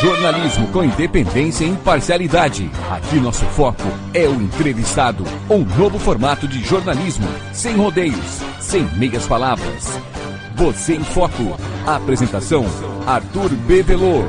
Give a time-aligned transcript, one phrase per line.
[0.00, 2.70] Jornalismo com independência e imparcialidade.
[2.88, 3.82] Aqui nosso foco
[4.14, 5.24] é o entrevistado.
[5.50, 9.86] Um novo formato de jornalismo, sem rodeios, sem meias palavras.
[10.54, 11.42] Você em Foco.
[11.84, 12.64] Apresentação:
[13.08, 14.22] Arthur Bevelô.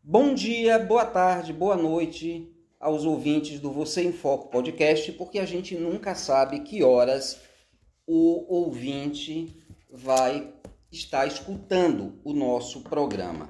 [0.00, 2.48] Bom dia, boa tarde, boa noite
[2.78, 7.36] aos ouvintes do Você em Foco podcast, porque a gente nunca sabe que horas
[8.06, 9.60] o ouvinte
[9.92, 10.54] vai
[10.92, 13.48] estar escutando o nosso programa.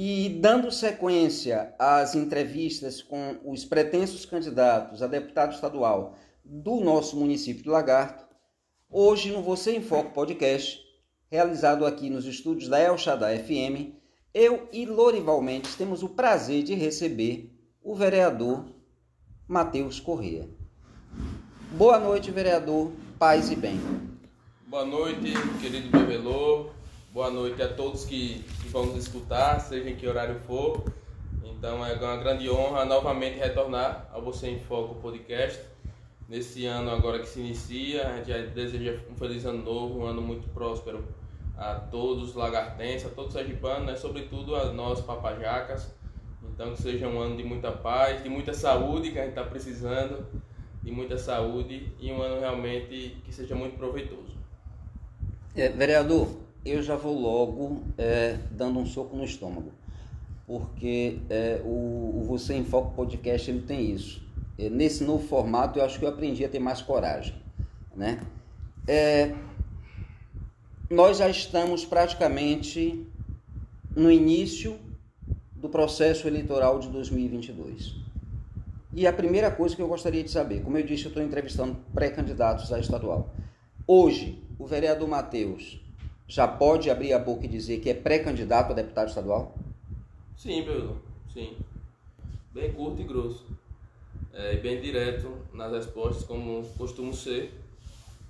[0.00, 6.14] E dando sequência às entrevistas com os pretensos candidatos a deputado estadual
[6.44, 8.24] do nosso município de Lagarto,
[8.88, 10.80] hoje no Você em Foco podcast,
[11.28, 13.92] realizado aqui nos estúdios da El Shaddai FM,
[14.32, 17.52] eu e Lorival Mendes temos o prazer de receber
[17.82, 18.66] o vereador
[19.48, 20.48] Matheus Corrêa.
[21.72, 22.92] Boa noite, vereador.
[23.18, 23.80] Paz e bem.
[24.68, 26.77] Boa noite, querido Bebelô.
[27.10, 30.84] Boa noite a todos que, que vão nos escutar, seja em que horário for.
[31.42, 35.58] Então é uma grande honra novamente retornar ao Você em Foco podcast.
[36.28, 40.20] Nesse ano agora que se inicia, a gente deseja um feliz ano novo, um ano
[40.20, 41.02] muito próspero
[41.56, 43.96] a todos os lagartenses, a todos os sergipanos, né?
[43.96, 45.90] sobretudo a nós papajacas.
[46.52, 49.44] Então que seja um ano de muita paz, de muita saúde que a gente está
[49.44, 50.26] precisando,
[50.82, 54.36] de muita saúde e um ano realmente que seja muito proveitoso.
[55.56, 59.72] É, vereador, eu já vou logo é, dando um soco no estômago,
[60.46, 64.22] porque é, o, o, Você em Foco Podcast ele tem isso.
[64.58, 67.34] É, nesse novo formato, eu acho que eu aprendi a ter mais coragem,
[67.94, 68.20] né?
[68.86, 69.34] É,
[70.90, 73.06] nós já estamos praticamente
[73.94, 74.78] no início
[75.54, 77.94] do processo eleitoral de 2022.
[78.94, 81.76] E a primeira coisa que eu gostaria de saber, como eu disse, eu estou entrevistando
[81.92, 83.34] pré-candidatos a estadual.
[83.86, 85.80] Hoje, o vereador Matheus
[86.28, 89.54] já pode abrir a boca e dizer que é pré-candidato a deputado estadual?
[90.36, 91.00] Sim, Pedro,
[91.32, 91.56] sim.
[92.52, 93.46] Bem curto e grosso.
[94.34, 97.58] É, e bem direto nas respostas, como costumo ser.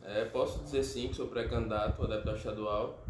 [0.04, 3.04] É, posso dizer sim que sou pré-candidato a deputado estadual.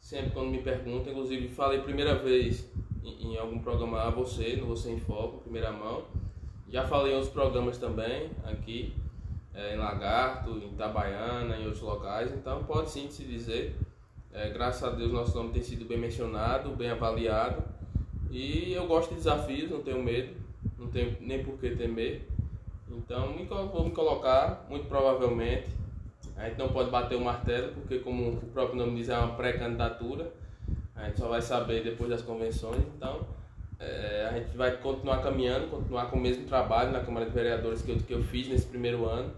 [0.00, 2.64] Sempre quando me perguntam, inclusive falei primeira vez
[3.04, 6.04] em, em algum programa a você, no Você em Foco, primeira mão.
[6.66, 8.94] Já falei em outros programas também, aqui,
[9.52, 12.32] é, em Lagarto, em Itabaiana, em outros locais.
[12.32, 13.76] Então pode sim se dizer
[14.32, 17.62] é, graças a Deus, nosso nome tem sido bem mencionado, bem avaliado.
[18.30, 20.34] E eu gosto de desafios, não tenho medo,
[20.78, 22.28] não tenho nem por que temer.
[22.88, 23.34] Então,
[23.68, 25.68] vou me colocar, muito provavelmente.
[26.36, 29.34] A gente não pode bater o martelo, porque, como o próprio nome diz, é uma
[29.34, 30.32] pré-candidatura.
[30.94, 32.82] A gente só vai saber depois das convenções.
[32.96, 33.26] Então,
[33.78, 37.82] é, a gente vai continuar caminhando, continuar com o mesmo trabalho na Câmara de Vereadores
[37.82, 39.32] que eu, que eu fiz nesse primeiro ano.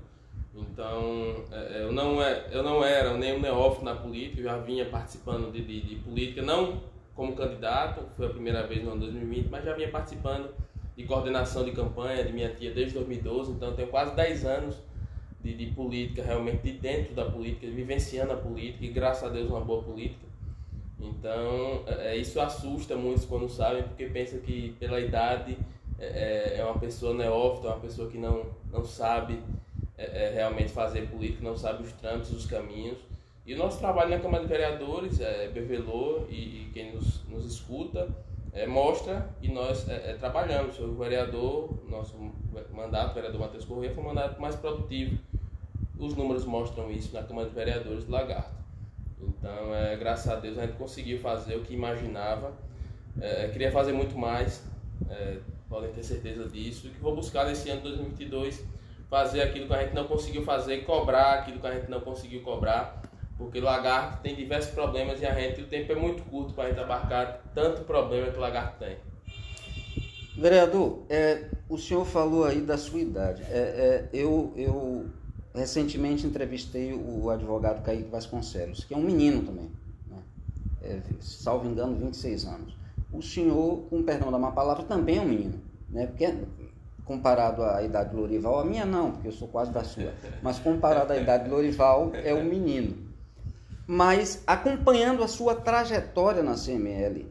[0.55, 4.45] Então, é, é, eu não, é, eu não era nem um neófito na política, eu
[4.45, 6.81] já vinha participando de, de, de, política, não
[7.15, 10.51] como candidato, foi a primeira vez no ano 2020, mas já vinha participando
[10.97, 14.77] de coordenação de campanha de minha tia desde 2012, então tenho quase 10 anos
[15.43, 19.49] de, de política, realmente de dentro da política, vivenciando a política, e graças a Deus
[19.49, 20.27] uma boa política.
[21.01, 25.57] Então, é, isso assusta muitos quando sabem, porque pensam que pela idade
[25.99, 29.39] é, é uma pessoa neófita, uma pessoa que não, não sabe
[30.03, 32.99] é, é, realmente fazer política, não sabe os trâmites, os caminhos.
[33.47, 37.45] E o nosso trabalho na Câmara de Vereadores, é, Bevelô e, e quem nos, nos
[37.45, 38.09] escuta,
[38.53, 40.79] é, mostra que nós é, é, trabalhamos.
[40.81, 42.17] O vereador, nosso
[42.73, 45.19] mandato, o vereador Matheus Corrêa, foi o mandato mais produtivo.
[45.99, 48.63] Os números mostram isso na Câmara de Vereadores do Lagarto.
[49.21, 52.53] Então, é, graças a Deus, a gente conseguiu fazer o que imaginava.
[53.21, 54.65] É, queria fazer muito mais,
[55.09, 56.89] é, podem ter certeza disso.
[56.89, 58.82] E que vou buscar nesse ano de 2022
[59.13, 62.41] fazer aquilo que a gente não conseguiu fazer, cobrar aquilo que a gente não conseguiu
[62.41, 63.03] cobrar,
[63.37, 66.65] porque o lagarto tem diversos problemas e a gente, o tempo é muito curto para
[66.65, 68.97] a gente abarcar tanto problema que o lagarto tem.
[70.35, 73.43] Vereador, é, o senhor falou aí da sua idade.
[73.51, 75.05] É, é, eu, eu
[75.55, 79.71] recentemente entrevistei o advogado Kaique Vasconcelos, que é um menino também,
[80.09, 80.23] né?
[80.81, 82.75] é, salvo engano, 26 anos.
[83.13, 85.61] O senhor, com perdão da má palavra, também é um menino,
[85.91, 86.07] né?
[86.07, 86.25] porque
[87.13, 90.59] comparado à idade do Lorival, a minha não, porque eu sou quase da sua, mas
[90.59, 92.97] comparado à idade do Lorival, é um menino.
[93.87, 97.27] Mas acompanhando a sua trajetória na CML,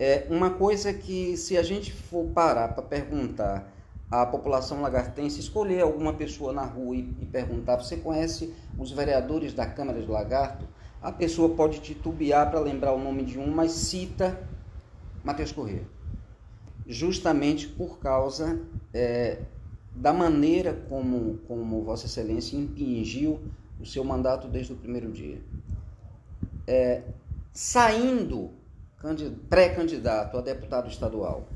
[0.00, 3.72] é uma coisa que se a gente for parar para perguntar
[4.10, 9.52] à população lagartense, escolher alguma pessoa na rua e, e perguntar, você conhece os vereadores
[9.52, 10.66] da Câmara de Lagarto?
[11.00, 14.40] A pessoa pode titubear para lembrar o nome de um, mas cita
[15.22, 15.97] Matheus Corrêa
[16.88, 18.60] justamente por causa
[18.94, 19.38] é,
[19.94, 23.40] da maneira como, como Vossa Excelência impingiu
[23.78, 25.40] o seu mandato desde o primeiro dia.
[26.66, 27.02] É,
[27.52, 28.50] saindo
[29.48, 31.46] pré-candidato a deputado estadual,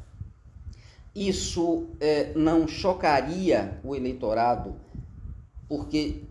[1.15, 4.75] isso é, não chocaria o eleitorado,
[5.69, 6.23] porque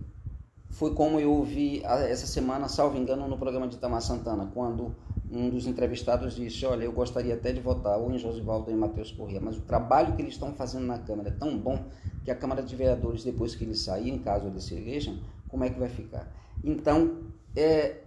[0.70, 4.96] foi como eu ouvi essa semana, salvo engano, no programa de Itamar Santana, quando
[5.32, 8.78] um dos entrevistados disse, olha, eu gostaria até de votar ou em Josivaldo ou em
[8.78, 11.86] Matheus Corrêa, mas o trabalho que eles estão fazendo na Câmara é tão bom
[12.26, 15.18] que a Câmara de Vereadores, depois que eles saírem, caso eles se elejam,
[15.48, 16.28] como é que vai ficar?
[16.64, 17.20] Então,
[17.56, 18.02] é,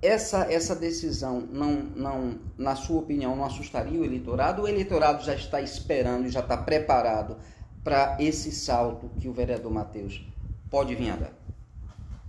[0.00, 4.62] essa, essa decisão, não, não, na sua opinião, não assustaria o eleitorado?
[4.62, 7.36] O eleitorado já está esperando e já está preparado
[7.82, 10.24] para esse salto que o vereador Matheus
[10.70, 11.32] pode vir a dar?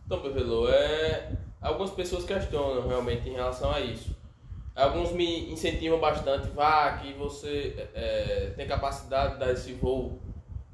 [0.05, 1.48] Então, Pevelo, é...
[1.61, 4.15] algumas pessoas questionam realmente em relação a isso.
[4.75, 10.21] Alguns me incentivam bastante, vá, que você é, tem capacidade de dar esse voo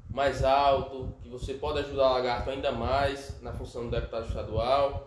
[0.08, 5.06] mais alto, que você pode ajudar o Lagarto ainda mais na função do deputado estadual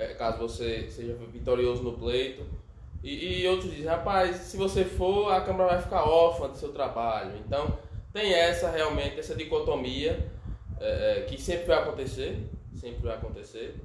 [0.00, 2.42] é, caso você seja vitorioso no pleito.
[3.02, 6.72] E, e, outros dizem, rapaz, se você for, a Câmara vai ficar órfã do seu
[6.72, 7.32] trabalho.
[7.46, 7.78] Então,
[8.12, 10.30] tem essa realmente, essa dicotomia
[10.80, 12.38] é, é, que sempre vai acontecer,
[12.74, 13.76] sempre vai acontecer.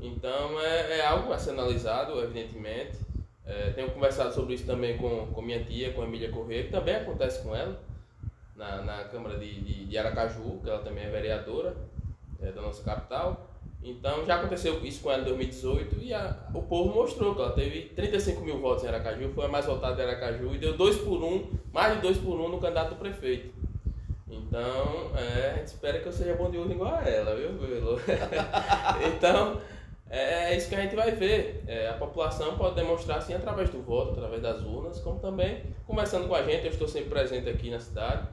[0.00, 2.98] Então, é, é algo a ser analisado, evidentemente.
[3.46, 6.70] É, tenho conversado sobre isso também com, com minha tia, com a Emília Corrêa, que
[6.70, 7.78] também acontece com ela,
[8.56, 11.76] na, na Câmara de, de, de Aracaju, que ela também é vereadora
[12.40, 13.50] é, da nossa capital.
[13.82, 17.52] Então já aconteceu isso com ela em 2018 e a, o povo mostrou que ela
[17.52, 20.98] teve 35 mil votos em Aracaju, foi a mais votada de Aracaju e deu 2
[20.98, 23.52] por 1, um, mais de 2 por 1 um no candidato prefeito.
[24.26, 27.50] Então, é, a gente espera que eu seja bom de urna igual a ela, viu,
[29.14, 29.60] então,
[30.14, 31.64] é, é, isso que a gente vai ver.
[31.66, 36.28] É, a população pode demonstrar assim através do voto, através das urnas, como também conversando
[36.28, 36.64] com a gente.
[36.64, 38.28] Eu estou sempre presente aqui na cidade.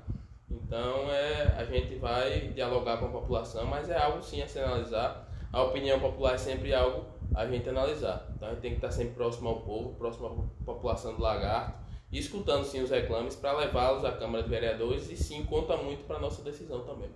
[0.49, 4.59] Então, é, a gente vai dialogar com a população, mas é algo sim a se
[4.59, 7.05] analisar a opinião popular é sempre algo
[7.35, 8.25] a gente analisar.
[8.35, 11.79] Então a gente tem que estar sempre próximo ao povo, próximo à população do lagarto,
[12.11, 16.05] e escutando sim os reclames para levá-los à Câmara de Vereadores e sim conta muito
[16.05, 17.09] para a nossa decisão também.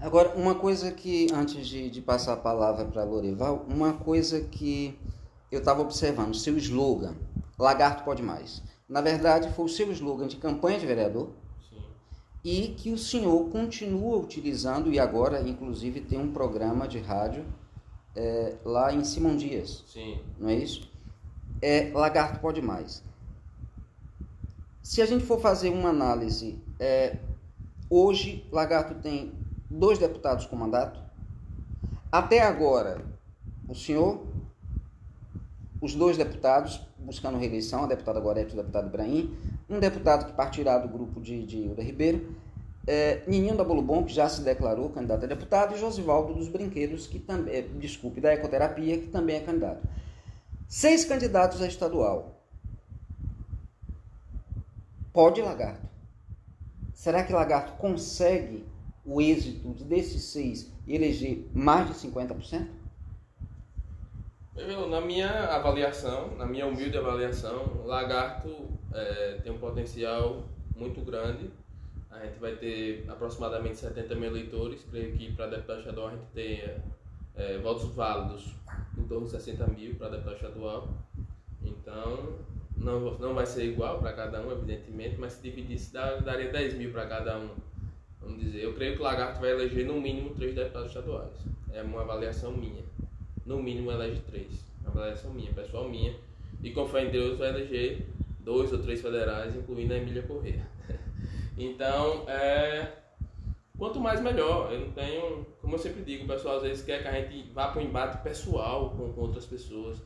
[0.00, 4.98] Agora, uma coisa que, antes de, de passar a palavra para Loreval, uma coisa que
[5.52, 7.14] eu estava observando, seu slogan,
[7.58, 8.62] Lagarto Pode Mais.
[8.88, 11.28] Na verdade, foi o seu slogan de campanha de vereador,
[12.42, 17.44] e que o senhor continua utilizando e agora, inclusive, tem um programa de rádio
[18.16, 19.84] é, lá em Simão Dias.
[19.86, 20.18] Sim.
[20.38, 20.90] Não é isso?
[21.60, 23.04] É Lagarto Pode Mais.
[24.82, 27.18] Se a gente for fazer uma análise, é,
[27.90, 29.32] hoje Lagarto tem
[29.70, 31.00] dois deputados com mandato.
[32.10, 33.00] Até agora,
[33.68, 34.26] o senhor,
[35.80, 39.36] os dois deputados buscando reeleição, a deputada Gorete e o deputado Ibrahim,
[39.68, 42.34] um deputado que partirá do grupo de, de Hilda Ribeiro,
[42.86, 47.06] é, Nininho da Bolo que já se declarou candidato a deputado, e Josivaldo dos Brinquedos,
[47.06, 49.86] que também, desculpe, da Ecoterapia, que também é candidato.
[50.68, 52.40] Seis candidatos a estadual.
[55.12, 55.88] Pode Lagarto.
[56.94, 58.64] Será que Lagarto consegue
[59.04, 62.66] o êxito desses seis eleger mais de 50%?
[64.56, 70.44] Eu, na minha avaliação, na minha humilde avaliação, Lagarto é, tem um potencial
[70.76, 71.50] muito grande.
[72.10, 74.84] A gente vai ter aproximadamente 70 mil eleitores.
[74.90, 76.84] Creio que para deputado estadual a gente tenha
[77.36, 78.54] é, votos válidos
[78.98, 80.88] em torno de 60 mil para deputado estadual.
[81.62, 82.38] Então,
[82.76, 86.92] não, não vai ser igual para cada um, evidentemente, mas se dividisse, daria 10 mil
[86.92, 87.50] para cada um.
[88.20, 91.32] Vamos dizer, eu creio que o Lagarto vai eleger no mínimo três deputados estaduais.
[91.72, 92.82] É uma avaliação minha.
[93.46, 94.64] No mínimo elege três.
[94.86, 96.14] Avaliação minha, pessoal minha.
[96.62, 98.06] E com fé em Deus vai eleger
[98.40, 100.66] dois ou três federais, incluindo a Emília Corrêa.
[101.56, 102.92] então, é,
[103.78, 104.70] quanto mais melhor.
[104.72, 107.50] Eu não tenho, como eu sempre digo, o pessoal às vezes quer que a gente
[107.52, 109.98] vá para um embate pessoal com, com outras pessoas.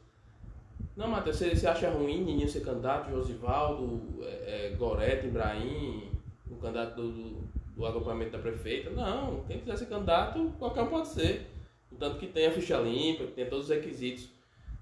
[0.96, 6.08] Não, Matheus, você, você acha ruim Nininho ser candidato, Josivaldo, é, é, Gorete, Ibrahim,
[6.48, 7.43] o candidato do, do,
[7.76, 8.90] do agrupamento da prefeita?
[8.90, 11.50] Não, quem quiser ser candidato, qualquer um pode ser.
[11.98, 14.28] Tanto que tem a ficha limpa, que tem todos os requisitos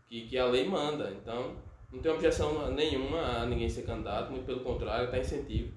[0.08, 1.10] que, que a lei manda.
[1.10, 1.56] Então,
[1.92, 5.72] não tem objeção nenhuma a ninguém ser candidato, muito pelo contrário, está incentivo.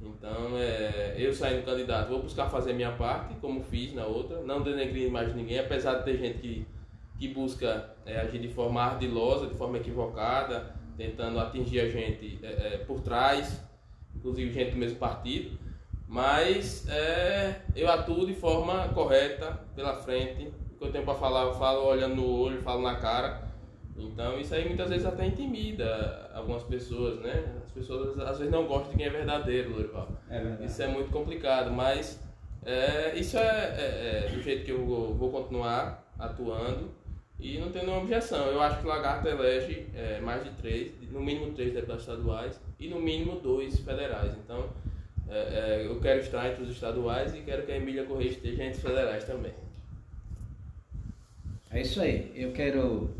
[0.00, 4.62] Então, é, eu saindo candidato, vou buscar fazer minha parte, como fiz na outra, não
[4.62, 6.66] denegrir mais ninguém, apesar de ter gente que,
[7.18, 12.74] que busca é, agir de forma ardilosa, de forma equivocada, tentando atingir a gente é,
[12.74, 13.60] é por trás,
[14.14, 15.56] inclusive gente do mesmo partido.
[16.08, 20.50] Mas é, eu atuo de forma correta, pela frente.
[20.72, 23.48] O que eu tenho para falar, eu falo olhando no olho, falo na cara
[23.98, 27.56] então isso aí muitas vezes até intimida algumas pessoas, né?
[27.64, 30.08] As pessoas às vezes não gostam de quem é verdadeiro, Lorival.
[30.30, 30.64] É verdade.
[30.64, 32.20] Isso é muito complicado, mas
[32.64, 36.96] é, isso é, é, é, do jeito que eu vou, vou continuar atuando.
[37.40, 38.46] E não tem nenhuma objeção.
[38.46, 42.60] Eu acho que o Lagarto elege é, mais de três, no mínimo três deputados estaduais
[42.80, 44.32] e no mínimo dois federais.
[44.44, 44.70] Então,
[45.30, 48.64] é, é, eu quero estar entre os estaduais e quero que a Emília Correia esteja
[48.64, 49.52] entre os federais também.
[51.70, 52.32] É isso aí.
[52.34, 53.10] Eu quero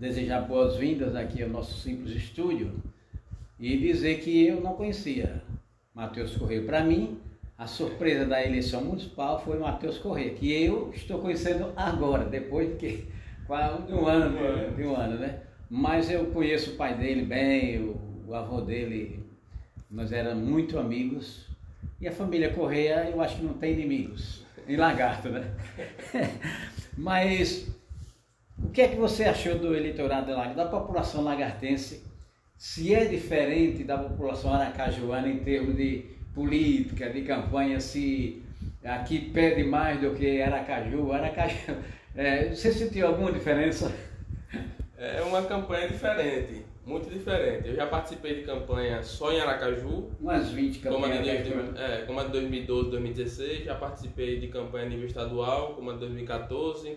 [0.00, 2.74] desejar boas-vindas aqui ao nosso simples estúdio
[3.58, 5.42] e dizer que eu não conhecia
[5.94, 6.62] Matheus Correia.
[6.62, 7.18] Para mim,
[7.56, 12.76] a surpresa da eleição municipal foi Matheus Correia, que eu estou conhecendo agora, depois de
[12.76, 13.04] que
[13.46, 14.72] quase um ano, né?
[14.76, 15.40] de um ano, né?
[15.70, 17.96] Mas eu conheço o pai dele bem, o,
[18.28, 19.15] o avô dele,
[19.90, 21.46] nós éramos muito amigos.
[22.00, 25.50] E a família Correia, eu acho que não tem inimigos, em lagarto, né?
[26.96, 27.68] Mas
[28.62, 32.04] o que é que você achou do eleitorado da população lagartense?
[32.56, 38.42] Se é diferente da população aracajuana em termos de política, de campanha, se
[38.84, 41.12] aqui pede mais do que Aracaju.
[41.12, 41.76] Aracaju,
[42.14, 43.92] é, você sentiu alguma diferença?
[44.98, 47.68] É uma campanha diferente, muito diferente.
[47.68, 50.08] Eu já participei de campanha só em Aracaju.
[50.20, 51.18] Umas 20 campanhas.
[51.18, 53.64] Como a de, é, como a de 2012, 2016.
[53.64, 56.96] Já participei de campanha a nível estadual, como a de 2014.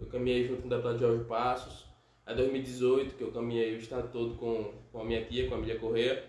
[0.00, 1.86] Eu caminhei junto com o deputado Jorge Passos.
[2.26, 5.58] A 2018, que eu caminhei o estado todo com, com a minha tia, com a
[5.58, 6.24] Emília Correia.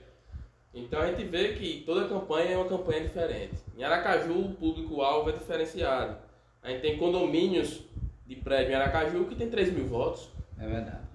[0.74, 3.56] Então a gente vê que toda campanha é uma campanha diferente.
[3.76, 6.16] Em Aracaju, o público-alvo é diferenciado.
[6.62, 7.82] A gente tem condomínios
[8.26, 10.30] de prédio em Aracaju que tem 3 mil votos.
[10.58, 11.09] É verdade.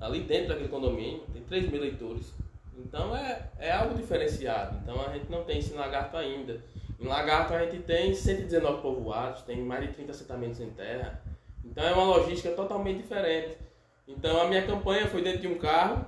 [0.00, 2.32] Ali dentro daquele condomínio tem 3 mil eleitores.
[2.76, 4.78] Então é, é algo diferenciado.
[4.82, 6.62] Então a gente não tem isso em Lagarto ainda.
[6.98, 11.22] Em Lagarto a gente tem 119 povoados, tem mais de 30 assentamentos em terra.
[11.64, 13.56] Então é uma logística totalmente diferente.
[14.08, 16.04] Então a minha campanha foi dentro de um carro,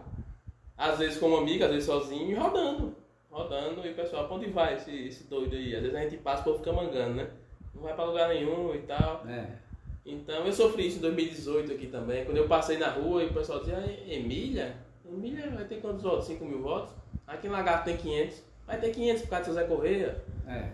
[0.77, 2.97] às vezes com uma amiga, às vezes sozinho, e rodando.
[3.31, 5.75] Rodando, e o pessoal, pra onde vai esse, esse doido aí?
[5.75, 7.31] Às vezes a gente passa, o povo fica mangando, né?
[7.75, 9.25] Não vai pra lugar nenhum e tal.
[9.27, 9.62] É.
[10.05, 13.33] Então eu sofri isso em 2018 aqui também, quando eu passei na rua e o
[13.33, 14.77] pessoal dizia, Emília?
[15.05, 16.27] Emília vai ter quantos votos?
[16.27, 16.93] 5 mil votos?
[17.27, 18.43] Aqui em Lagarto tem 500.
[18.67, 20.25] Vai ter 500 por causa do Zé Correia.
[20.47, 20.69] É.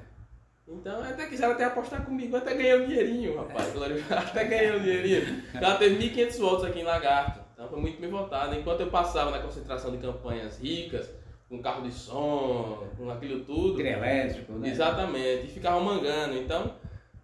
[0.66, 3.72] Então até quiseram até apostar comigo, até ganhei um dinheirinho, rapaz.
[3.74, 4.14] É.
[4.14, 5.42] Até ganhei um dinheirinho.
[5.54, 7.40] Ela teve 1.500 votos aqui em Lagarto.
[7.52, 8.54] Então foi muito bem votado.
[8.54, 11.10] Enquanto eu passava na concentração de campanhas ricas,
[11.48, 13.80] com carro de som, com aquilo tudo.
[13.80, 14.68] elétrico, né?
[14.68, 15.46] Exatamente.
[15.46, 16.36] E ficava mangando.
[16.36, 16.74] Então,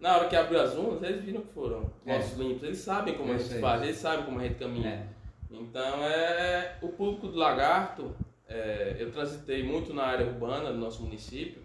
[0.05, 2.19] na hora que abriu as urnas, eles viram que foram é.
[2.37, 2.61] limpos.
[2.61, 4.89] Eles sabem como a gente faz, eles sabem como a gente caminha.
[4.89, 5.07] É.
[5.49, 8.15] Então, é, o público do Lagarto,
[8.47, 11.59] é, eu transitei muito na área urbana do nosso município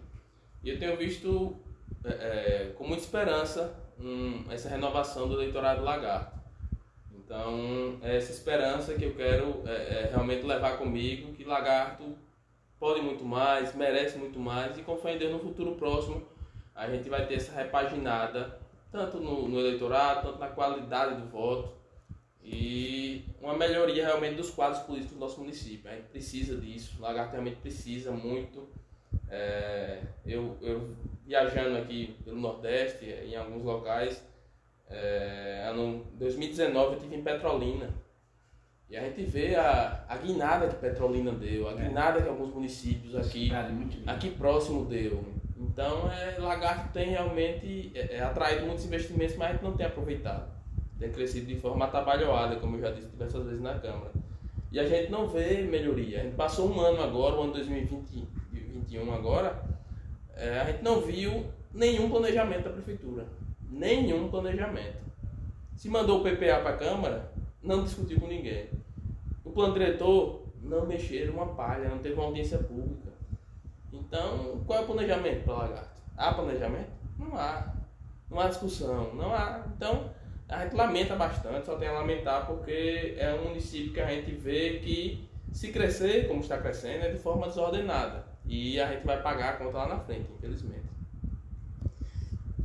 [0.63, 1.55] e eu tenho visto
[2.03, 6.39] é, é, com muita esperança um, essa renovação do eleitorado do Lagarto.
[7.13, 12.17] Então, é essa esperança que eu quero é, é, realmente levar comigo, que Lagarto
[12.79, 16.23] pode muito mais, merece muito mais, e com fé em Deus, no futuro próximo,
[16.75, 18.59] a gente vai ter essa repaginada,
[18.91, 21.73] tanto no, no eleitorado, tanto na qualidade do voto,
[22.43, 25.89] e uma melhoria realmente dos quadros políticos do nosso município.
[25.89, 28.67] A gente precisa disso, Lagarto realmente precisa muito.
[29.29, 34.23] É, eu, eu viajando aqui pelo Nordeste, em alguns locais,
[34.89, 37.89] é, ano 2019 eu estive em Petrolina.
[38.89, 41.87] E a gente vê a, a guinada que Petrolina deu, a é.
[41.87, 43.49] guinada que alguns municípios aqui,
[44.05, 45.23] aqui próximo deu.
[45.61, 49.85] Então, é, Lagarto tem realmente é, é, atraído muitos investimentos, mas a gente não tem
[49.85, 50.51] aproveitado.
[50.99, 54.11] Tem crescido de forma atabalhoada, como eu já disse diversas vezes na Câmara.
[54.71, 56.21] E a gente não vê melhoria.
[56.21, 59.63] A gente passou um ano agora, o ano 2021 agora,
[60.35, 63.25] é, a gente não viu nenhum planejamento da Prefeitura
[63.71, 64.99] nenhum planejamento.
[65.75, 67.31] Se mandou o PPA para a Câmara,
[67.63, 68.67] não discutiu com ninguém.
[69.43, 73.10] O plano diretor não mexeram uma palha, não teve uma audiência pública.
[73.93, 76.01] Então, qual é o planejamento para Lagarto?
[76.17, 76.89] Há planejamento?
[77.17, 77.73] Não há.
[78.29, 79.65] Não há discussão, não há.
[79.75, 80.09] Então,
[80.47, 84.31] a gente lamenta bastante, só tem a lamentar porque é um município que a gente
[84.31, 88.25] vê que se crescer, como está crescendo, é de forma desordenada.
[88.45, 90.91] E a gente vai pagar a conta lá na frente, infelizmente.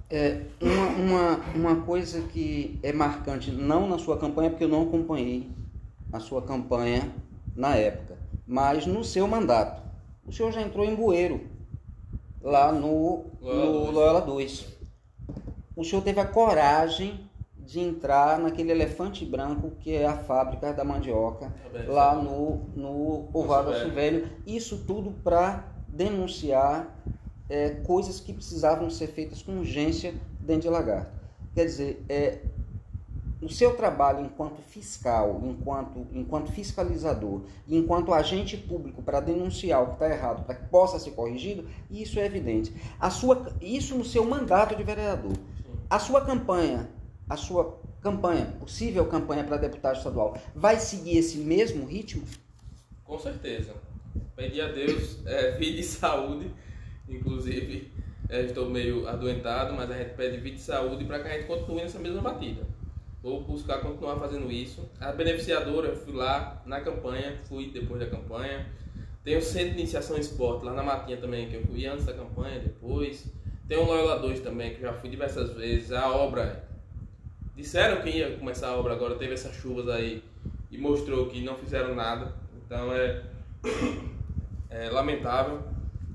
[0.09, 4.83] É, uma, uma, uma coisa que é marcante, não na sua campanha, porque eu não
[4.83, 5.51] acompanhei
[6.13, 7.13] a sua campanha
[7.55, 8.17] na época,
[8.47, 9.86] mas no seu mandato.
[10.27, 11.41] O senhor já entrou em Bueiro,
[12.43, 14.67] lá no, Loyola 2.
[15.77, 17.29] O senhor teve a coragem
[17.59, 21.53] de entrar naquele elefante branco que é a fábrica da mandioca,
[21.87, 24.29] lá no, no povoado Velho.
[24.47, 26.97] Isso tudo para denunciar
[27.49, 31.13] é, coisas que precisavam ser feitas com urgência dentro de Lagarto.
[31.55, 32.41] Quer dizer, é,
[33.41, 39.93] o seu trabalho enquanto fiscal, enquanto, enquanto fiscalizador, enquanto agente público para denunciar o que
[39.95, 42.75] está errado, para que possa ser corrigido, isso é evidente.
[42.99, 45.33] A sua, isso no seu mandato de vereador.
[45.89, 46.89] A sua campanha
[47.29, 52.23] a sua campanha, possível campanha para deputado estadual, vai seguir esse mesmo ritmo?
[53.05, 53.75] Com certeza.
[54.37, 56.51] Pedir a Deus é, vida e saúde,
[57.09, 57.93] inclusive
[58.29, 61.47] é, estou meio adoentado, mas a gente pede vida e saúde para que a gente
[61.47, 62.63] continue nessa mesma batida.
[63.27, 64.89] Vou buscar continuar fazendo isso.
[65.01, 68.65] A beneficiadora, eu fui lá na campanha, fui depois da campanha.
[69.25, 72.13] Tem o Centro de Iniciação Esporte lá na Matinha também, que eu fui antes da
[72.13, 73.27] campanha, depois.
[73.67, 75.91] Tem o Loyola 2 também, que eu já fui diversas vezes.
[75.91, 76.69] A obra
[77.57, 80.23] disseram que ia começar a obra agora, teve essas chuvas aí
[80.71, 82.33] e mostrou que não fizeram nada.
[82.65, 83.25] Então é,
[84.71, 85.65] é lamentável.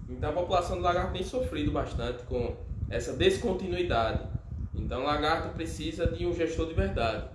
[0.08, 2.56] Então a população do Lagarto tem sofrido bastante com
[2.89, 4.31] essa descontinuidade.
[4.82, 7.26] Então Lagarto precisa de um gestor de verdade.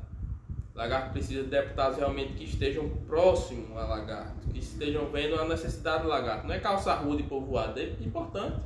[0.74, 6.02] Lagarto precisa de deputados realmente que estejam próximos a Lagarto, que estejam vendo a necessidade
[6.02, 6.46] do Lagarto.
[6.46, 8.60] Não é calçar rua de povoado, é importante.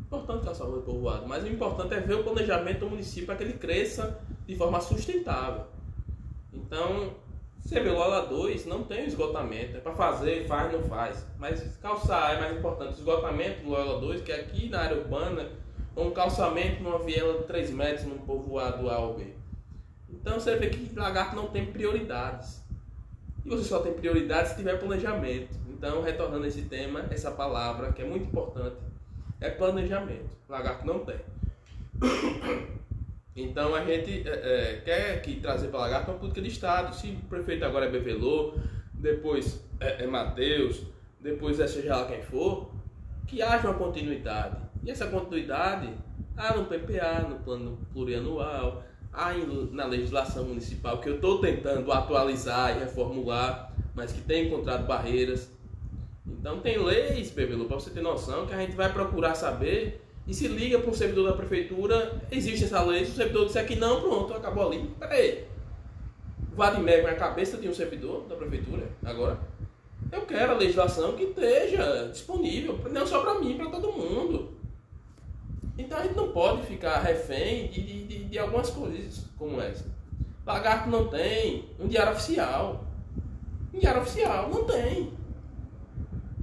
[0.00, 3.36] Importante calçar rua de povoado, mas o importante é ver o planejamento do município para
[3.36, 5.64] que ele cresça de forma sustentável.
[6.52, 7.14] Então,
[7.64, 9.76] você vê Lola 2, não tem esgotamento.
[9.76, 11.24] É para fazer, faz, não faz.
[11.38, 12.96] Mas calçar é mais importante.
[12.96, 15.48] O esgotamento do Lola 2, que é aqui na área urbana,
[15.96, 19.26] um calçamento numa viela de 3 metros num povoado A ou B.
[20.08, 22.62] Então você vê que lagarto não tem prioridades.
[23.44, 25.56] E você só tem prioridades se tiver planejamento.
[25.68, 28.76] Então, retornando a esse tema, essa palavra que é muito importante
[29.40, 30.36] é planejamento.
[30.48, 31.16] Lagarto não tem.
[33.34, 36.94] Então a gente é, é, quer que trazer para Lagarto uma política de Estado.
[36.94, 38.54] Se o prefeito agora é Bevelô,
[38.92, 40.82] depois é, é Mateus,
[41.18, 42.70] depois é seja lá quem for,
[43.26, 44.58] que haja uma continuidade.
[44.84, 45.88] E essa continuidade
[46.36, 49.32] há no PPA, no plano plurianual, há
[49.70, 55.50] na legislação municipal, que eu estou tentando atualizar e reformular, mas que tem encontrado barreiras.
[56.26, 60.32] Então tem leis, Bevelô, para você ter noção, que a gente vai procurar saber e
[60.32, 63.76] se liga para um servidor da prefeitura, existe essa lei, se o servidor disser que
[63.76, 64.90] não, pronto, acabou ali.
[64.98, 65.44] Peraí.
[66.54, 69.38] Vadimec na cabeça de um servidor da prefeitura, agora.
[70.10, 74.61] Eu quero a legislação que esteja disponível, não só para mim, para todo mundo.
[75.76, 79.84] Então a gente não pode ficar refém de, de, de, algumas coisas como essa.
[80.44, 82.84] Lagarto não tem um diário oficial.
[83.72, 85.12] Um diário oficial, não tem.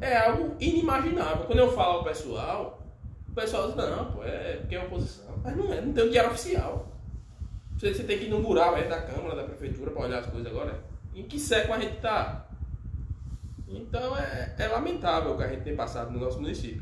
[0.02, 1.46] É algo inimaginável.
[1.46, 2.82] Quando eu falo ao pessoal,
[3.28, 5.38] o pessoal diz, não, pô, é porque é oposição.
[5.44, 6.88] Mas não é, não tem o diário oficial.
[7.78, 10.26] Você, você tem que ir no mural aí da Câmara, da Prefeitura, para olhar as
[10.26, 10.84] coisas agora.
[11.14, 12.48] Em que século a gente está?
[13.68, 16.82] Então é, é lamentável o que a gente tem passado no nosso município.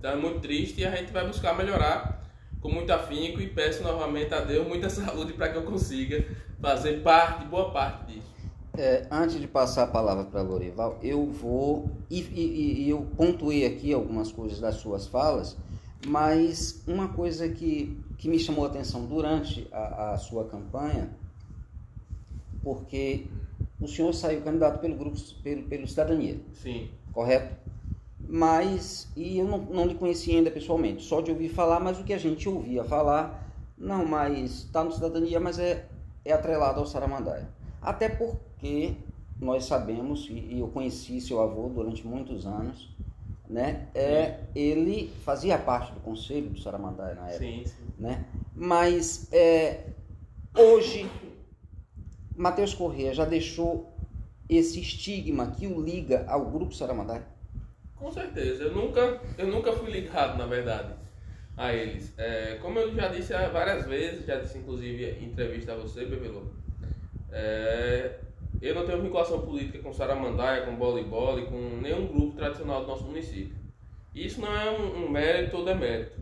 [0.00, 2.24] Então é muito triste e a gente vai buscar melhorar
[2.58, 6.26] com muito afinco e peço novamente a Deus muita saúde para que eu consiga
[6.58, 8.30] fazer parte, boa parte disso.
[8.78, 11.90] É, antes de passar a palavra para Lorival, eu vou.
[12.08, 15.54] E, e, e, eu pontuei aqui algumas coisas das suas falas,
[16.06, 21.10] mas uma coisa que, que me chamou a atenção durante a, a sua campanha,
[22.62, 23.26] porque
[23.78, 26.40] o senhor saiu candidato pelo grupo pelo, pelo Cidadania.
[26.54, 26.88] Sim.
[27.12, 27.69] Correto?
[28.32, 32.04] Mas, e eu não, não lhe conhecia ainda pessoalmente, só de ouvir falar, mas o
[32.04, 33.44] que a gente ouvia falar,
[33.76, 35.88] não, mas está no Cidadania, mas é,
[36.24, 37.48] é atrelado ao Saramandaia.
[37.82, 38.94] Até porque
[39.40, 42.88] nós sabemos, e eu conheci seu avô durante muitos anos,
[43.48, 43.88] né?
[43.96, 47.44] É, ele fazia parte do conselho do Saramandaia na época.
[47.44, 47.92] Sim, sim.
[47.98, 48.26] Né?
[48.54, 49.86] Mas é,
[50.56, 51.10] hoje,
[52.36, 53.92] Matheus Corrêa já deixou
[54.48, 57.39] esse estigma que o liga ao grupo Saramandaia?
[58.00, 58.64] Com certeza.
[58.64, 60.94] Eu nunca, eu nunca fui ligado, na verdade,
[61.54, 62.14] a eles.
[62.16, 66.44] É, como eu já disse várias vezes, já disse inclusive em entrevista a você, Bebelô,
[67.30, 68.14] é,
[68.62, 72.86] eu não tenho vinculação política com Saramandaia, com voleibol e com nenhum grupo tradicional do
[72.86, 73.54] nosso município.
[74.14, 76.18] Isso não é um, um mérito ou demérito.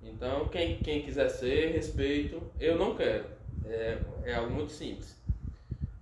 [0.00, 3.24] Então, quem, quem quiser ser, respeito, eu não quero.
[3.66, 5.20] É, é algo muito simples.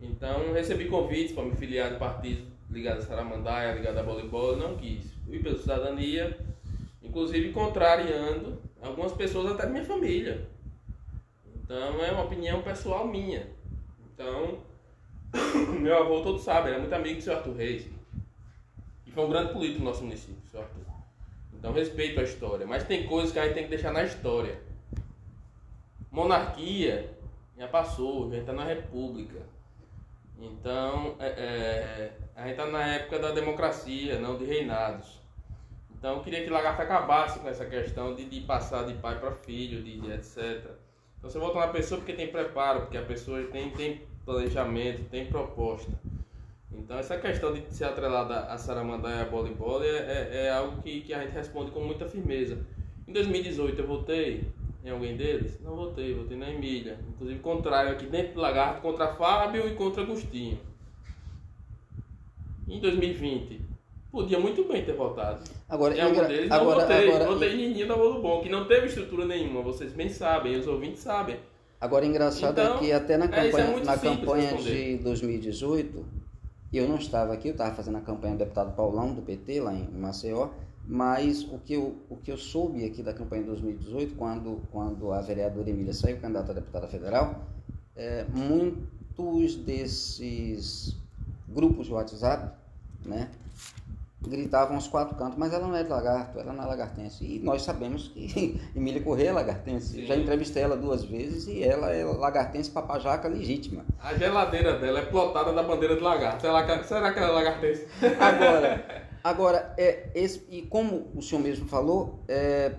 [0.00, 4.76] Então, recebi convites para me filiar de partidos ligados a Saramandaia, ligados a voleibol, não
[4.76, 5.12] quis.
[5.24, 6.38] Fui pela cidadania,
[7.02, 10.46] inclusive contrariando algumas pessoas até minha família.
[11.54, 13.46] Então, é uma opinião pessoal minha.
[14.12, 14.58] Então,
[15.80, 17.86] meu avô todo sabe, era muito amigo do seu Arthur Reis.
[19.06, 20.82] E foi um grande político no nosso município, seu Arthur.
[21.52, 22.66] Então, respeito a história.
[22.66, 24.60] Mas tem coisas que a gente tem que deixar na história.
[26.10, 27.10] Monarquia
[27.56, 29.40] já passou, gente está na República.
[30.40, 35.20] Então, é, é, a gente está na época da democracia, não de reinados.
[35.98, 39.32] Então, eu queria que Lagarto acabasse com essa questão de, de passar de pai para
[39.32, 40.70] filho, de, de etc.
[41.18, 45.26] Então, você volta na pessoa porque tem preparo, porque a pessoa tem, tem planejamento, tem
[45.26, 45.90] proposta.
[46.70, 50.50] Então, essa questão de ser atrelada a Saramandá e a bola bola é, é, é,
[50.52, 52.64] algo que, que a gente responde com muita firmeza.
[53.08, 54.44] Em 2018 eu votei
[54.84, 55.58] em alguém deles?
[55.60, 57.00] Não votei, votei na Emília.
[57.08, 60.60] Inclusive contrário aqui dentro do Lagarto contra Fábio e contra Agostinho.
[62.68, 63.62] Em 2020,
[64.10, 65.42] podia muito bem ter votado.
[65.68, 67.08] Agora, em algum deles não agora, votei.
[67.08, 70.56] agora, votei em Nininho da Bolo Bom, que não teve estrutura nenhuma, vocês bem sabem,
[70.56, 71.36] os ouvintes sabem.
[71.80, 74.96] Agora, engraçado Então, é que até na é, é campanha, muito na simples campanha responder.
[74.98, 76.04] de 2018,
[76.72, 79.72] eu não estava aqui, eu estava fazendo a campanha do deputado Paulão, do PT, lá
[79.72, 80.50] em Maceió,
[80.86, 85.12] mas o que eu, o que eu soube aqui da campanha de 2018, quando, quando
[85.12, 87.46] a vereadora Emília saiu candidata a deputada federal,
[87.94, 90.96] é, muitos desses
[91.48, 92.54] grupos de WhatsApp,
[93.04, 93.28] né,
[94.20, 97.24] gritavam aos quatro cantos, mas ela não é de lagarto, ela não é lagartense.
[97.24, 99.94] E nós sabemos que Emília Corrêa é lagartense.
[99.94, 100.06] Sim.
[100.06, 103.84] Já entrevistei ela duas vezes e ela é lagartense papajaca legítima.
[104.00, 106.42] A geladeira dela é plotada da bandeira de lagarto.
[106.42, 107.86] Será que, será que ela é lagartense?
[108.20, 112.72] Agora, agora é, esse, e como o senhor mesmo falou, é,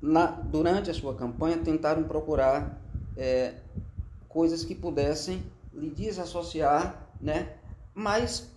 [0.00, 2.80] na, durante a sua campanha tentaram procurar
[3.16, 3.54] é,
[4.28, 7.54] coisas que pudessem lhe desassociar, né?
[7.94, 8.50] Mas,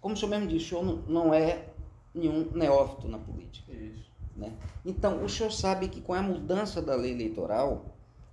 [0.00, 1.66] como o senhor mesmo disse, o senhor não, é
[2.14, 3.72] nenhum neófito na política.
[3.72, 4.08] Isso.
[4.36, 4.52] Né?
[4.84, 7.84] Então, o senhor sabe que com a mudança da lei eleitoral,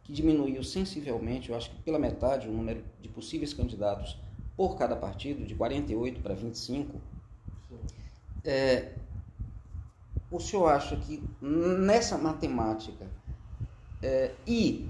[0.04, 4.18] que diminuiu sensivelmente, eu acho que pela metade, o número de possíveis candidatos
[4.56, 7.02] por cada partido, de 48 para 25,
[7.68, 7.78] Sim.
[8.44, 8.94] é,
[10.32, 13.08] o senhor acha que nessa matemática,
[14.02, 14.88] é, e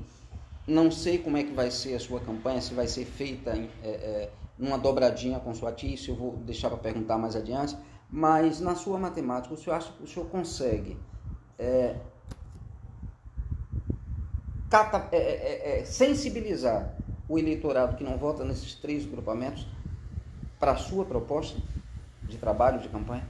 [0.68, 3.70] não sei como é que vai ser a sua campanha, se vai ser feita é,
[3.84, 7.78] é, numa dobradinha com sua tia, isso eu vou deixar para perguntar mais adiante,
[8.10, 10.98] mas na sua matemática, o senhor acha que o senhor consegue
[11.58, 11.96] é,
[14.70, 16.94] cata- é, é, é, sensibilizar
[17.28, 19.68] o eleitorado que não vota nesses três grupamentos
[20.60, 21.60] para a sua proposta
[22.28, 23.28] de trabalho, de campanha?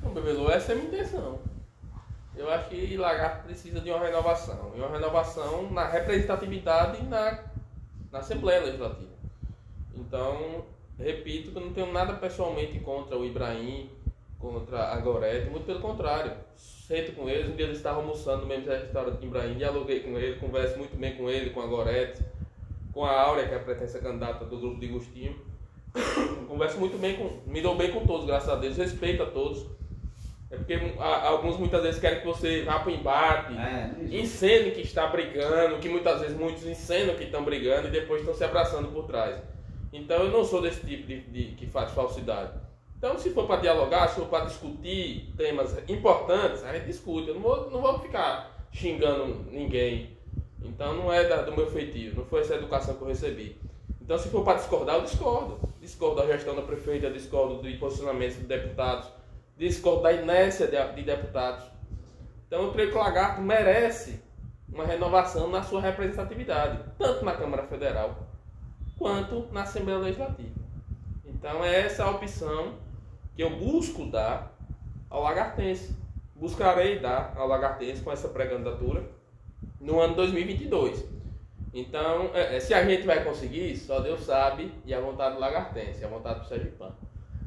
[0.00, 1.38] Bom, Bebelu, essa é a minha intenção.
[2.34, 4.72] Eu acho que Lagarto precisa de uma renovação.
[4.76, 7.44] E uma renovação na representatividade e na,
[8.12, 9.15] na Assembleia Legislativa.
[9.96, 10.64] Então,
[10.98, 13.88] repito que eu não tenho nada pessoalmente contra o Ibrahim,
[14.38, 16.32] contra a Gorete, muito pelo contrário.
[16.56, 20.16] Sento com eles, um dia eles estavam almoçando no mesmo restaurante que Ibrahim, dialoguei com
[20.18, 22.22] ele, converso muito bem com ele, com a Gorete,
[22.92, 25.36] com a Áurea, que é a pretensa candidata do grupo de Agostinho.
[26.46, 27.40] Converso muito bem com.
[27.50, 29.66] Me dou bem com todos, graças a Deus, respeito a todos.
[30.50, 34.70] É porque a- alguns muitas vezes querem que você vá para o embate, É, encene
[34.72, 38.44] que está brigando, que muitas vezes muitos encenam que estão brigando e depois estão se
[38.44, 39.36] abraçando por trás.
[39.96, 42.52] Então eu não sou desse tipo de, de- que faz falsidade.
[42.98, 47.28] Então se for para dialogar, se for para discutir temas importantes, a gente discute.
[47.28, 50.16] Eu não vou, não vou ficar xingando ninguém.
[50.62, 53.56] Então não é da- do meu feitio, não foi essa educação que eu recebi.
[54.00, 55.58] Então se for para discordar, eu discordo.
[55.80, 59.08] Discordo da gestão da prefeita, discordo de posicionamentos de deputados,
[59.56, 61.64] discordo da inércia de, de deputados.
[62.46, 64.20] Então eu creio que o Lagarto merece
[64.72, 68.25] uma renovação na sua representatividade, tanto na Câmara Federal
[68.98, 70.54] quanto na Assembleia Legislativa.
[71.24, 72.74] Então é essa a opção
[73.34, 74.56] que eu busco dar
[75.10, 75.94] ao Lagartense.
[76.34, 79.04] Buscarei dar ao Lagartense com essa pré-candidatura
[79.80, 81.04] no ano 2022.
[81.72, 85.40] Então, é, é, se a gente vai conseguir, só Deus sabe, e a vontade do
[85.40, 86.96] Lagartense, a vontade do Sergipano.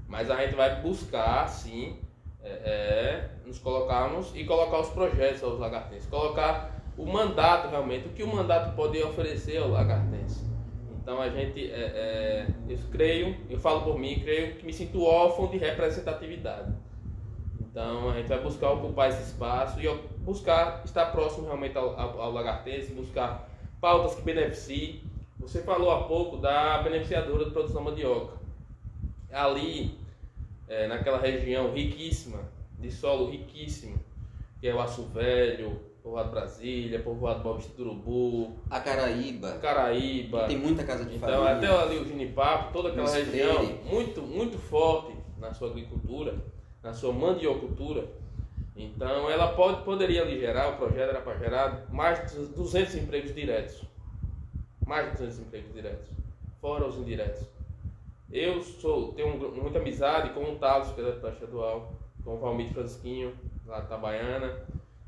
[0.08, 2.00] Mas a gente vai buscar, sim,
[2.42, 8.12] é, é, nos colocarmos e colocar os projetos aos lagartenses, colocar o mandato realmente, o
[8.12, 10.49] que o mandato pode oferecer ao lagartense.
[11.10, 15.02] Então a gente, é, é, eu creio, eu falo por mim, creio que me sinto
[15.02, 16.72] órfão de representatividade.
[17.60, 22.22] Então a gente vai buscar ocupar esse espaço e buscar estar próximo realmente ao, ao,
[22.22, 23.50] ao lagartense, buscar
[23.82, 25.02] pautas que beneficiem.
[25.40, 28.38] Você falou há pouco da beneficiadora de produção de mandioca.
[29.32, 29.98] Ali,
[30.68, 32.38] é, naquela região riquíssima,
[32.78, 34.00] de solo riquíssimo,
[34.62, 40.48] que é o Aço Velho, povoado Brasília, povoado Paulista do Urubu, A Caraíba, Caraíba.
[40.48, 41.52] tem muita casa de Então, família.
[41.52, 43.80] até ali o Ginipapo, toda aquela região, Freire.
[43.90, 46.36] muito, muito forte na sua agricultura,
[46.82, 48.08] na sua mandiocultura.
[48.76, 53.36] Então, ela pode, poderia ali gerar, o projeto era para gerar mais de 200 empregos
[53.36, 53.84] diretos.
[54.86, 56.08] Mais de 200 empregos diretos.
[56.62, 57.46] Fora os indiretos.
[58.32, 62.72] Eu sou, tenho muita amizade com o Talos, que é deputado estadual, com o Valmir
[62.72, 63.34] Francisquinho,
[63.66, 64.60] lá de Itabaiana,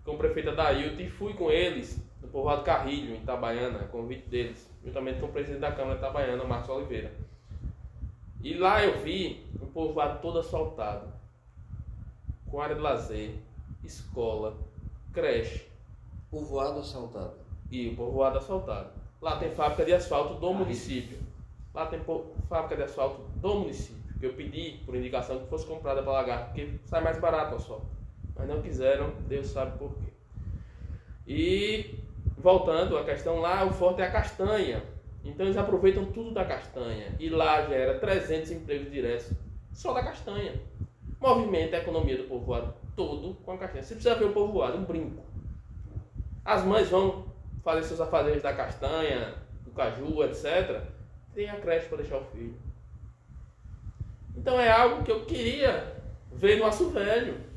[0.03, 4.27] com o prefeito Adailton, e fui com eles no povoado Carrilho, em Itabaiana, a convite
[4.29, 7.11] deles, juntamente com o presidente da Câmara Itabaiana, Marcos Oliveira.
[8.43, 11.07] E lá eu vi um povoado todo asfaltado,
[12.49, 13.35] com área de lazer,
[13.83, 14.55] escola,
[15.13, 15.71] creche
[16.31, 17.33] Povoado assaltado.
[17.69, 18.89] e o povoado asfaltado.
[19.21, 21.17] Lá tem fábrica de asfalto do Ah, município.
[21.73, 21.99] Lá tem
[22.47, 24.01] fábrica de asfalto do município.
[24.17, 27.57] Que eu pedi, por indicação, que fosse comprada para Lagarto, porque sai mais barato o
[27.57, 27.85] asfalto.
[28.41, 30.11] Mas não quiseram, Deus sabe por quê.
[31.27, 31.95] E
[32.39, 34.81] voltando à questão lá, o forte é a castanha.
[35.23, 37.15] Então eles aproveitam tudo da castanha.
[37.19, 39.31] E lá gera 300 empregos diretos
[39.71, 40.59] só da castanha.
[41.19, 43.83] Movimenta a economia do povoado todo com a castanha.
[43.83, 45.23] Você precisa ver o povoado, um brinco.
[46.43, 47.25] As mães vão
[47.63, 50.81] fazer seus afazeres da castanha, do caju, etc.
[51.35, 52.55] Tem a creche para deixar o filho.
[54.35, 55.95] Então é algo que eu queria
[56.31, 57.50] ver no Aço Velho.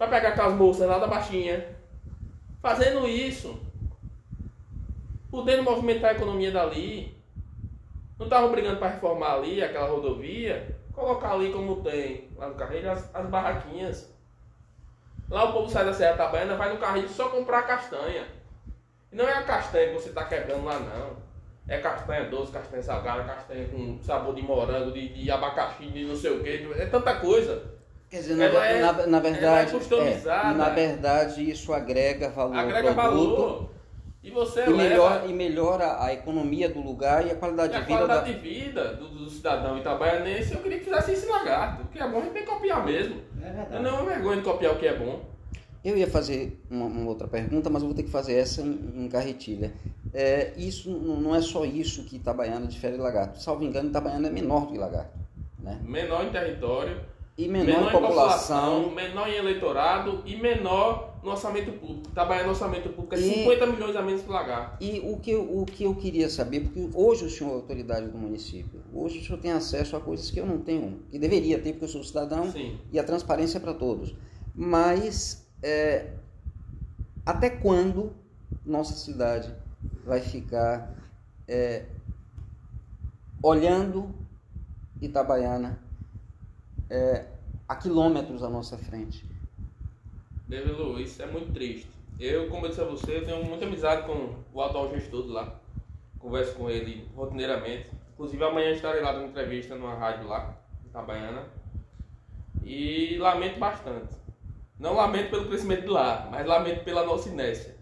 [0.00, 1.76] Para pegar aquelas moças lá da baixinha,
[2.62, 3.60] fazendo isso,
[5.30, 7.14] podendo movimentar a economia dali.
[8.18, 12.90] Não estavam brigando para reformar ali aquela rodovia, colocar ali como tem lá no Carreiro
[12.90, 14.10] as, as barraquinhas.
[15.28, 18.26] Lá o povo sai da Serra Tabaiana, vai no Carreiro só comprar castanha.
[19.12, 21.16] E não é a castanha que você está quebrando lá não.
[21.68, 26.16] É castanha doce, castanha salgada, castanha com sabor de morango, de, de abacaxi, de não
[26.16, 26.72] sei o que.
[26.78, 27.78] É tanta coisa.
[28.10, 33.36] Quer dizer, na, é, na, na, verdade, é, na verdade isso agrega valor agrega produto.
[33.36, 33.70] Valor.
[34.22, 37.86] E você e, melhora, e melhora a economia do lugar e a qualidade e de
[37.86, 37.94] vida.
[37.94, 38.38] A qualidade da...
[38.38, 41.84] de vida do, do cidadão itabaianense, eu queria que fizesse esse lagarto.
[41.84, 43.22] O que é bom a gente tem que copiar mesmo.
[43.40, 45.24] É eu não é vergonha de copiar o que é bom.
[45.82, 49.04] Eu ia fazer uma, uma, outra pergunta, mas eu vou ter que fazer essa em,
[49.04, 49.72] em carretilha.
[50.12, 53.40] É, isso não é só isso que Itabaiana difere de Lagarto.
[53.40, 55.18] Salvo engano, Itabaiana é menor do que Lagarto.
[55.58, 55.80] Né?
[55.82, 57.00] Menor em território,
[57.40, 62.10] e menor, menor em população, população, menor em eleitorado e menor no orçamento público.
[62.10, 64.84] Itabaiana no orçamento público é e, 50 milhões a menos que Lagarto.
[64.84, 68.08] E o que, eu, o que eu queria saber, porque hoje o senhor é autoridade
[68.08, 71.58] do município, hoje o senhor tem acesso a coisas que eu não tenho, que deveria
[71.58, 72.78] ter, porque eu sou cidadão Sim.
[72.92, 74.14] e a transparência é para todos.
[74.54, 76.12] Mas é,
[77.24, 78.12] até quando
[78.66, 79.50] nossa cidade
[80.04, 80.94] vai ficar
[81.48, 81.86] é,
[83.42, 84.14] olhando
[85.00, 85.89] Itabaiana
[86.90, 87.26] é,
[87.68, 89.24] a quilômetros à nossa frente.
[90.48, 91.88] David isso é muito triste.
[92.18, 95.60] Eu, como eu disse a você, eu tenho muita amizade com o atual gestor lá.
[96.18, 97.88] Converso com ele rotineiramente.
[98.12, 101.46] Inclusive amanhã estarei lá dando entrevista numa rádio lá, Itabaiana.
[102.62, 104.14] E lamento bastante.
[104.78, 107.76] Não lamento pelo crescimento de lá, mas lamento pela nossa inércia.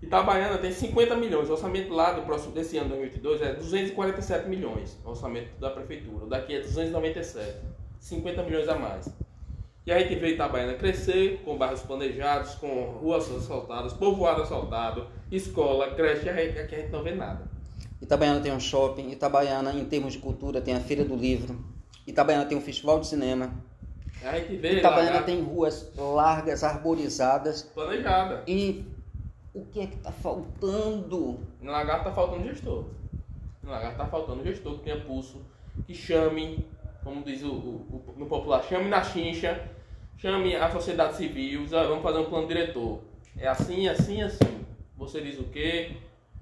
[0.00, 4.96] Itabaiana tem 50 milhões, o orçamento lá do próximo desse ano 2022 é 247 milhões,
[5.04, 6.24] o orçamento da prefeitura.
[6.24, 7.58] O daqui é 297,
[7.98, 9.08] 50 milhões a mais.
[9.84, 15.94] E a gente vê Itabaiana crescer com bairros planejados, com ruas assaltadas, povoado assaltado, escola,
[15.94, 17.50] creche, aqui a gente não vê nada.
[18.00, 21.58] Itabaiana tem um shopping, Itabaiana em termos de cultura tem a Feira do Livro,
[22.06, 23.52] Itabaiana tem um festival de cinema.
[24.22, 27.62] A gente vê Itabaiana tem ruas largas, arborizadas.
[27.62, 28.44] Planejada.
[28.46, 28.84] E
[29.54, 31.40] o que é que está faltando?
[31.60, 32.84] No Lagarto está faltando gestor.
[33.62, 35.40] No Lagarto está faltando gestor que tenha pulso,
[35.86, 36.64] que chame,
[37.02, 39.68] como diz o, o, o no popular, chame na chincha,
[40.16, 43.00] chame a sociedade civil, vamos fazer um plano diretor.
[43.36, 44.66] É assim, assim, assim.
[44.96, 45.92] Você diz o quê?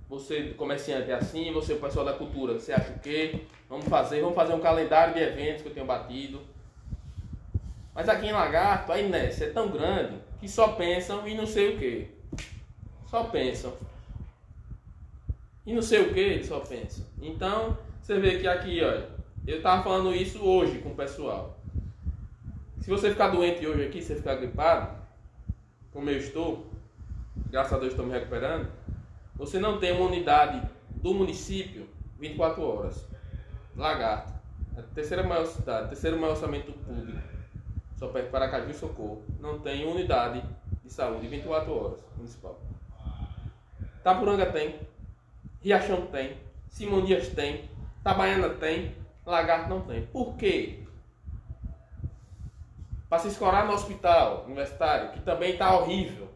[0.08, 1.52] Você, comerciante, é assim.
[1.52, 3.40] Você, pessoal da cultura, você acha o quê?
[3.68, 6.40] Vamos fazer, vamos fazer um calendário de eventos que eu tenho batido.
[7.94, 11.74] Mas aqui em Lagarto, a inércia é tão grande que só pensam em não sei
[11.74, 12.08] o quê.
[13.06, 13.72] Só pensam.
[15.64, 17.04] E não sei o que, eles só pensam.
[17.20, 19.08] Então, você vê que aqui, olha,
[19.46, 21.58] eu tava falando isso hoje com o pessoal.
[22.80, 24.96] Se você ficar doente hoje aqui, você ficar gripado,
[25.92, 26.66] como eu estou,
[27.50, 28.70] graças a Deus estou me recuperando,
[29.34, 30.62] você não tem uma unidade
[31.02, 31.88] do município
[32.18, 33.06] 24 horas.
[33.76, 34.32] Lagarto.
[34.76, 37.18] A terceira maior cidade, terceiro maior orçamento público.
[37.96, 39.22] Só perto de Paracaju e Socorro.
[39.40, 40.44] Não tem unidade
[40.84, 42.60] de saúde 24 horas municipal.
[44.06, 44.76] Tapuranga tem,
[45.60, 46.36] Riachão tem,
[46.68, 47.68] Simonias tem,
[48.04, 48.94] Tabaiana tem,
[49.26, 50.06] Lagarto não tem.
[50.06, 50.84] Por quê?
[53.08, 56.28] Para se escorar no hospital universitário, que também está horrível.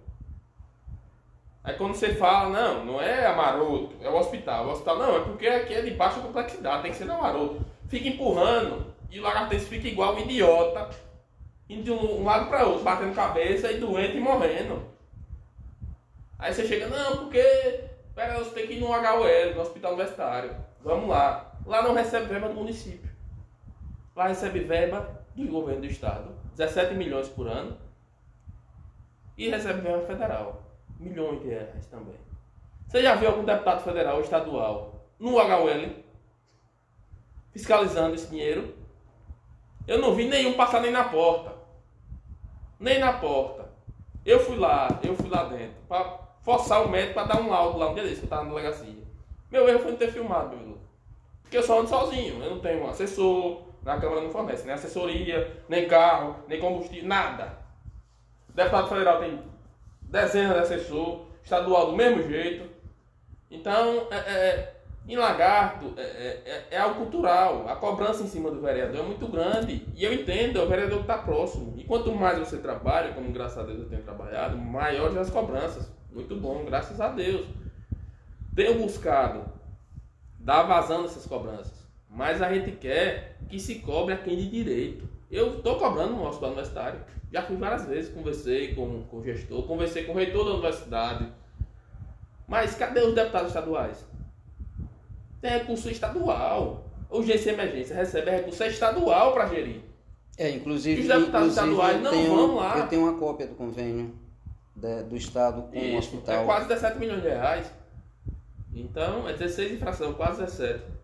[1.63, 4.67] Aí quando você fala, não, não é a maroto, é o hospital.
[4.67, 7.65] O hospital não, é porque aqui é de baixa complexidade, tem que ser na maroto.
[7.87, 10.91] Fica empurrando e o lagartense fica igual um idiota,
[11.69, 14.91] indo de um, lado para outro, batendo cabeça e doente e morrendo.
[16.41, 20.57] Aí você chega, não, porque pera, você tem que ir no HUL, no hospital universitário.
[20.83, 21.53] Vamos lá.
[21.67, 23.11] Lá não recebe verba do município.
[24.17, 26.35] Lá recebe verba do governo do estado.
[26.57, 27.77] 17 milhões por ano.
[29.37, 30.63] E recebe verba federal.
[30.99, 32.17] Milhões de reais também.
[32.89, 35.95] Você já viu algum deputado federal ou estadual no HUL
[37.53, 38.75] fiscalizando esse dinheiro?
[39.87, 41.53] Eu não vi nenhum passar nem na porta.
[42.79, 43.69] Nem na porta.
[44.25, 45.81] Eu fui lá, eu fui lá dentro
[46.43, 48.51] forçar o médico para dar um laudo lá um dia desse que eu tava na
[48.51, 48.95] delegacia.
[49.51, 50.79] Meu erro foi não ter filmado, meu irmão.
[51.43, 55.63] Porque eu só ando sozinho, eu não tenho assessor, na Câmara não fornece nem assessoria,
[55.69, 57.59] nem carro, nem combustível, nada.
[58.55, 59.43] Deputado federal tem
[60.03, 62.69] dezenas de assessor, estadual do mesmo jeito.
[63.51, 64.75] Então, é, é,
[65.09, 67.67] em Lagarto, é, é, é, algo cultural.
[67.69, 69.85] A cobrança em cima do vereador é muito grande.
[69.97, 71.75] E eu entendo, é o vereador que está próximo.
[71.77, 75.91] E quanto mais você trabalha, como graças a Deus eu tenho trabalhado, maiores as cobranças.
[76.13, 77.47] Muito bom, graças a Deus.
[78.55, 79.45] Tenho buscado
[80.39, 81.81] dar vazão nessas cobranças.
[82.09, 85.09] Mas a gente quer que se cobre a quem de direito.
[85.31, 87.01] Eu estou cobrando no hospital universitário.
[87.33, 91.29] Já fui várias vezes, conversei com, com o gestor, conversei com o reitor da universidade.
[92.49, 94.05] Mas cadê os deputados estaduais?
[95.41, 96.85] Tem recurso estadual.
[97.09, 99.81] Urgência e emergência recebe recurso estadual para gerir.
[100.37, 101.01] É, inclusive.
[101.01, 102.79] E os deputados estaduais não tenho, vão lá.
[102.79, 104.13] Eu tenho uma cópia do convênio
[104.81, 106.43] de, do Estado com Isso, o hospital.
[106.43, 107.73] É quase 17 milhões de reais.
[108.73, 111.01] Então, é 16 infração, quase 17.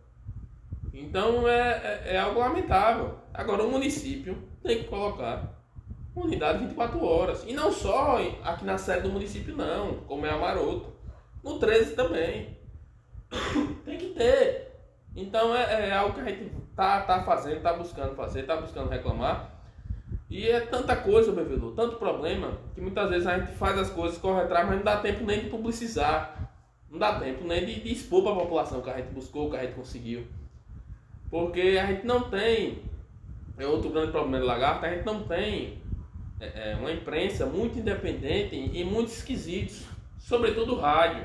[0.96, 3.18] Então é, é, é algo lamentável.
[3.32, 5.54] Agora o município tem que colocar
[6.14, 7.44] unidade 24 horas.
[7.46, 10.90] E não só aqui na sede do município não, como é a Maroto.
[11.44, 12.56] No 13 também.
[13.84, 14.72] Tem que ter.
[15.14, 18.88] Então é, é algo que a gente tá, tá fazendo, tá buscando fazer, tá buscando
[18.88, 19.55] reclamar.
[20.28, 24.18] E é tanta coisa, bebedor, tanto problema, que muitas vezes a gente faz as coisas,
[24.18, 26.50] corre atrás, mas não dá tempo nem de publicizar.
[26.90, 29.46] Não dá tempo nem de, de expor para a população o que a gente buscou,
[29.46, 30.26] o que a gente conseguiu.
[31.30, 32.82] Porque a gente não tem,
[33.58, 35.80] é outro grande problema de lagarto, a gente não tem
[36.40, 39.84] é, é, uma imprensa muito independente e muito esquisitos,
[40.18, 41.24] sobretudo rádio.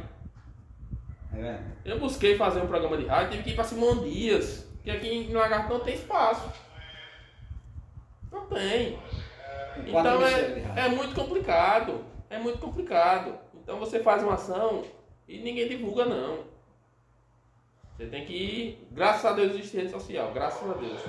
[1.33, 1.59] É.
[1.85, 5.07] Eu busquei fazer um programa de rádio, tive que ir para Simão Dias, que aqui
[5.07, 6.49] em Lagarto não tem espaço.
[8.31, 8.97] Não tem.
[9.85, 12.05] Então é, é muito complicado.
[12.29, 13.37] É muito complicado.
[13.61, 14.83] Então você faz uma ação
[15.27, 16.39] e ninguém divulga não.
[17.95, 20.99] Você tem que ir, graças a Deus existe rede social, graças a Deus.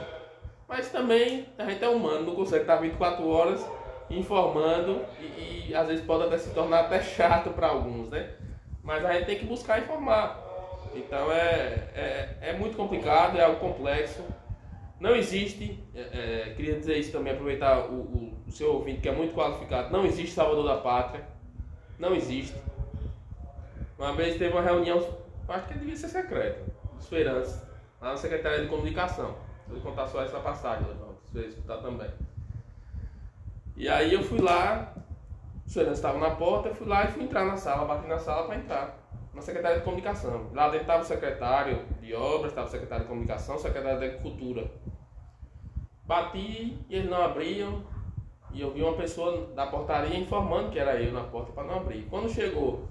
[0.69, 3.65] Mas também a gente é humano, não consegue estar 24 horas
[4.11, 8.35] informando e, e às vezes pode até se tornar até chato para alguns, né?
[8.83, 10.39] Mas a gente tem que buscar informar.
[10.95, 14.23] Então é, é, é muito complicado, é algo complexo.
[15.03, 19.09] Não existe, é, é, queria dizer isso também, aproveitar o, o, o seu ouvinte que
[19.09, 21.27] é muito qualificado, não existe Salvador da Pátria.
[21.99, 22.57] Não existe.
[23.99, 25.05] Uma vez teve uma reunião,
[25.49, 27.61] acho que devia ser secreta, dos feirantes,
[28.01, 29.35] lá na Secretaria de Comunicação.
[29.67, 32.11] Vou contar só essa passagem, Levaldo, se você escutar também.
[33.77, 34.95] E aí eu fui lá,
[35.67, 38.21] os feirantes estavam na porta, eu fui lá e fui entrar na sala, bati na
[38.21, 39.02] sala para entrar.
[39.35, 40.51] Na Secretaria de Comunicação.
[40.53, 44.05] Lá dentro estava o secretário de obras, estava o secretário de comunicação, o secretário de
[44.05, 44.71] agricultura.
[46.05, 47.85] Bati e eles não abriam.
[48.53, 51.77] E eu vi uma pessoa da portaria informando que era eu na porta para não
[51.77, 52.07] abrir.
[52.11, 52.87] Quando chegou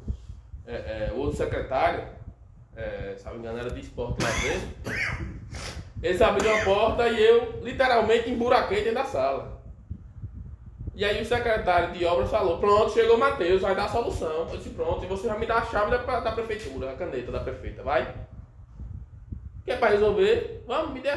[0.65, 2.07] é, é, o outro secretário,
[2.75, 7.23] é, se não me engano era de esporte lá dentro, eles abriram a porta e
[7.23, 9.60] eu literalmente emburaquei dentro da sala.
[10.93, 14.47] E aí o secretário de obras falou, pronto, chegou o Matheus, vai dar a solução.
[14.49, 17.31] Eu disse, pronto, e você vai me dar a chave da, da prefeitura, a caneta
[17.31, 18.13] da prefeita, vai?
[19.63, 20.63] Que é para resolver?
[20.67, 21.11] Vamos, me dê.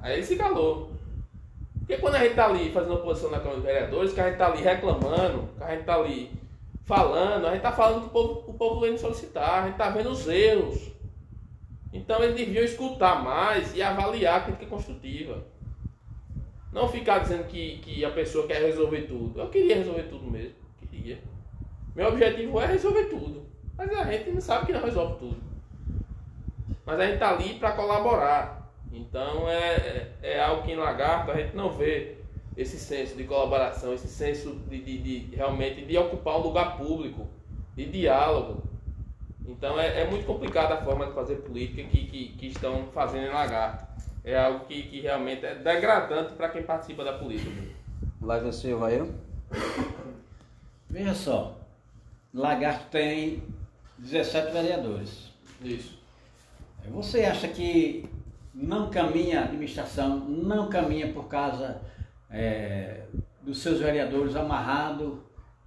[0.00, 0.92] Aí ele se calou.
[1.78, 4.38] Porque quando a gente tá ali fazendo oposição na Câmara dos Vereadores, que a gente
[4.38, 6.32] tá ali reclamando, que a gente tá ali
[6.84, 9.90] falando, a gente tá falando que o povo, o povo vem solicitar, a gente tá
[9.90, 10.90] vendo os erros.
[11.92, 15.44] Então eles deviam escutar mais e avaliar a crítica construtiva.
[16.72, 19.40] Não ficar dizendo que, que a pessoa quer resolver tudo.
[19.40, 20.54] Eu queria resolver tudo mesmo.
[20.90, 21.18] Queria.
[21.94, 23.46] Meu objetivo é resolver tudo.
[23.76, 25.36] Mas a gente não sabe que não resolve tudo.
[26.86, 28.72] Mas a gente está ali para colaborar.
[28.90, 32.16] Então é, é, é algo que em Lagarto a gente não vê
[32.56, 37.26] esse senso de colaboração, esse senso de, de, de realmente de ocupar um lugar público,
[37.74, 38.62] de diálogo.
[39.46, 43.26] Então é, é muito complicada a forma de fazer política que, que, que estão fazendo
[43.26, 43.91] em Lagarto.
[44.24, 47.50] É algo que, que realmente é degradante para quem participa da política.
[48.20, 49.12] Lávia Silva, eu?
[50.88, 51.58] Veja só,
[52.32, 53.42] Lagarto tem
[53.98, 55.30] 17 vereadores.
[55.60, 55.98] Isso.
[56.90, 58.08] Você acha que
[58.54, 61.80] não caminha a administração, não caminha por causa
[62.30, 63.02] é,
[63.42, 65.18] dos seus vereadores amarrados,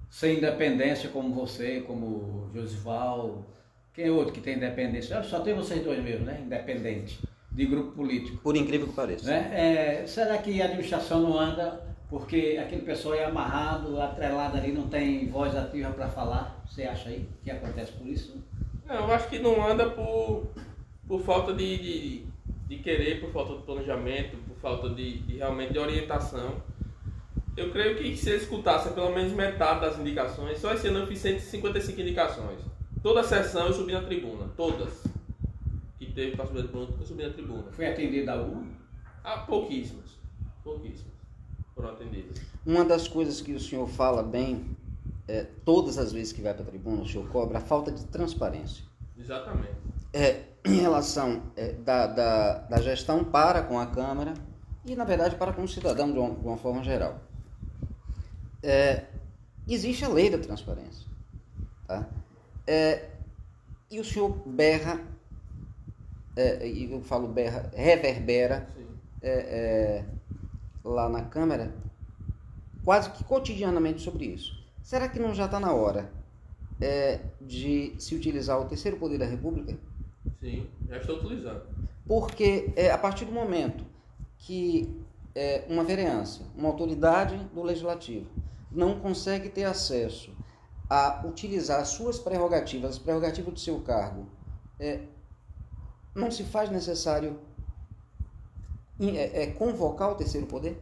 [0.10, 3.46] sem independência, como você, como Josival,
[3.94, 5.22] quem é outro que tem independência?
[5.24, 6.42] Só tem vocês dois mesmo, né?
[6.42, 7.20] Independente,
[7.56, 8.38] de grupo político.
[8.44, 9.26] Por incrível que pareça.
[9.26, 10.02] Né?
[10.02, 14.88] É, será que a administração não anda porque aquele pessoal é amarrado, atrelado ali, não
[14.88, 16.62] tem voz ativa para falar?
[16.70, 18.38] Você acha aí que acontece por isso?
[18.86, 20.48] Não, eu acho que não anda por,
[21.08, 22.26] por falta de, de,
[22.68, 26.62] de querer, por falta de planejamento, por falta de, de realmente de orientação.
[27.56, 31.08] Eu creio que se eles escutassem pelo menos metade das indicações, só esse ano eu
[31.08, 32.60] fiz 155 indicações.
[33.02, 35.15] Toda sessão eu subi na tribuna, todas.
[36.16, 37.72] Teve para subir na tribuna, eu subi na tribuna.
[37.72, 38.68] Foi atendida alguma?
[39.24, 40.18] Ah, pouquíssimas.
[40.64, 41.16] Pouquíssimas
[41.76, 42.42] foram atendidas.
[42.66, 44.66] Uma das coisas que o senhor fala bem
[45.28, 48.06] é, todas as vezes que vai para a tribuna, o senhor cobra a falta de
[48.06, 48.84] transparência.
[49.18, 49.76] Exatamente.
[50.14, 54.34] É, em relação é, da, da, da, gestão para com a Câmara
[54.86, 57.20] e, na verdade, para com o cidadão de uma, de uma forma geral.
[58.64, 59.04] É,
[59.68, 61.06] existe a lei da transparência.
[61.86, 62.08] Tá?
[62.66, 63.10] É,
[63.92, 65.00] e o senhor berra,
[66.36, 68.68] é, e eu falo berra, reverbera
[69.22, 70.06] é, é,
[70.84, 71.74] lá na Câmara
[72.84, 74.64] quase que cotidianamente sobre isso.
[74.84, 76.12] Será que não já está na hora
[76.80, 79.78] é, de se utilizar o terceiro poder da República?
[80.40, 81.64] Sim, já estou utilizando.
[82.08, 83.84] Porque é, a partir do momento
[84.38, 84.96] que
[85.34, 88.28] é, uma vereança, uma autoridade do legislativo,
[88.72, 90.32] não consegue ter acesso
[90.88, 94.28] a utilizar as suas prerrogativas, as prerrogativas do seu cargo,
[94.80, 95.02] é,
[96.16, 97.38] não se faz necessário
[99.00, 100.78] é, é, convocar o terceiro poder?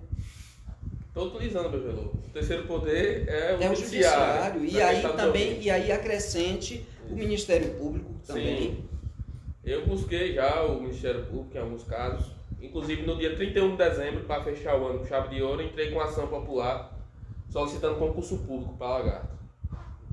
[1.07, 2.03] Estou utilizando, Bebelô.
[2.03, 4.61] O terceiro poder é o, é o judiciário.
[4.61, 4.65] judiciário.
[4.65, 8.75] E aí também, e aí acrescente o Ministério Público também.
[8.75, 8.83] Sim.
[9.63, 12.31] Eu busquei já o Ministério Público em alguns casos.
[12.61, 15.91] Inclusive no dia 31 de dezembro, para fechar o ano com chave de ouro, entrei
[15.91, 16.93] com ação popular
[17.49, 19.32] solicitando concurso público para Lagarto.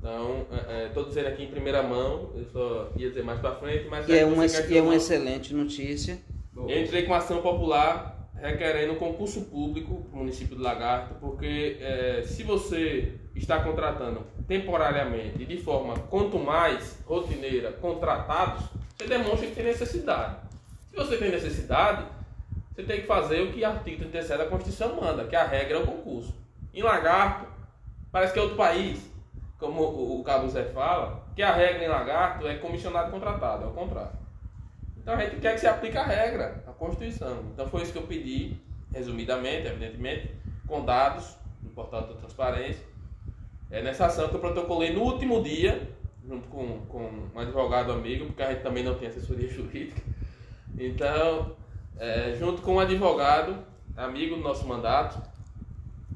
[0.00, 0.46] Então,
[0.86, 3.86] estou é, é, dizendo aqui em primeira mão, eu só ia dizer mais para frente,
[3.88, 4.08] mas...
[4.08, 6.18] E é uma, e é uma excelente notícia.
[6.56, 12.22] Eu entrei com ação popular requerendo concurso público para o município de Lagarto, porque é,
[12.24, 18.64] se você está contratando temporariamente e de forma quanto mais rotineira contratados,
[18.96, 20.36] você demonstra que tem necessidade.
[20.88, 22.06] Se você tem necessidade,
[22.74, 25.76] você tem que fazer o que o artigo 37 da Constituição manda, que a regra
[25.76, 26.34] é o concurso.
[26.72, 27.46] Em Lagarto,
[28.10, 29.09] parece que é outro país,
[29.60, 29.82] como
[30.18, 34.18] o Cabo Zé fala, que a regra em Lagarto é comissionado contratado, é o contrário.
[34.96, 37.44] Então a gente quer que se aplique a regra, a Constituição.
[37.52, 38.56] Então foi isso que eu pedi,
[38.92, 40.34] resumidamente, evidentemente,
[40.66, 42.84] com dados do portal da transparência.
[43.70, 45.88] É nessa ação que eu protocolei no último dia,
[46.26, 50.02] junto com, com um advogado amigo, porque a gente também não tem assessoria jurídica.
[50.78, 51.54] Então,
[51.98, 53.58] é, junto com um advogado,
[53.96, 55.20] amigo do nosso mandato.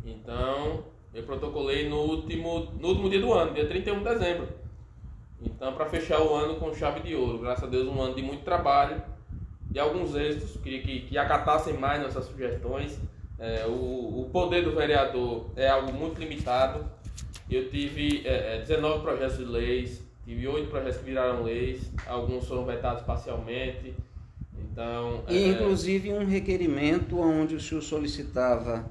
[0.05, 0.84] Então,
[1.14, 4.64] eu protocolei no último, no último dia do ano, dia 31 de dezembro
[5.44, 8.22] então, para fechar o ano com chave de ouro, graças a Deus, um ano de
[8.22, 9.02] muito trabalho,
[9.70, 12.98] de alguns êxitos, queria que, que acatassem mais nossas sugestões.
[13.38, 16.84] É, o, o, poder do vereador é algo muito limitado.
[17.50, 22.46] Eu tive é, 19 é, projetos de leis, tive 8 projetos que viraram leis, alguns
[22.46, 23.94] foram vetados parcialmente.
[24.58, 28.84] Então, e, é, inclusive, um requerimento onde o senhor solicitava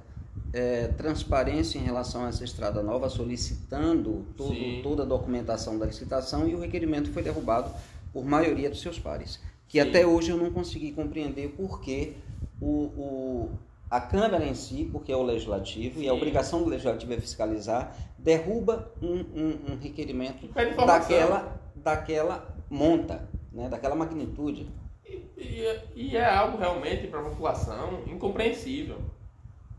[0.53, 6.47] é, transparência em relação a essa estrada nova, solicitando todo, toda a documentação da licitação
[6.47, 7.71] e o requerimento foi derrubado
[8.13, 9.41] por maioria dos seus pares.
[9.67, 9.89] Que Sim.
[9.89, 12.15] até hoje eu não consegui compreender por que
[12.61, 13.49] o, o,
[13.89, 16.05] a Câmara em si, porque é o legislativo Sim.
[16.05, 20.47] e a obrigação do legislativo é fiscalizar, derruba um, um, um requerimento
[20.85, 24.69] daquela, daquela monta, né, daquela magnitude.
[25.03, 28.97] E, e, e é algo realmente para a população incompreensível.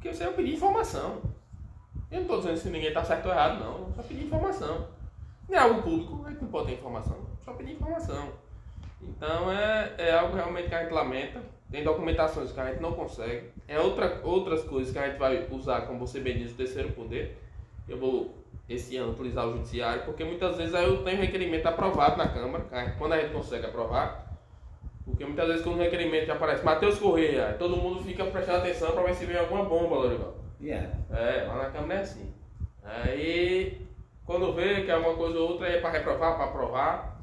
[0.05, 1.23] Porque você vai pedir informação.
[2.11, 3.91] Eu não estou dizendo se ninguém está certo ou errado, não.
[3.95, 4.87] Só pedir informação.
[5.49, 7.17] Não é algo público, a gente não pode ter informação.
[7.43, 8.29] Só pedir informação.
[9.01, 11.41] Então é, é algo realmente que a gente lamenta.
[11.71, 13.49] Tem documentações que a gente não consegue.
[13.67, 16.93] É outra, outras coisas que a gente vai usar, como você bem diz, o terceiro
[16.93, 17.39] poder.
[17.89, 18.35] Eu vou
[18.69, 23.13] esse ano utilizar o judiciário, porque muitas vezes eu tenho requerimento aprovado na Câmara, quando
[23.15, 24.24] a gente consegue aprovar,
[25.05, 29.03] porque muitas vezes quando o requerimento aparece Matheus Correia, todo mundo fica prestando atenção para
[29.03, 30.35] ver se vem alguma bomba, Lorival.
[30.61, 30.91] Yeah.
[31.11, 32.33] É, lá na Câmara é assim.
[32.83, 33.87] Aí,
[34.25, 37.21] quando vê que é uma coisa ou outra, é para reprovar, para aprovar.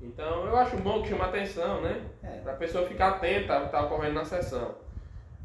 [0.00, 2.00] Então, eu acho bom que chama atenção, né?
[2.22, 2.40] É.
[2.40, 4.74] Para a pessoa ficar atenta ao que está ocorrendo na sessão.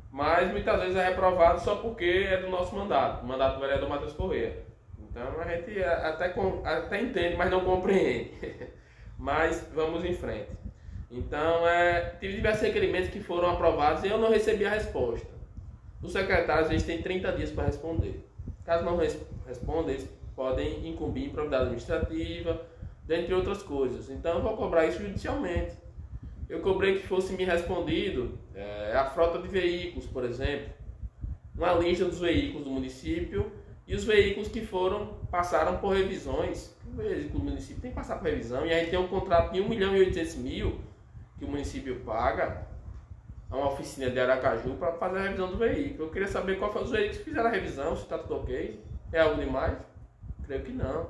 [0.09, 3.89] Mas muitas vezes é reprovado só porque é do nosso mandato, o mandato do vereador
[3.89, 4.63] Matheus Correia.
[4.97, 8.31] Então a gente até, até entende, mas não compreende.
[9.19, 10.49] mas vamos em frente.
[11.09, 15.27] Então, é, tive diversos requerimentos que foram aprovados e eu não recebi a resposta.
[16.01, 18.23] Os secretários eles têm 30 dias para responder.
[18.63, 22.61] Caso não res respondam, eles podem incumbir improvidade administrativa,
[23.05, 24.09] dentre outras coisas.
[24.09, 25.73] Então, eu vou cobrar isso judicialmente.
[26.49, 30.69] Eu cobrei que fosse me respondido é, a frota de veículos, por exemplo,
[31.55, 33.51] uma lista dos veículos do município
[33.87, 36.75] e os veículos que foram passaram por revisões.
[36.87, 39.53] O veículo do município tem que passar por revisão e a gente tem um contrato
[39.53, 40.79] de 1 milhão e 800 mil
[41.37, 42.65] que o município paga
[43.49, 46.05] a uma oficina de Aracaju para fazer a revisão do veículo.
[46.05, 48.79] Eu queria saber qual foi os veículos que fizeram a revisão, se está tudo ok.
[49.11, 49.77] É algo demais?
[50.45, 51.09] Creio que não.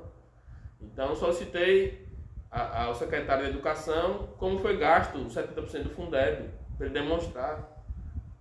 [0.80, 2.06] Então solicitei
[2.50, 7.76] ao secretário de Educação como foi gasto os 70% do Fundeb, para ele demonstrar.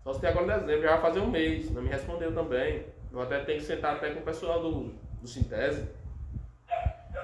[0.03, 2.85] Só se agora em dezembro, já vai fazer um mês, não me respondeu também.
[3.11, 5.87] Eu até tenho que sentar até com o pessoal do, do Sintese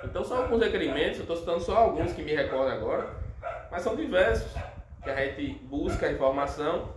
[0.03, 3.13] Então são alguns requerimentos, eu estou citando só alguns que me recordam agora,
[3.71, 4.51] mas são diversos,
[5.01, 6.89] que a gente busca a informação,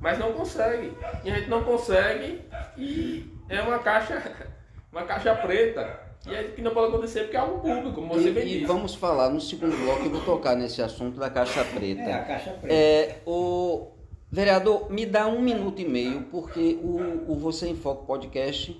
[0.00, 0.92] mas não consegue.
[1.24, 2.42] E a gente não consegue
[2.76, 4.22] e é uma caixa,
[4.92, 6.04] uma caixa preta.
[6.26, 8.48] E é que não pode acontecer porque é algo público, como você e, bem e
[8.48, 8.64] disse.
[8.66, 12.02] vamos falar no segundo bloco, eu vou tocar nesse assunto da caixa preta.
[12.02, 12.74] É, a caixa preta.
[12.74, 13.92] É, o
[14.30, 18.76] vereador, me dá um minuto e meio, porque o, o Você em Foco podcast,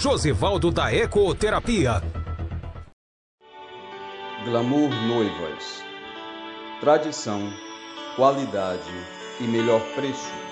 [0.00, 2.02] Josivaldo da Ecoterapia.
[4.44, 5.84] Glamour Noivas.
[6.80, 7.52] Tradição,
[8.16, 8.82] qualidade
[9.38, 10.43] e melhor preço.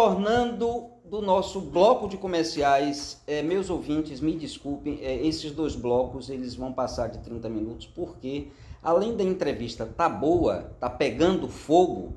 [0.00, 6.30] Retornando do nosso bloco de comerciais, eh, meus ouvintes, me desculpem, eh, esses dois blocos
[6.30, 8.46] eles vão passar de 30 minutos, porque
[8.82, 12.14] além da entrevista tá boa, tá pegando fogo,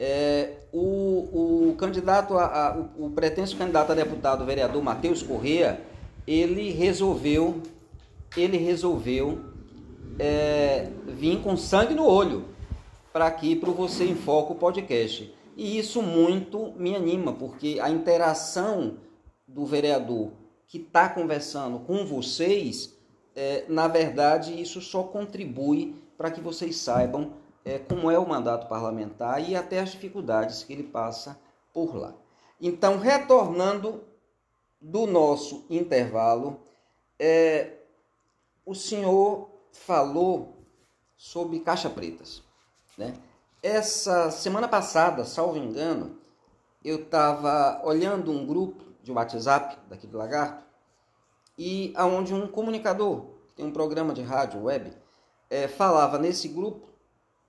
[0.00, 5.22] eh, o, o candidato, a, a- o, o pretenso candidato a deputado, o vereador Matheus
[5.22, 5.78] Corrêa,
[6.26, 7.60] ele resolveu,
[8.34, 9.40] ele resolveu
[11.06, 12.46] vir com sangue no olho
[13.12, 15.35] para aqui para o Você em Foco podcast.
[15.56, 18.98] E isso muito me anima, porque a interação
[19.48, 20.30] do vereador
[20.68, 22.94] que está conversando com vocês,
[23.34, 27.32] é, na verdade, isso só contribui para que vocês saibam
[27.64, 31.38] é, como é o mandato parlamentar e até as dificuldades que ele passa
[31.72, 32.14] por lá.
[32.60, 34.04] Então, retornando
[34.80, 36.60] do nosso intervalo,
[37.18, 37.78] é,
[38.64, 40.54] o senhor falou
[41.16, 42.42] sobre caixa pretas,
[42.98, 43.14] né?
[43.68, 46.16] Essa semana passada, salvo engano,
[46.84, 50.62] eu estava olhando um grupo de WhatsApp daqui do Lagarto
[51.58, 54.92] e aonde um comunicador que tem um programa de rádio web
[55.50, 56.88] eh, falava nesse grupo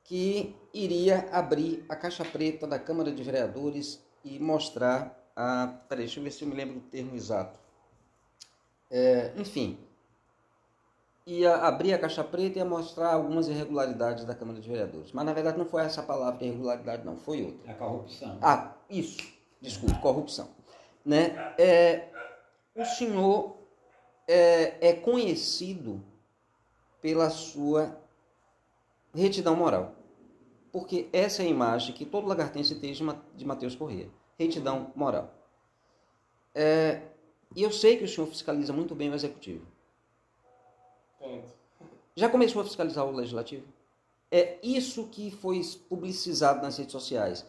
[0.03, 5.67] que iria abrir a caixa preta da Câmara de Vereadores e mostrar a.
[5.87, 7.59] Peraí, deixa eu ver se eu me lembro do termo exato.
[8.89, 9.77] Eh, enfim,
[11.27, 15.11] ia abrir a caixa preta e ia mostrar algumas irregularidades da Câmara de Vereadores.
[15.11, 17.71] Mas na verdade não foi essa palavra irregularidade, não, foi outra.
[17.71, 18.37] A corrupção.
[18.41, 19.17] Ah, isso.
[19.61, 20.47] Desculpe, corrupção.
[21.05, 21.35] Né?
[21.57, 22.07] É,
[22.75, 23.57] o senhor
[24.27, 26.01] é, é conhecido
[27.01, 27.97] pela sua
[29.13, 29.93] retidão moral.
[30.71, 34.07] Porque essa é a imagem que todo lagartense tem de Ma- de Matheus Corrêa.
[34.37, 35.29] Retidão moral.
[36.53, 37.01] É,
[37.55, 39.65] e eu sei que o senhor fiscaliza muito bem o executivo.
[42.15, 43.65] Já começou a fiscalizar o legislativo?
[44.31, 47.45] É isso que foi publicizado nas redes sociais.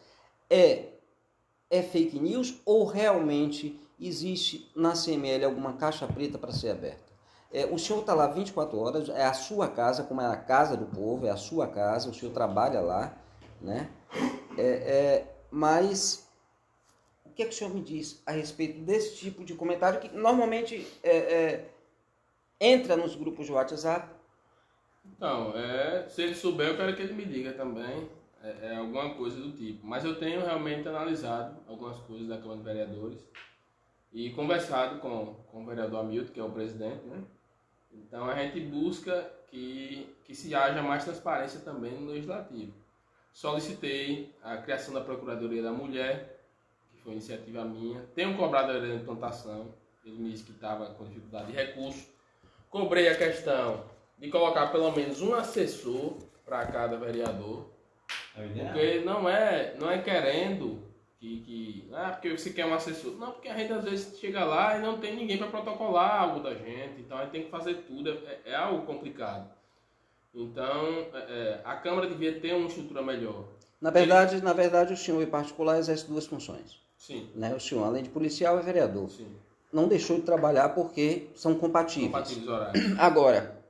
[0.48, 0.86] É,
[1.70, 7.08] é fake news ou realmente existe na CML alguma caixa preta para ser aberta?
[7.52, 10.76] É, o senhor está lá 24 horas, é a sua casa, como é a casa
[10.76, 13.16] do povo, é a sua casa, o senhor trabalha lá,
[13.60, 13.90] né?
[14.56, 16.28] É, é, mas
[17.24, 20.14] o que é que o senhor me diz a respeito desse tipo de comentário que
[20.14, 21.70] normalmente é, é,
[22.60, 24.08] entra nos grupos de WhatsApp
[25.16, 28.08] Então, é, se ele souber, eu quero que ele me diga também.
[28.42, 29.86] É, é alguma coisa do tipo.
[29.86, 33.18] Mas eu tenho realmente analisado algumas coisas da Câmara de Vereadores.
[34.12, 37.22] e conversado com, com o vereador Hamilton, que é o presidente, né?
[37.92, 42.72] Então a gente busca que, que se haja mais transparência também no legislativo.
[43.32, 46.40] Solicitei a criação da Procuradoria da Mulher,
[46.90, 48.00] que foi iniciativa minha.
[48.14, 52.17] Tenho cobrado a de implantação, ele me disse que estava com dificuldade de recurso.
[52.70, 53.84] Cobrei a questão
[54.18, 56.14] de colocar pelo menos um assessor
[56.44, 57.66] para cada vereador,
[58.34, 60.82] porque não é, não é querendo
[61.18, 63.12] que, que ah, porque você quer um assessor.
[63.16, 66.40] Não, porque a gente às vezes chega lá e não tem ninguém para protocolar algo
[66.40, 69.50] da gente, então a gente tem que fazer tudo, é, é algo complicado.
[70.34, 73.44] Então, é, é a Câmara devia ter uma estrutura melhor.
[73.80, 74.44] Na verdade, Ele...
[74.44, 76.80] na verdade o senhor em particular exerce duas funções.
[76.96, 77.30] Sim.
[77.34, 77.54] Né?
[77.54, 79.08] O senhor, além de policial, é vereador.
[79.08, 79.28] Sim.
[79.72, 82.10] Não deixou de trabalhar porque são compatíveis.
[82.10, 82.84] Compatíveis horários.
[82.98, 83.62] Agora,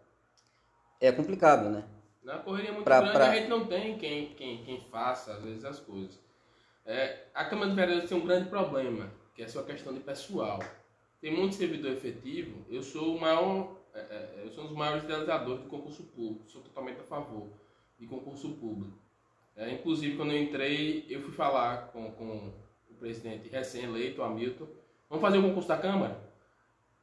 [1.00, 1.84] é complicado, né?
[2.22, 3.30] Na correria muito pra, grande, pra...
[3.30, 6.18] a gente não tem quem, quem, quem faça, às vezes, as coisas.
[6.84, 10.00] É, a Câmara de Vereadores tem um grande problema, que é a sua questão de
[10.00, 10.60] pessoal.
[11.20, 12.64] Tem muito servidor efetivo.
[12.68, 16.48] Eu sou o maior, é, é, eu sou um dos maiores idealizadores do concurso público.
[16.48, 17.48] Sou totalmente a favor
[17.98, 18.96] de concurso público.
[19.56, 22.52] É, inclusive, quando eu entrei, eu fui falar com, com
[22.88, 24.68] o presidente recém-eleito, Hamilton,
[25.08, 26.16] vamos fazer o concurso da Câmara?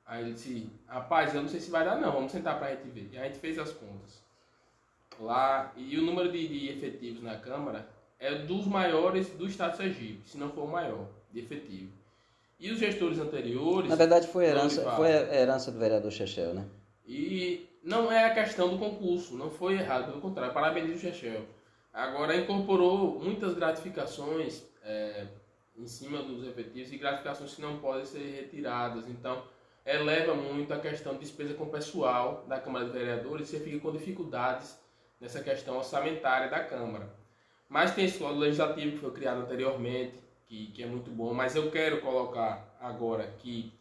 [0.05, 2.71] Aí ele disse, rapaz, eu não sei se vai dar não, vamos sentar para a
[2.71, 3.09] gente ver.
[3.11, 4.23] E a gente fez as contas.
[5.19, 7.87] Lá, e o número de, de efetivos na Câmara
[8.19, 11.91] é dos maiores do estado de Sergipe, se não for o maior, de efetivo.
[12.59, 13.89] E os gestores anteriores.
[13.89, 16.65] Na verdade, foi herança, foi herança do vereador Chechel, né?
[17.05, 21.45] E não é a questão do concurso, não foi errado, pelo contrário, parabéns o Chechel.
[21.93, 25.25] Agora, incorporou muitas gratificações é,
[25.77, 29.07] em cima dos efetivos e gratificações que não podem ser retiradas.
[29.07, 29.43] Então,
[29.85, 33.91] eleva muito a questão de despesa com pessoal da Câmara de Vereadores você fica com
[33.91, 34.77] dificuldades
[35.19, 37.09] nessa questão orçamentária da Câmara.
[37.69, 41.55] Mas tem esse código legislativo que foi criado anteriormente, que, que é muito bom, mas
[41.55, 43.73] eu quero colocar agora que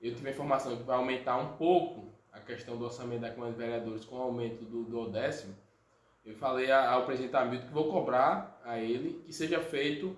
[0.00, 3.52] eu tive a informação que vai aumentar um pouco a questão do orçamento da Câmara
[3.52, 5.54] de Vereadores com o aumento do, do décimo.
[6.24, 10.16] Eu falei ao presidente Hamilton que vou cobrar a ele que seja feito,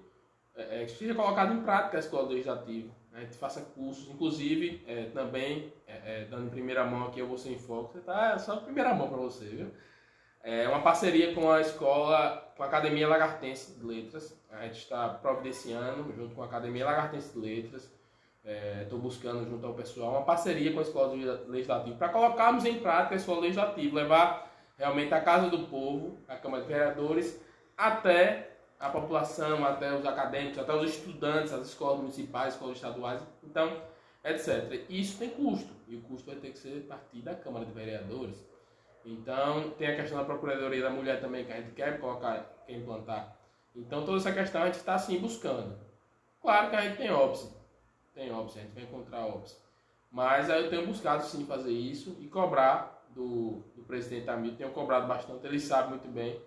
[0.57, 2.89] é, é que seja colocado em prática esse código legislativo.
[3.11, 3.21] Né?
[3.21, 7.27] A gente faça cursos, inclusive é, também, é, é, dando em primeira mão aqui, eu
[7.27, 9.71] vou sem foco, tá é só primeira mão para você, viu?
[10.43, 14.39] É uma parceria com a escola, com a Academia Lagartense de Letras.
[14.51, 17.91] A gente está providenciando, junto com a Academia Lagartense de Letras,
[18.83, 21.15] estou é, buscando junto ao pessoal uma parceria com a Escola
[21.49, 26.37] Legislativa para colocarmos em prática a Escola Legislativa, levar realmente a Casa do Povo, a
[26.37, 27.41] Câmara de Vereadores,
[27.75, 28.54] até
[28.85, 33.81] a população, até os acadêmicos, até os estudantes, as escolas municipais, escolas estaduais, então,
[34.23, 34.85] etc.
[34.91, 38.37] Isso tem custo, e o custo vai ter que ser partir da Câmara de Vereadores.
[39.03, 42.75] Então, tem a questão da Procuradoria da Mulher também, que a gente quer colocar, quer
[42.75, 43.35] implantar.
[43.75, 45.79] Então, toda essa questão a gente está, sim, buscando.
[46.43, 47.51] Claro que a gente tem óbice.
[48.15, 49.57] Tem óbice, a gente vai encontrar óbice.
[50.13, 54.57] Mas aí eu tenho buscado, sim, fazer isso e cobrar do, do presidente Hamilton.
[54.59, 56.39] Tenho cobrado bastante, ele sabe muito bem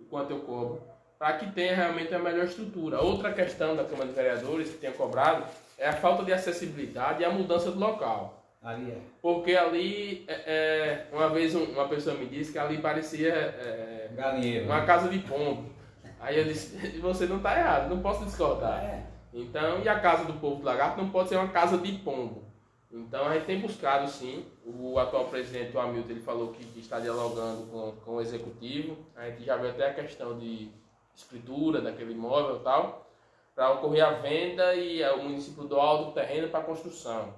[0.00, 0.82] o quanto eu cobro,
[1.22, 3.00] para que tenha realmente a melhor estrutura.
[3.00, 5.44] Outra questão da Câmara de Vereadores que tenha cobrado
[5.78, 8.44] é a falta de acessibilidade e a mudança do local.
[8.60, 8.98] Ali é.
[9.20, 14.10] Porque ali, é, é, uma vez um, uma pessoa me disse que ali parecia é,
[14.16, 14.84] Galinheiro, uma né?
[14.86, 15.70] casa de pombo.
[16.18, 18.82] Aí eu disse, você não está errado, não posso discordar.
[18.82, 19.04] É.
[19.32, 22.50] Então, e a casa do povo do lagarto não pode ser uma casa de pombo.
[22.90, 26.80] Então a gente tem buscado sim, o atual presidente, o Hamilton, ele falou que, que
[26.80, 28.96] está dialogando com, com o executivo.
[29.14, 30.81] A gente já viu até a questão de
[31.14, 33.06] escritura daquele imóvel e tal,
[33.54, 37.34] para ocorrer a venda e o município doar do terreno para construção.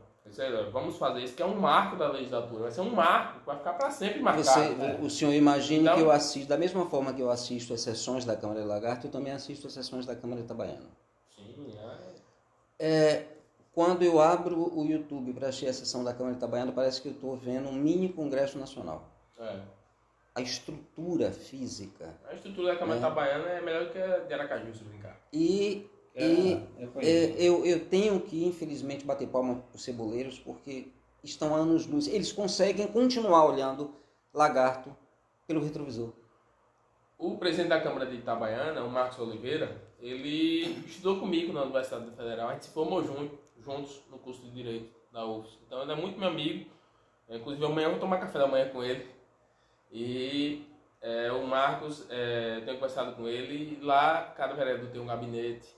[0.73, 2.63] Vamos fazer isso, que é um marco da legislatura.
[2.63, 4.45] Vai ser um marco, vai ficar para sempre marcado.
[4.45, 4.99] Você, né?
[5.03, 8.25] O senhor imagina então, que eu assisto, da mesma forma que eu assisto as sessões
[8.25, 10.89] da Câmara de Lagarto, eu também assisto as sessões da Câmara de Itabaiana.
[11.37, 11.75] Sim,
[12.79, 12.87] é.
[12.87, 13.27] é
[13.75, 17.09] quando eu abro o YouTube para assistir a sessão da Câmara de Itabaiana, parece que
[17.09, 19.05] eu estou vendo um mini Congresso Nacional.
[19.39, 19.59] É.
[20.35, 22.15] A estrutura física.
[22.29, 23.07] A estrutura da Câmara né?
[23.07, 25.21] de Itabaiana é melhor que a de Aracaju, se brincar.
[25.33, 26.69] E é, e
[26.99, 30.89] é, eu, eu tenho que, infelizmente, bater palma para os ceboleiros, porque
[31.25, 32.07] estão anos luz.
[32.07, 33.93] Eles conseguem continuar olhando
[34.33, 34.95] lagarto
[35.47, 36.13] pelo retrovisor.
[37.19, 42.49] O presidente da Câmara de Itabaiana, o Marcos Oliveira, ele estudou comigo na Universidade Federal.
[42.49, 45.59] A gente se formou junto, juntos no curso de Direito da UFS.
[45.67, 46.71] Então ele é muito meu amigo.
[47.29, 49.09] Inclusive amanhã eu vou tomar café da manhã com ele.
[49.95, 50.67] E
[51.01, 53.79] é, o Marcos, é, tenho conversado com ele.
[53.81, 55.75] E lá cada vereador tem um gabinete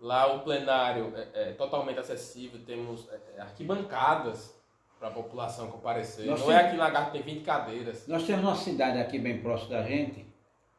[0.00, 4.54] Lá o plenário é, é totalmente acessível, temos é, é arquibancadas
[4.98, 6.24] para a população comparecer.
[6.26, 8.06] Nós Não temos, é aqui em Lagarto tem 20 cadeiras.
[8.06, 10.24] Nós temos uma cidade aqui bem próximo da gente,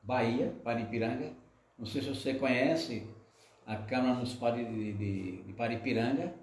[0.01, 1.33] Bahia, Paripiranga.
[1.77, 3.07] Não sei se você conhece
[3.67, 6.33] a Câmara Municipal de, de, de Paripiranga.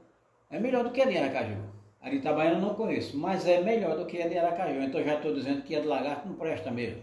[0.51, 1.76] É melhor do que a de Aracaju.
[2.07, 4.80] A de Itabaiana eu não conheço, mas é melhor do que a de Aracaju.
[4.80, 7.02] Então já estou dizendo que a de Lagarto não presta mesmo.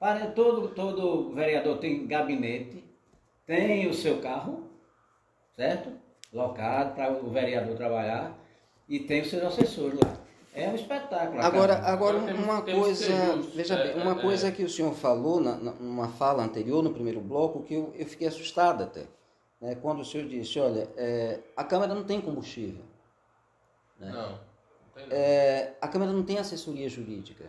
[0.00, 2.82] Para, todo, todo vereador tem gabinete,
[3.46, 4.62] tem o seu carro,
[5.54, 5.90] certo?
[6.32, 8.34] Locado para o vereador trabalhar
[8.88, 10.16] e tem os seus assessores lá.
[10.54, 11.40] É um espetáculo.
[11.42, 13.12] Agora, agora uma coisa,
[13.54, 14.50] veja É, bem, uma é, coisa é.
[14.52, 18.06] que o senhor falou na, na- numa fala anterior, no primeiro bloco, que eu, eu
[18.06, 19.02] fiquei assustado até.
[19.60, 22.82] né, quando o senhor disse, olha, é, a Câmara não tem combustível,
[23.98, 24.38] Não, não
[25.10, 27.46] é, a Câmara não tem assessoria jurídica.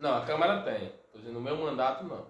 [0.00, 0.92] Não, a Câmara tem.
[1.32, 2.26] No meu mandato, não.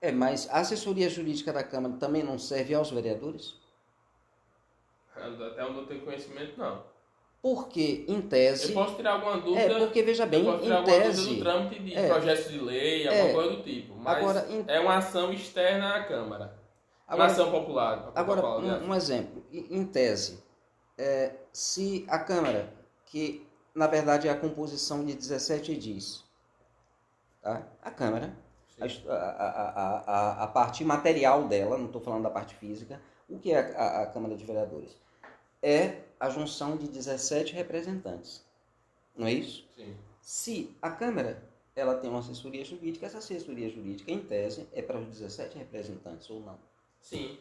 [0.00, 3.54] É, mas a assessoria jurídica da Câmara também não serve aos vereadores?
[5.16, 6.82] Até onde eu tenho conhecimento, não.
[7.40, 8.72] Porque, em Eu tese...
[8.72, 9.60] posso tirar alguma dúvida.
[9.60, 11.22] É, porque veja bem, eu posso tirar em tese...
[11.22, 12.08] dúvida do trâmite de é.
[12.08, 13.32] projetos de lei, alguma É.
[13.34, 13.94] coisa do tipo.
[13.96, 16.58] Mas Agora, em- é uma ação externa à Câmara.
[17.06, 18.12] Agora- uma ação popular.
[18.14, 19.44] Agora, popular, um, um exemplo.
[19.52, 20.42] Em em tese,
[20.96, 22.72] é, se a Câmara,
[23.06, 26.24] que na verdade é a composição de 17 edis,
[27.42, 27.66] tá?
[27.82, 28.36] a Câmara,
[28.80, 33.52] a, a, a, a, parte material dela, não estou falando da parte física, o que
[33.52, 34.96] é a Câmara de Vereadores?
[35.62, 38.44] É a junção de 17 representantes.
[39.16, 39.66] Não é isso?
[39.76, 39.96] Sim.
[40.20, 41.42] Se a Câmara
[41.76, 46.28] ela tem uma assessoria jurídica, essa assessoria jurídica, em tese, é para os 17 representantes
[46.30, 46.58] ou não?
[47.00, 47.38] Sim.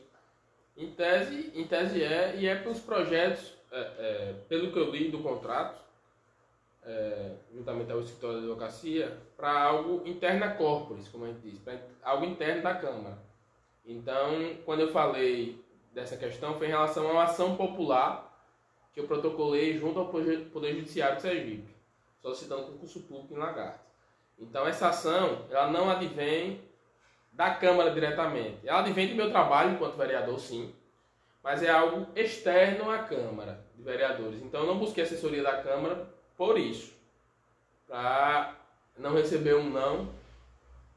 [0.76, 4.91] Em tese, em tese é, e é para os projetos, é, é, pelo que eu
[4.91, 5.82] li do contrato,
[6.86, 11.80] é, juntamente ao escritório de advocacia, para algo interna corporis, como a gente diz, para
[12.03, 13.17] algo interno da Câmara.
[13.86, 15.59] Então, quando eu falei
[15.91, 18.32] dessa questão, foi em relação a uma ação popular
[18.93, 21.76] que eu protocolei junto ao Poder Judiciário de Sergipe,
[22.21, 23.80] solicitando concurso público em Lagarto.
[24.38, 26.61] Então, essa ação, ela não advém
[27.32, 28.59] da Câmara diretamente.
[28.67, 30.71] Ela advém do meu trabalho enquanto vereador, sim,
[31.43, 34.41] mas é algo externo à Câmara de Vereadores.
[34.41, 36.93] Então eu não busquei assessoria da Câmara por isso.
[37.87, 38.55] Para
[38.97, 40.09] não receber um não.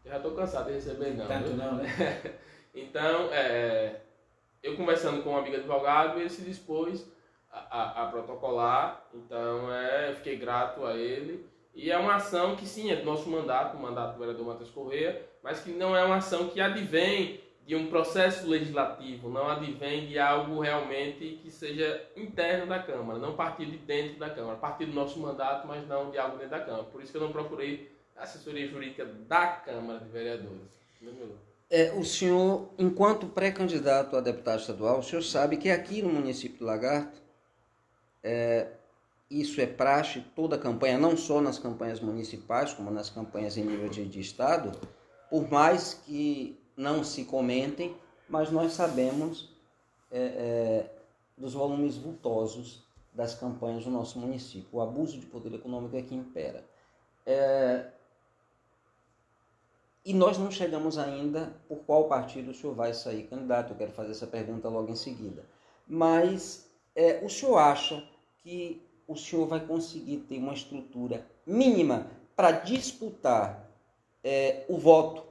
[0.05, 1.27] Eu já estou cansado de receber não.
[1.27, 1.57] Tanto viu?
[1.57, 1.87] não, né?
[2.79, 4.01] Então, é,
[4.63, 7.11] eu conversando com um amigo advogado, ele se dispôs
[7.51, 9.03] a, a- a protocolar.
[9.15, 11.49] Então, é, eu fiquei grato a ele.
[11.75, 14.69] E é uma ação que, sim, é do nosso mandato, o mandato do vereador Matheus
[14.71, 20.07] Corrêa, mas que não é uma ação que advém de um processo legislativo, não advém
[20.07, 24.87] de algo realmente que seja interno da Câmara, não partir de dentro da Câmara, partir
[24.87, 26.85] do nosso mandato, mas não de algo dentro da Câmara.
[26.85, 30.77] Por isso que eu não procurei assessoria jurídica da Câmara de Vereadores.
[31.69, 36.59] É, o senhor, enquanto pré-candidato a deputado estadual, o senhor sabe que aqui no município
[36.59, 37.21] de Lagarto,
[38.23, 38.69] é,
[39.29, 43.65] isso é praxe, toda a campanha, não só nas campanhas municipais, como nas campanhas em
[43.65, 44.71] nível de, de estado,
[45.29, 47.97] por mais que não se comentem,
[48.29, 49.49] mas nós sabemos
[50.11, 50.91] é, é,
[51.37, 54.69] dos volumes vultosos das campanhas do nosso município.
[54.73, 56.65] O abuso de poder econômico é que impera.
[57.25, 57.87] É,
[60.05, 63.73] e nós não chegamos ainda por qual partido o senhor vai sair candidato.
[63.73, 65.45] Eu quero fazer essa pergunta logo em seguida.
[65.89, 68.07] Mas é, o senhor acha
[68.43, 72.07] que o senhor vai conseguir ter uma estrutura mínima
[72.37, 73.69] para disputar
[74.23, 75.25] é, o voto,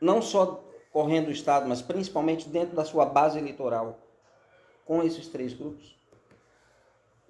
[0.00, 3.98] não só correndo o Estado, mas principalmente dentro da sua base eleitoral,
[4.84, 5.96] com esses três grupos?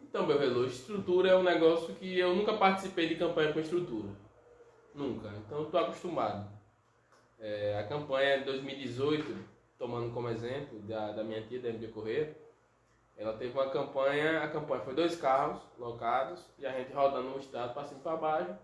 [0.00, 4.08] Então, meu relógio, estrutura é um negócio que eu nunca participei de campanha com estrutura.
[4.94, 5.28] Nunca.
[5.46, 6.48] Então, estou acostumado.
[7.38, 9.36] É, a campanha de 2018,
[9.78, 12.36] tomando como exemplo da, da minha tia, da MB Correia,
[13.16, 17.38] ela teve uma campanha, a campanha foi dois carros locados e a gente rodando no
[17.38, 18.56] estado para cima e para baixo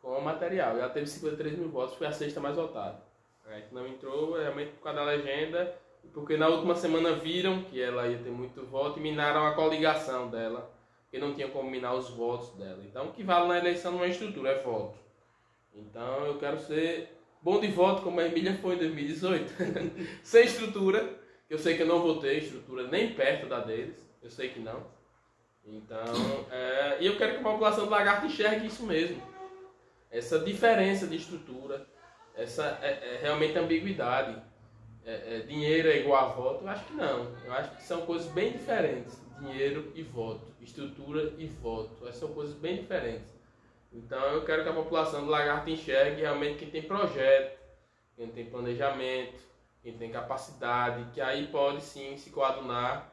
[0.00, 0.76] com o material.
[0.76, 3.02] Ela teve 53 mil votos, foi a sexta mais votada.
[3.48, 5.74] Gente não entrou realmente por causa da legenda
[6.12, 10.28] porque na última semana viram que ela ia ter muito voto e minaram a coligação
[10.28, 10.70] dela,
[11.02, 12.82] porque não tinha como minar os votos dela.
[12.84, 14.98] Então o que vale na eleição não é estrutura, é voto.
[15.72, 19.52] Então eu quero ser bom de voto como a Emília foi em 2018.
[20.22, 21.08] Sem estrutura,
[21.48, 24.58] eu sei que eu não vou ter estrutura nem perto da deles, eu sei que
[24.58, 24.84] não.
[25.64, 26.02] Então,
[26.50, 29.22] é, e eu quero que a população do Lagarto enxergue isso mesmo.
[30.10, 31.86] Essa diferença de estrutura,
[32.34, 34.42] essa é, é realmente ambiguidade.
[35.04, 36.64] É, é, dinheiro é igual a voto?
[36.64, 37.32] Eu acho que não.
[37.44, 39.18] Eu acho que são coisas bem diferentes.
[39.38, 40.46] Dinheiro e voto.
[40.60, 42.06] Estrutura e voto.
[42.06, 43.32] Essas são coisas bem diferentes.
[43.92, 47.58] Então eu quero que a população do Lagarto enxergue realmente quem tem projeto,
[48.16, 49.40] quem tem planejamento,
[49.82, 53.12] quem tem capacidade, que aí pode sim se coadunar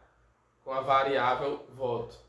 [0.64, 2.26] com a variável voto.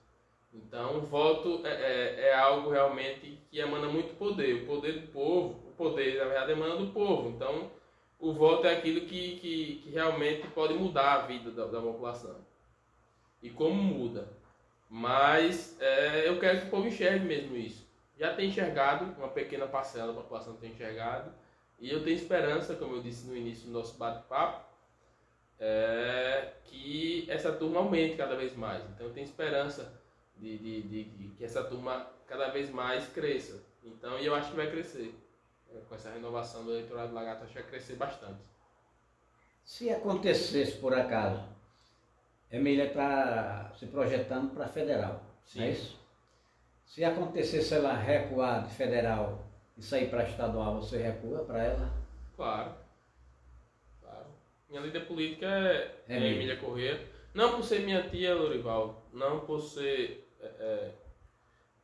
[0.52, 4.62] Então, o voto é, é, é algo realmente que emana muito poder.
[4.62, 7.28] O poder do povo, o poder, na verdade, emana do povo.
[7.30, 7.70] Então,
[8.18, 12.36] o voto é aquilo que, que, que realmente pode mudar a vida da, da população.
[13.42, 14.28] e como muda.
[14.88, 17.86] Mas é, eu quero que o povo enxergue mesmo isso.
[18.18, 21.32] Já tem enxergado, uma pequena parcela da população tem enxergado,
[21.78, 24.66] e eu tenho esperança, como eu disse no início do nosso bate-papo,
[25.60, 28.82] é, que essa turma aumente cada vez mais.
[28.90, 29.97] Então eu tenho esperança
[30.38, 33.62] de, de, de, que essa turma cada vez mais cresça.
[33.84, 35.14] Então, e eu acho que vai crescer.
[35.70, 38.40] É, com essa renovação do eleitorado do Lagarto, acho que vai crescer bastante.
[39.64, 41.42] Se acontecesse por acaso,
[42.50, 45.62] Emília está se projetando para federal, Sim.
[45.62, 45.98] é isso?
[46.86, 49.44] Se acontecesse ela recuar de federal
[49.76, 51.92] e sair para estadual, você recua para ela?
[52.34, 52.72] Claro.
[54.00, 54.26] Claro.
[54.70, 56.34] Minha líder política é, é Emília.
[56.34, 57.06] Emília Corrêa.
[57.34, 60.27] Não por ser minha tia Lorival, não por ser
[60.58, 60.90] é, é,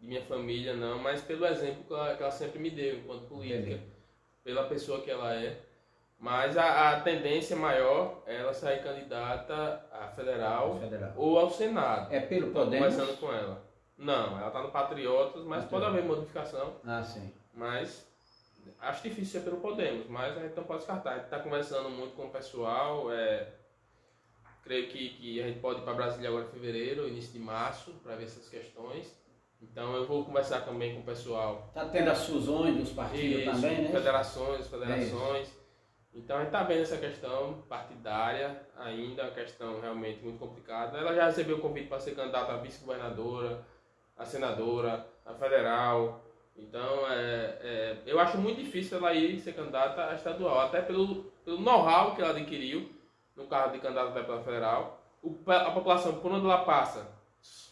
[0.01, 3.27] de minha família, não, mas pelo exemplo que ela, que ela sempre me deu enquanto
[3.29, 3.83] política, Entendi.
[4.43, 5.61] pela pessoa que ela é.
[6.19, 11.13] Mas a, a tendência maior é ela sair candidata a federal, Federal.
[11.17, 12.13] ou ao Senado.
[12.15, 12.95] É pelo Podemos?
[12.95, 13.63] conversando com ela.
[13.97, 16.77] Não, ela está no Patriotas, mas pode haver modificação.
[16.85, 17.33] Ah, sim.
[17.53, 18.09] Mas
[18.81, 21.11] acho difícil ser pelo Podemos, mas a gente não pode descartar.
[21.11, 23.13] A gente está conversando muito com o pessoal.
[23.13, 23.49] É,
[24.65, 27.93] creio que, que a gente pode ir para Brasília agora em fevereiro, início de março,
[28.03, 29.15] para ver essas questões.
[29.61, 31.67] Então eu vou conversar também com o pessoal.
[31.69, 33.91] Está tendo as fusões dos partidos Isso, também, né?
[33.91, 35.49] Federações, federações.
[36.15, 40.99] Então a gente está vendo essa questão partidária ainda, uma questão realmente muito complicada.
[40.99, 43.65] Ela já recebeu o convite para ser candidata a vice-governadora,
[44.17, 46.25] a senadora, a federal.
[46.57, 51.25] Então é, é, eu acho muito difícil ela ir ser candidata a estadual, até pelo,
[51.45, 52.94] pelo know-how que ela adquiriu
[53.37, 55.03] no cargo de candidata a deputada federal.
[55.23, 57.07] O, a população, por onde ela passa,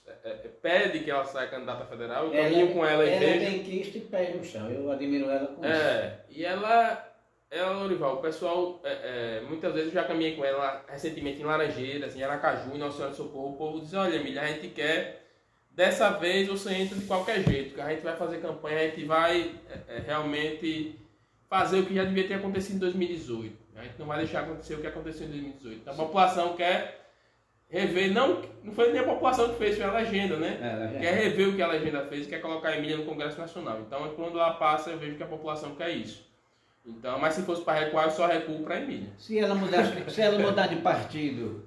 [0.07, 2.27] é, é, pede que ela saia candidata federal.
[2.27, 3.51] Eu caminho com ela e ela é vejo.
[3.51, 4.71] benquista e pés no chão.
[4.71, 5.73] Eu admiro ela com isso.
[5.73, 7.13] É, e ela,
[7.51, 11.45] ela, Lorival, o pessoal, é, é, muitas vezes eu já caminhei com ela recentemente em
[11.45, 14.69] Laranjeiras, em Aracaju, em Nossa Senhora do Socorro, o povo diz, olha, Emília, a gente
[14.69, 15.25] quer,
[15.71, 19.05] dessa vez você entra de qualquer jeito, que a gente vai fazer campanha, a gente
[19.05, 20.99] vai é, é, realmente
[21.49, 23.62] fazer o que já devia ter acontecido em 2018.
[23.83, 25.81] A gente não vai deixar acontecer o que aconteceu em 2018.
[25.81, 27.03] Então a população quer
[27.69, 30.59] rever, não, não foi nem a população que fez, foi a legenda, né?
[30.61, 31.01] É, a legenda.
[31.01, 33.81] Quer rever o que a legenda fez, quer colocar a Emília no Congresso Nacional.
[33.81, 36.31] Então, quando ela passa, eu vejo que a população quer isso.
[36.87, 39.11] Então, mas se fosse para recuar, eu só recuo para Emília.
[39.19, 41.65] Se ela mudar, se ela mudar de partido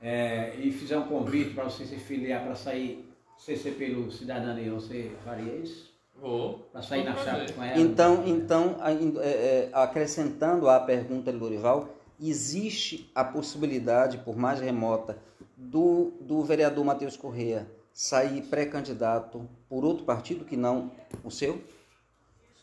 [0.00, 5.12] é, e fizer um convite para você se filiar para sair CC pelo Cidadania, você
[5.24, 5.87] faria isso?
[6.20, 6.68] Vou.
[6.72, 7.52] Para sair na Vou chapa fazer.
[7.54, 7.80] com ela?
[7.80, 8.76] Então, então
[9.20, 11.88] é, é, acrescentando à pergunta de Lorival,
[12.20, 15.18] existe a possibilidade, por mais remota,
[15.56, 20.92] do, do vereador Matheus Corrêa sair pré-candidato por outro partido que não
[21.24, 21.60] o seu?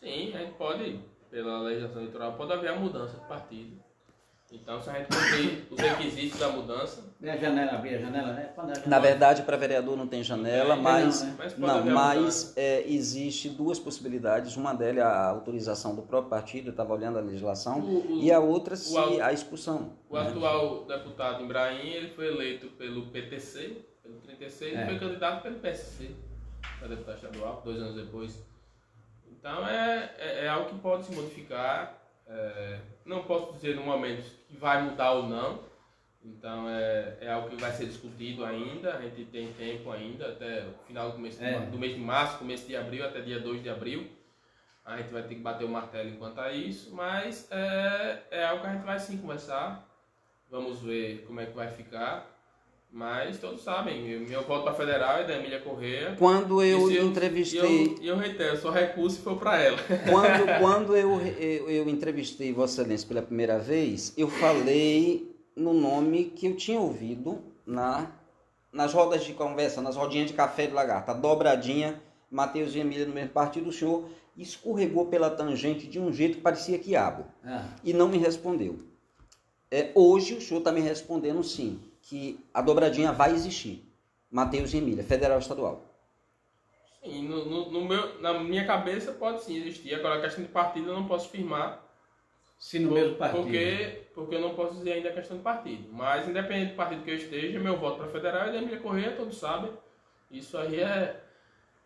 [0.00, 1.00] Sim, a gente pode,
[1.30, 3.76] pela legislação eleitoral, pode haver a mudança de partido.
[4.50, 8.50] Então, se a gente cumprir os requisitos da mudança, a janela, abrir a janela, né?
[8.56, 11.36] A janela- Na verdade, para vereador não tem janela, Não, mas não, né?
[11.38, 14.56] Mas não, a mas é, existe duas possibilidades.
[14.56, 18.30] Uma delas é a autorização do próprio partido, estava olhando a legislação, O- o- e
[18.30, 19.92] a outra se au- a expulsão.
[20.10, 20.28] o né?
[20.28, 24.82] atual deputado Ibrahim, ele foi eleito pelo PTC, pelo 36, É.
[24.82, 26.10] e foi candidato pelo PSC,
[26.78, 28.38] para deputado estadual, dois anos depois.
[29.30, 31.94] Então, é, é, é algo que pode se modificar.
[32.28, 35.60] é, não posso dizer no momento que vai mudar ou não.
[36.26, 38.94] Então, é, é algo que vai ser discutido ainda.
[38.96, 41.60] A gente tem tempo ainda, até o final do mês, de É.
[41.60, 44.06] do mês de março, começo de abril, até dia 2 de abril.
[44.84, 48.62] A gente vai ter que bater o martelo enquanto a isso, mas é, é algo
[48.62, 49.84] que a gente vai sim conversar.
[50.50, 52.32] Vamos ver como é que vai ficar.
[52.90, 56.14] Mas todos sabem, eu- meu voto para federal é da Emília Corrêa.
[56.18, 59.76] Quando eu E se entrevistei, E eu, eu reitero, só recurso for para ela.
[60.08, 66.26] quando, quando eu, eu, eu entrevistei Vossa Excelência pela primeira vez, eu falei no nome
[66.26, 68.12] que eu tinha ouvido na,
[68.72, 72.00] nas rodas de conversa, nas rodinhas de café de lagarta, dobradinha,
[72.30, 74.04] Matheus e Emília no mesmo partido, o senhor
[74.36, 77.24] escorregou pela tangente de um jeito que parecia quiabo.
[77.44, 78.78] Ah, e não me respondeu.
[79.70, 83.82] É, hoje o senhor está me respondendo sim, que a dobradinha vai existir.
[84.30, 85.82] Matheus e Emília, federal e estadual.
[87.02, 89.94] Sim, no, no- no meu, na minha cabeça pode sim existir.
[89.94, 91.82] Agora a questão de partido eu não posso firmar.
[92.58, 93.42] se no mesmo partido.
[93.42, 95.92] Porque, porque eu não posso dizer ainda a questão de partido.
[95.92, 99.14] Mas independente do partido que eu esteja, meu voto para federal é da Emília Corrêa,
[99.14, 99.70] todos sabem.
[100.30, 101.20] Isso aí é.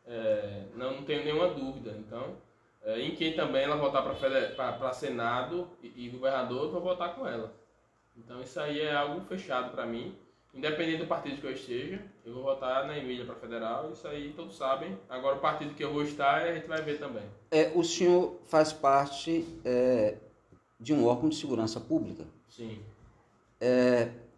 [0.06, 1.90] é, não, não tenho nenhuma dúvida.
[1.98, 2.36] Então,
[2.84, 7.26] é, em quem também ela votar para Senado e, e governador, eu vou votar com
[7.26, 7.52] ela.
[8.16, 10.16] Então isso aí é algo fechado para mim.
[10.54, 13.90] Independente do partido que eu esteja, eu vou votar na Emília para federal.
[13.90, 14.96] Isso aí todos sabem.
[15.08, 17.24] Agora o partido que eu vou estar, a gente vai ver também.
[17.50, 20.16] É, o senhor faz parte é,
[20.80, 22.78] de um órgão de segurança pública Sim.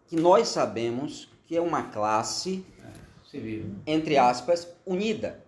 [0.07, 2.65] que nós sabemos que é uma classe,
[3.23, 3.75] Civil.
[3.85, 5.43] entre aspas, unida.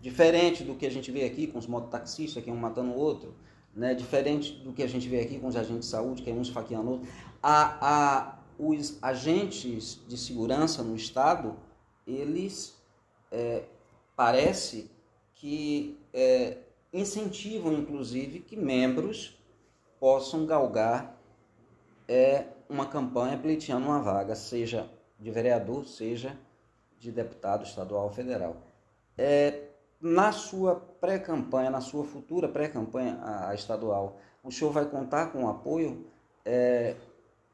[0.00, 3.34] Diferente do que a gente vê aqui com os mototaxistas, que um matando o outro,
[3.74, 3.94] né?
[3.94, 6.42] diferente do que a gente vê aqui com os agentes de saúde, que é um
[6.42, 7.08] esfaqueando o outro.
[7.42, 11.54] A, a, os agentes de segurança no Estado,
[12.06, 12.74] eles
[13.30, 13.64] é,
[14.16, 14.90] parece
[15.34, 16.58] que é,
[16.92, 19.38] incentivam, inclusive, que membros
[20.00, 21.14] possam galgar
[22.08, 26.36] é, uma campanha pleiteando uma vaga, seja de vereador, seja
[26.98, 28.56] de deputado estadual ou federal.
[29.16, 29.68] É,
[30.00, 33.20] na sua pré-campanha, na sua futura pré-campanha
[33.54, 36.06] estadual, o senhor vai contar com o apoio
[36.44, 36.96] é,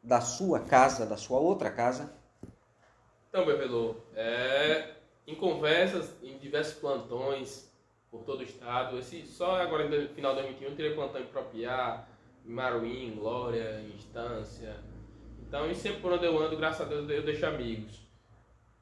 [0.02, 2.14] da sua casa, da sua outra casa?
[3.28, 4.94] Então, Bebelô, é,
[5.26, 7.68] em conversas, em diversos plantões
[8.10, 11.26] por todo o estado, esse, só agora no final de 2021 eu teria plantão em
[11.26, 12.15] Propiá, em
[12.46, 14.76] Maruim, Glória, em Estância.
[15.46, 18.00] Então, e sempre por onde eu ando, graças a Deus, eu deixo amigos.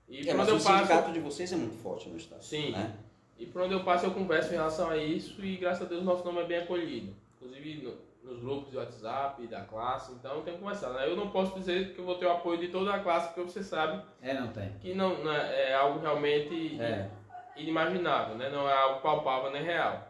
[0.09, 0.77] E É, por mas onde o eu passo.
[0.79, 2.43] sindicato de vocês é muito forte no Estado.
[2.43, 2.73] Sim.
[2.73, 2.95] né?
[3.39, 6.05] E por onde eu passo eu converso em relação a isso e graças a Deus
[6.05, 7.13] nosso nome é bem acolhido.
[7.37, 10.95] Inclusive no- nos grupos de WhatsApp da classe, então eu tenho conversado.
[10.95, 11.07] Né?
[11.11, 13.43] Eu não posso dizer que eu vou ter o apoio de toda a classe, porque
[13.51, 14.71] você sabe É, não tem.
[14.81, 17.11] que não, não é, é algo realmente É.
[17.57, 18.49] inimaginável, né?
[18.51, 20.09] não é algo palpável nem real.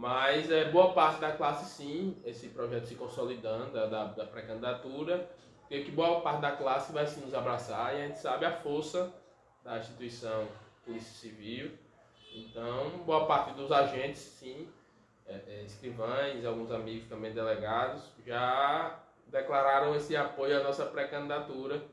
[0.00, 5.28] Mas é, boa parte da classe sim, esse projeto se consolidando, da, da, da pré-candidatura,
[5.68, 8.50] creio que boa parte da classe vai sim nos abraçar e a gente sabe a
[8.50, 9.12] força
[9.62, 10.48] da instituição
[10.86, 11.72] Polícia Civil.
[12.34, 14.66] Então, boa parte dos agentes, sim,
[15.26, 21.84] é, é, escrivães, alguns amigos também delegados, já declararam esse apoio à nossa pré-candidatura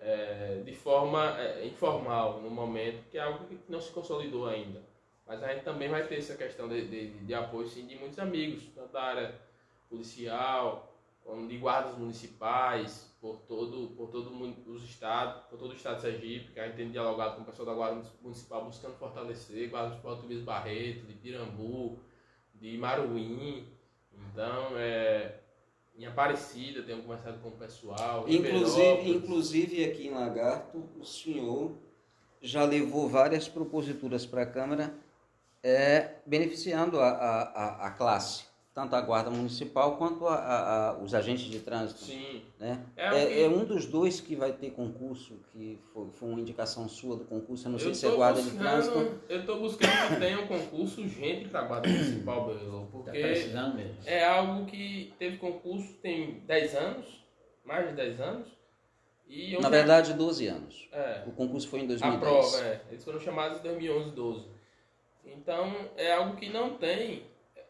[0.00, 4.87] é, de forma é, informal no momento, que é algo que não se consolidou ainda.
[5.28, 8.18] Mas a gente também vai ter essa questão de, de, de apoio sim, de muitos
[8.18, 9.34] amigos, tanto da área
[9.90, 10.90] policial,
[11.22, 14.30] como de guardas municipais, por todo, por todo
[14.72, 17.44] os estados, por todo o estado de Sergipe, que a gente tem dialogado com o
[17.44, 21.98] pessoal da Guarda Municipal buscando fortalecer, Guarda Municipal de Luiz Barreto, de Pirambu,
[22.54, 23.66] de Maruim.
[24.14, 25.40] Então, é,
[25.98, 28.24] em Aparecida, tenho conversado com o pessoal.
[28.26, 31.76] Inclusive, inclusive aqui em Lagarto, o senhor
[32.40, 34.94] já levou várias proposituras para a Câmara
[35.62, 38.44] é, beneficiando a, a, a, a classe,
[38.74, 42.00] tanto a Guarda Municipal quanto a, a- a- os agentes de trânsito.
[42.04, 42.42] Sim.
[42.60, 42.80] Né?
[42.96, 46.88] É É, é um dos dois que vai ter concurso, que foi, foi uma indicação
[46.88, 49.20] sua do concurso, eu não sei Eu se é Guarda de Trânsito.
[49.28, 53.10] Eu estou buscando que tenha um concurso urgente para a Guarda Municipal, Belo, Tá porque
[53.20, 53.96] precisando mesmo.
[54.06, 57.24] é algo que teve concurso tem 10 anos,
[57.64, 58.46] mais de 10 anos.
[59.30, 60.88] E Na verdade, 12 anos.
[60.90, 61.24] É.
[61.26, 62.20] O concurso foi em A 2010.
[62.20, 62.80] prova, é.
[62.90, 64.57] Eles foram chamados em 2011, 12.
[65.36, 67.22] Então, é algo que não tem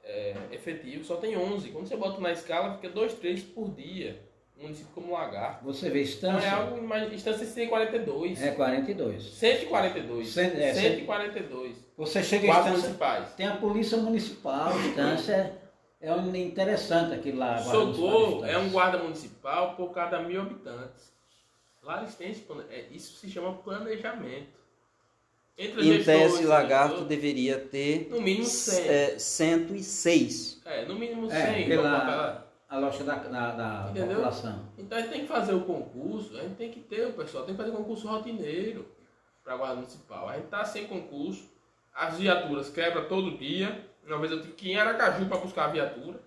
[0.04, 1.70] é, efetivo, só tem 11.
[1.70, 4.26] Quando você bota na escala, fica 2, 3 por dia.
[4.58, 5.64] Um município como Lagarto.
[5.64, 8.42] Você vê Então, Estância, é algo, imagina, instância 142.
[8.42, 9.22] é 42.
[9.22, 10.28] 142.
[10.28, 11.76] Cento- é, 142.
[11.96, 13.34] Você chega em Quatro Estância, municipais.
[13.34, 15.52] tem a Polícia Municipal, Estância,
[16.00, 17.58] é interessante aquilo lá.
[17.58, 21.12] Socorro é um guarda municipal por cada mil habitantes.
[21.82, 22.34] Lá eles têm
[22.70, 24.57] é, isso se chama planejamento.
[25.58, 28.88] Entre Em tese, Lagarto gestores, deveria ter no mínimo 100.
[28.88, 30.60] é, 106.
[30.64, 31.36] É, no mínimo 100.
[31.36, 34.68] É, pela botar- a loja da, da, da população.
[34.78, 37.44] Então a gente tem que fazer o concurso, a gente tem que ter o pessoal,
[37.44, 38.86] tem que fazer concurso rotineiro
[39.42, 40.28] para a guarda municipal.
[40.28, 41.48] A gente tá sem concurso,
[41.94, 43.84] as viaturas quebram todo dia.
[44.06, 46.20] Uma vez eu tive que ir em Aracaju para buscar a viatura.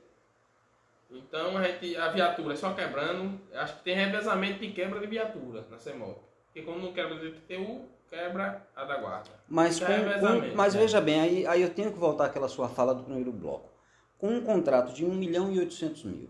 [1.10, 3.40] Então a, gente, a viatura é só quebrando.
[3.54, 6.20] Acho que tem revezamento de quebra de viatura na CEMOP.
[6.48, 7.86] Porque quando não quebra do IPTU,
[8.22, 9.30] quebra a da guarda.
[9.48, 10.82] Mas, com, é com- revezamento, mas né?
[10.82, 13.70] veja bem, aí, aí eu tenho que voltar àquela sua fala do primeiro bloco.
[14.18, 16.30] Com um contrato de 1 milhão e 800 mil,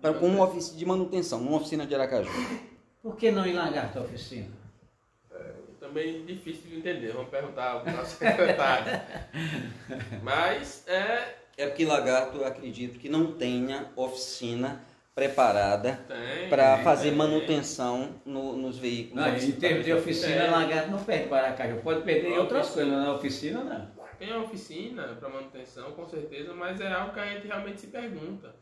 [0.00, 2.30] pra, com uma oficina de manutenção, numa oficina de Aracaju.
[3.02, 4.48] Por que não em Lagarto a oficina?
[5.80, 9.00] Também difícil de entender, vamos perguntar ao nosso secretário.
[10.22, 11.34] Mas é.
[11.56, 14.80] É porque Lagarto, eu acredito que não tenha oficina
[15.14, 17.16] preparada Tem, para tem, fazer tem.
[17.18, 19.24] manutenção no- nos veículos.
[19.24, 20.50] Não, em termos de oficina, É.
[20.50, 21.80] Lagarto não perde para Aracaju.
[21.82, 24.04] Pode perder em outras coisas, na oficina não.
[24.18, 27.86] Tem a oficina para manutenção, com certeza, mas é algo que a gente realmente se
[27.88, 28.54] pergunta.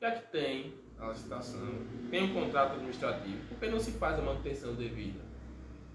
[0.00, 1.68] Já que tem a licitação,
[2.10, 5.20] tem um contrato administrativo, por que não se faz a manutenção devida?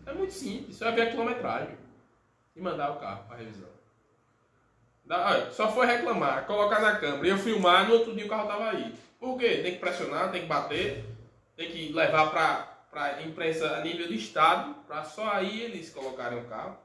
[0.05, 1.75] É muito simples, só é ver a quilometragem
[2.55, 3.69] e mandar o carro para revisão.
[5.05, 8.29] Dá- olha, só foi reclamar, colocar na câmera e eu filmar, no outro dia o
[8.29, 8.93] carro estava aí.
[9.23, 9.59] Por quê?
[9.63, 11.05] Tem que pressionar, tem que bater,
[11.55, 16.39] tem que levar para a imprensa a nível de estado, para só aí eles colocarem
[16.39, 16.75] o carro.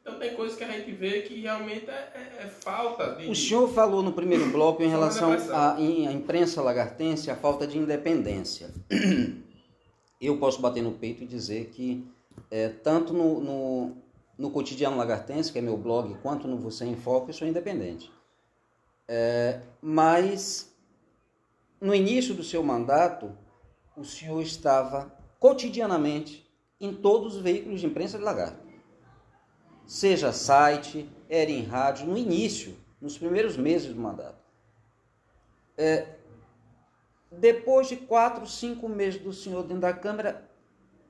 [0.00, 3.28] Então tem coisas que a gente vê que realmente é, é- é falta de.
[3.28, 8.70] O senhor falou no primeiro bloco em relação à imprensa lagartense, a falta de independência.
[10.18, 12.02] eu posso bater no peito e dizer que,
[12.50, 13.96] é, tanto no, no,
[14.38, 18.10] no Cotidiano Lagartense, que é meu blog, quanto no Você em Foco, eu sou independente.
[19.06, 20.74] É, mas,
[21.80, 23.36] no início do seu mandato,
[23.96, 26.46] o senhor estava cotidianamente
[26.80, 28.66] em todos os veículos de imprensa de Lagarto.
[29.86, 34.44] Seja site, era em rádio, no início, nos primeiros meses do mandato.
[35.76, 36.16] É,
[37.30, 40.50] depois de quatro, cinco meses do senhor dentro da Câmara,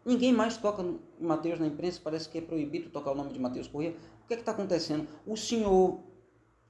[0.05, 3.39] ninguém mais toca em Mateus na imprensa, parece que é proibido tocar o nome de
[3.39, 3.95] Mateus Corrêa.
[4.25, 5.07] O que é está acontecendo?
[5.27, 6.01] O senhor,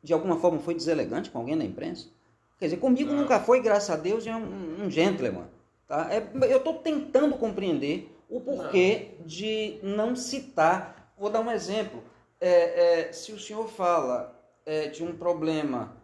[0.02, 2.08] de alguma forma, foi deselegante com alguém na imprensa?
[2.58, 3.22] Quer dizer, comigo Não.
[3.22, 5.46] nunca foi, graças a Deus, é um, um gentleman.
[5.86, 6.08] Tá?
[6.12, 9.26] É, eu estou tentando compreender o porquê não.
[9.26, 11.12] de não citar.
[11.18, 12.02] Vou dar um exemplo.
[12.40, 14.34] É, é, se o senhor fala
[14.64, 15.96] é, de um problema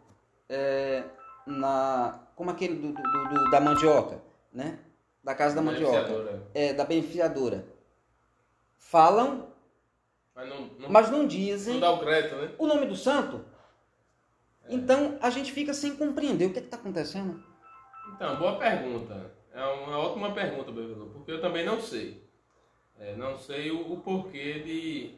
[0.48, 1.04] é,
[1.46, 4.20] na como aquele do, do, do, da mandioca,
[4.52, 4.78] né?
[5.22, 7.64] Da casa da mandioca, é da beneficiadora.
[8.76, 9.46] Falam,
[10.34, 11.74] mas não, não, mas não dizem.
[11.74, 12.50] Não dá o crédito, né?
[12.58, 13.44] O nome do santo.
[14.64, 14.74] É.
[14.74, 17.42] Então a gente fica sem compreender o que é está acontecendo.
[18.14, 19.32] Então, boa pergunta.
[19.54, 22.22] É uma ótima pergunta, Bevilô, porque eu também não sei.
[22.98, 25.14] É, não sei o, o, porquê de,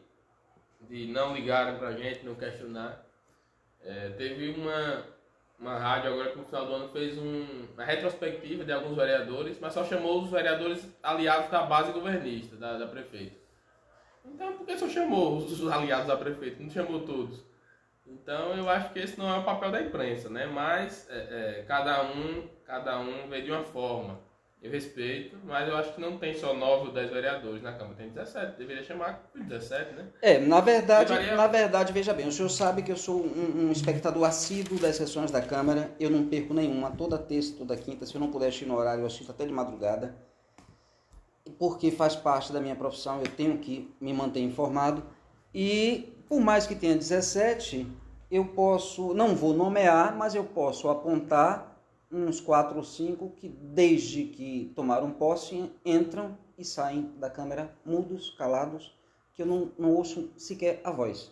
[0.88, 3.04] de não ligarem pra gente, não questionar.
[3.82, 5.04] É, teve uma,
[5.58, 9.58] uma rádio agora que no final do ano fez um, uma retrospectiva de alguns vereadores,
[9.60, 13.36] mas só chamou os vereadores aliados da base governista, da, da prefeita.
[14.24, 16.62] Então, por que só chamou os aliados da prefeita?
[16.62, 17.44] Não chamou todos.
[18.06, 20.46] Então, eu acho que esse não é o papel da imprensa, né?
[20.46, 24.20] Mas é, é, cada um, cada um vê de uma forma.
[24.62, 27.96] Eu respeito, mas eu acho que não tem só 9 ou 10 vereadores na Câmara,
[27.96, 28.56] tem 17.
[28.56, 30.06] Deveria chamar 17, né?
[30.22, 33.70] É, na verdade, na verdade, veja bem, o senhor sabe que eu sou um, um,
[33.70, 38.14] espectador assíduo das sessões da Câmara, eu não perco nenhuma, toda terça, toda quinta, se
[38.14, 40.16] eu não puder assistir no horário, eu assisto até de madrugada,
[41.58, 45.02] porque faz parte da minha profissão, eu tenho que me manter informado,
[45.54, 47.86] e por mais que tenha 17,
[48.28, 51.80] eu posso, não vou nomear, mas eu posso apontar
[52.10, 58.30] uns quatro ou cinco que, desde que tomaram posse, entram e saem da Câmara mudos,
[58.30, 58.92] calados,
[59.32, 61.30] que eu não, não ouço sequer a voz,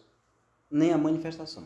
[0.71, 1.65] nem a manifestação.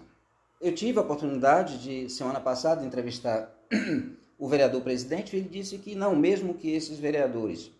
[0.58, 3.54] Eu tive a oportunidade de, semana passada, entrevistar
[4.38, 7.70] o vereador presidente, e ele disse que não, mesmo que esses vereadores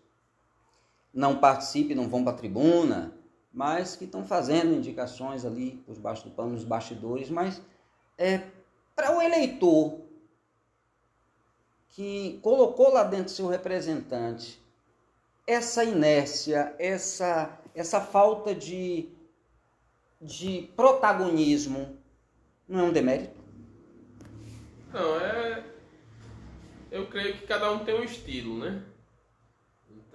[1.11, 3.16] não participem, não vão para a tribuna,
[3.57, 7.59] mas que estão fazendo indicações ali por baixo do pano, nos bastidores, mas
[8.15, 8.43] é,
[8.95, 9.99] para o eleitor
[11.89, 14.61] que colocou lá dentro seu representante
[15.47, 19.09] essa inércia, essa, essa falta de,
[20.21, 21.97] de protagonismo,
[22.67, 23.39] não é um demérito?
[24.93, 25.63] Não, é.
[26.91, 28.83] Eu creio que cada um tem um estilo, né?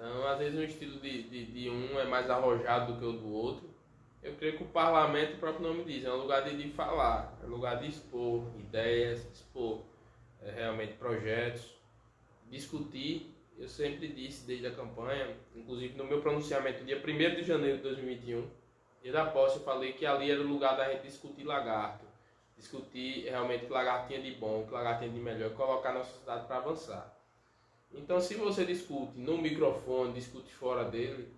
[0.02, 3.12] Então, às vezes, um estilo de, de, de um é mais arrojado do que o
[3.12, 3.70] do outro.
[4.20, 7.38] Eu creio que o parlamento, o próprio nome diz, é um lugar de, de falar,
[7.40, 9.82] é um lugar de expor ideias, expor
[10.42, 11.76] é, realmente projetos,
[12.50, 13.32] discutir.
[13.56, 17.84] Eu sempre disse desde a campanha, inclusive no meu pronunciamento, dia 1 de janeiro de
[17.84, 18.50] 2021,
[19.04, 22.04] dia da posse, eu falei que ali era o lugar da gente discutir lagarto,
[22.56, 25.90] discutir realmente o que lagarto tinha de bom, o que lagarto tinha de melhor, colocar
[25.90, 27.11] a nossa cidade para avançar.
[27.94, 31.28] Então, se você discute no microfone, discute fora dele,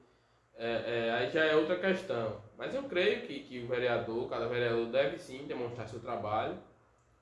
[0.56, 2.40] é, é, aí já é outra questão.
[2.56, 6.56] Mas eu creio que, que o vereador, cada vereador deve sim demonstrar seu trabalho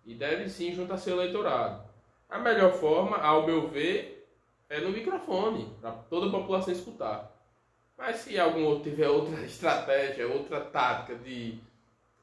[0.05, 1.83] e deve sim juntar seu eleitorado.
[2.29, 4.29] A melhor forma, ao meu ver,
[4.69, 7.31] é no microfone, para toda a população escutar.
[7.97, 11.59] Mas se algum outro tiver outra estratégia, outra tática de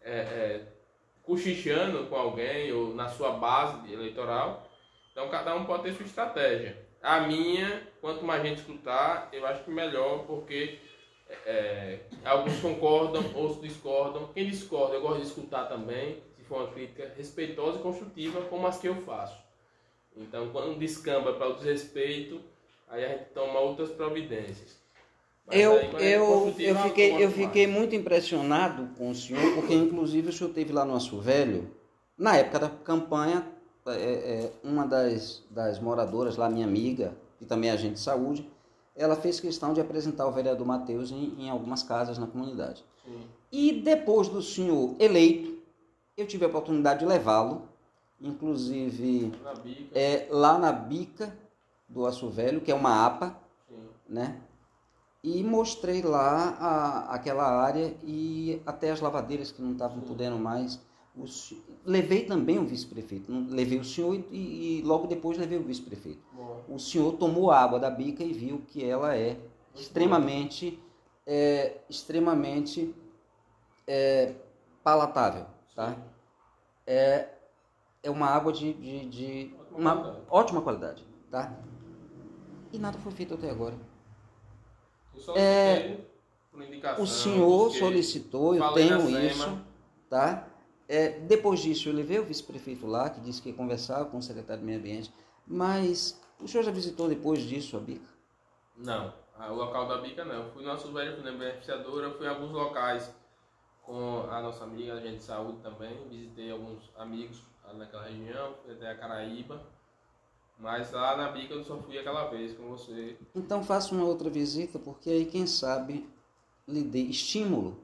[0.01, 0.67] é, é,
[1.23, 4.67] cochichando com alguém ou na sua base eleitoral,
[5.11, 6.88] então cada um pode ter sua estratégia.
[7.01, 10.79] A minha, quanto mais gente escutar, eu acho que melhor, porque
[11.45, 14.29] é, alguns concordam, outros discordam.
[14.33, 18.67] Quem discorda, eu gosto de escutar também, se for uma crítica respeitosa e construtiva, como
[18.67, 19.37] as que eu faço.
[20.15, 22.41] Então, quando descamba para o desrespeito,
[22.89, 24.77] aí a gente toma outras providências.
[25.49, 30.33] eu, aí, eu, eu, fiquei, eu fiquei muito impressionado com o senhor, porque inclusive o
[30.33, 31.73] senhor teve lá no Aço Velho,
[32.17, 33.47] na época da campanha,
[33.87, 38.49] é, é, uma das, das moradoras lá, minha amiga, e também agente de saúde,
[38.95, 42.83] ela fez questão de apresentar o vereador Matheus em, em algumas casas na comunidade.
[43.05, 43.21] Sim.
[43.51, 45.57] E depois do senhor eleito,
[46.17, 47.63] eu tive a oportunidade de levá-lo,
[48.21, 49.53] inclusive na
[49.95, 51.33] é, lá na bica
[51.87, 53.35] do Aço Velho, que é uma APA,
[53.67, 53.75] Sim.
[54.07, 54.41] né?
[55.23, 60.79] E mostrei lá a, aquela área e até as lavadeiras que não estavam podendo mais
[61.85, 63.31] Levei também o vice-prefeito.
[63.49, 66.21] Levei o senhor e, e logo depois levei o vice-prefeito.
[66.67, 69.37] O senhor tomou a água da bica e viu que ela é
[69.75, 70.79] extremamente,
[71.25, 72.93] é, extremamente
[73.87, 74.35] é,
[74.83, 75.45] palatável,
[75.75, 75.97] tá?
[76.85, 77.29] É,
[78.03, 80.25] é uma água de, de, de uma qualidade.
[80.29, 81.57] ótima qualidade, tá?
[82.71, 83.75] E nada foi feito até agora.
[85.35, 85.97] É,
[86.99, 89.59] O senhor solicitou, eu tenho isso,
[90.09, 90.48] tá?
[90.89, 94.23] É, depois disso, eu levei o vice-prefeito lá, que disse que ia conversar com o
[94.23, 95.13] secretário do Meio Ambiente,
[95.45, 98.09] mas o senhor já visitou depois disso a bica?
[98.75, 100.45] Não, ah, o local da bica não.
[100.45, 103.13] Eu fui no nosso velho fui na beneficiadora, eu fui em alguns locais
[103.83, 105.95] com a nossa amiga, a gente de saúde também.
[106.09, 107.43] Visitei alguns amigos
[107.75, 109.61] naquela região, fui até a Caraíba.
[110.57, 113.15] Mas lá na bica eu só fui aquela vez com você.
[113.35, 116.09] Então faça uma outra visita, porque aí, quem sabe,
[116.67, 117.77] lhe dê estímulo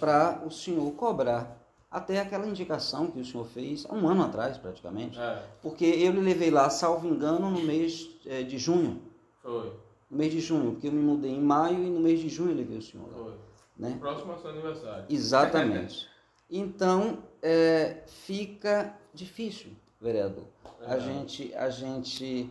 [0.00, 1.65] para o senhor cobrar
[1.96, 5.18] até aquela indicação que o senhor fez há um ano atrás, praticamente.
[5.18, 9.00] É, Porque eu lhe levei lá, salvo engano, no mês eh, de junho.
[9.42, 9.72] foi,
[10.10, 12.50] No mês de junho, porque eu me mudei em maio e no mês de junho
[12.50, 13.24] eu levei o senhor lá.
[13.24, 13.32] foi.
[13.78, 13.96] Né?
[13.98, 15.04] Próximo ao seu aniversário.
[15.08, 16.06] Exatamente.
[16.48, 20.44] Então, é, fica difícil, vereador.
[20.80, 21.04] A Verdade.
[21.04, 22.48] gente, a gente,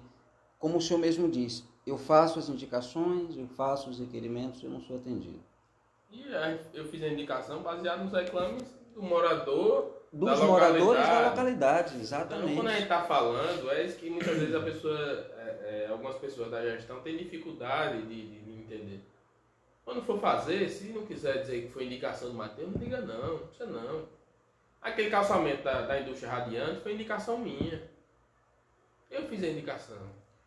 [0.60, 4.82] como o senhor mesmo disse, eu faço as indicações, eu faço os requerimentos, eu não
[4.82, 5.40] sou atendido.
[6.12, 8.66] E aí eu fiz a indicação baseada nos reclames
[8.96, 9.94] do morador.
[10.14, 11.30] Dos da moradores da localidade.
[11.30, 12.56] localidade, Então, exatamente.
[12.56, 14.98] quando a gente está falando, é isso que muitas vezes a pessoa,
[15.38, 19.02] é, é, algumas pessoas da gestão têm dificuldade de, de- de entender.
[19.84, 23.34] Quando for fazer, se não quiser dizer que foi indicação do Matheus, não diga não,
[23.34, 24.08] não precisa não.
[24.82, 27.84] Aquele calçamento da, da indústria radiante foi indicação minha.
[29.12, 29.98] Eu fiz a indicação.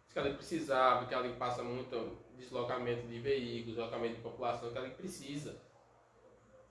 [0.03, 4.79] Disse que ali precisava, que ali passa muito deslocamento de veículos, deslocamento de população, que
[4.79, 5.57] ali precisa.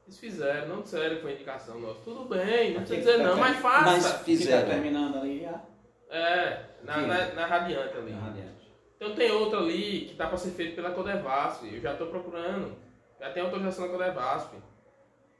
[0.07, 1.99] Eles fizeram, não disseram que foi indicação nossa.
[2.01, 3.85] Tudo bem, não precisa dizer não, mas faça.
[3.85, 4.69] Mas fizeram.
[4.69, 5.61] terminando ali já.
[6.09, 8.13] É, na, na, na Radiante ali.
[8.13, 8.71] Na radiante.
[8.95, 11.65] Então tem outra ali que tá para ser feito pela Codevasp.
[11.65, 12.73] Eu já estou procurando.
[13.19, 14.53] Já tem autorização da Codevasp.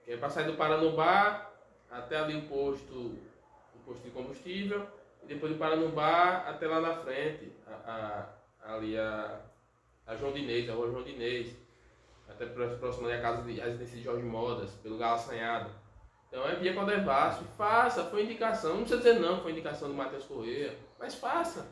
[0.03, 1.49] Que é para sair do Paranubá
[1.89, 4.85] até ali o posto, o posto de combustível.
[5.23, 7.53] E depois do Paranubá até lá na frente.
[7.65, 8.27] A,
[8.65, 9.39] a- ali a,
[10.06, 11.56] a João Dinês, a rua João Dinês.
[12.30, 15.70] Até pró- próximo ali a casa de a residência de Jorge Modas, pelo Galo Assanhado.
[16.28, 17.44] Então é via Codevasp.
[17.58, 18.72] Faça, foi indicação.
[18.76, 20.78] Não precisa dizer não, foi indicação do Matheus Correia.
[20.99, 21.66] Mas faça.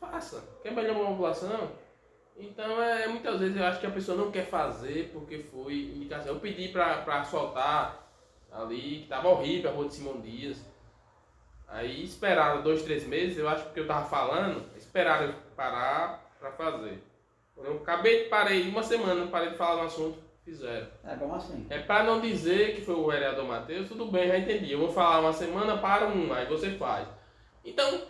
[0.00, 0.42] Faça.
[0.62, 1.70] Quer melhorar uma população?
[2.38, 6.34] Então, é, muitas vezes eu acho que a pessoa não quer fazer porque foi indicação.
[6.34, 8.06] Eu pedi pra soltar
[8.52, 10.62] ali, que tava horrível a rua de Simão Dias.
[11.66, 17.02] Aí esperaram dois, três meses, eu acho que eu tava falando, esperaram parar pra fazer.
[17.56, 20.86] Eu acabei de parei, uma semana, parei de falar no assunto, fizeram.
[21.04, 21.66] É como assim?
[21.70, 24.72] É pra não dizer que foi o vereador Matheus, tudo bem, já entendi.
[24.72, 27.08] Eu vou falar uma semana para um, aí você faz.
[27.64, 28.02] Então,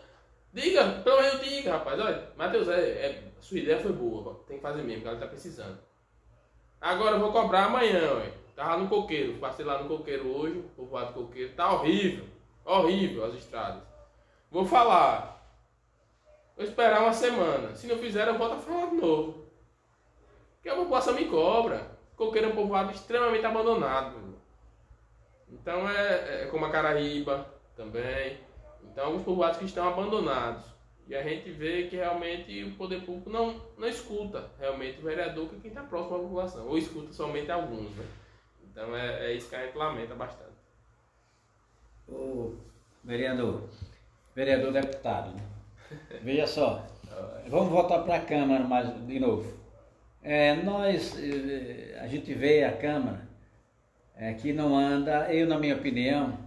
[0.53, 1.99] diga, pelo menos diga, rapaz.
[2.01, 5.27] Olha, Matheus, é, é- sua ideia foi boa, tem que fazer mesmo, que ela tá
[5.27, 5.79] precisando.
[6.81, 8.33] Agora eu vou cobrar amanhã, ué.
[8.55, 12.25] Tava no coqueiro, passei lá no coqueiro hoje, povoado coqueiro, tá horrível,
[12.65, 13.83] horrível as estradas.
[14.51, 15.36] Vou falar.
[16.57, 17.77] Vou esperar uma semana.
[17.77, 19.45] Se não fizer, eu volto a falar de novo.
[20.55, 21.97] Porque a população me cobra.
[22.17, 24.35] Coqueiro é um povoado extremamente abandonado.
[25.51, 27.47] Então é, é como a Caraíba
[27.77, 28.41] também.
[28.83, 30.65] Então alguns povoados que estão abandonados.
[31.07, 35.49] E a gente vê que realmente o poder público não, não escuta realmente o vereador,
[35.49, 36.67] que é quem está próximo à população.
[36.67, 38.07] Ou escuta somente alguns, né?
[38.65, 40.57] Então é, é isso que a gente lamenta bastante.
[42.09, 42.57] O
[43.05, 43.69] vereador,
[44.35, 45.56] vereador deputado, né?
[46.23, 46.87] Veja só,
[47.49, 49.57] vamos voltar para a Câmara mais de novo.
[50.23, 53.27] É, nós, eh, a gente vê a Câmara
[54.17, 56.39] é, que não anda, eu na minha opinião,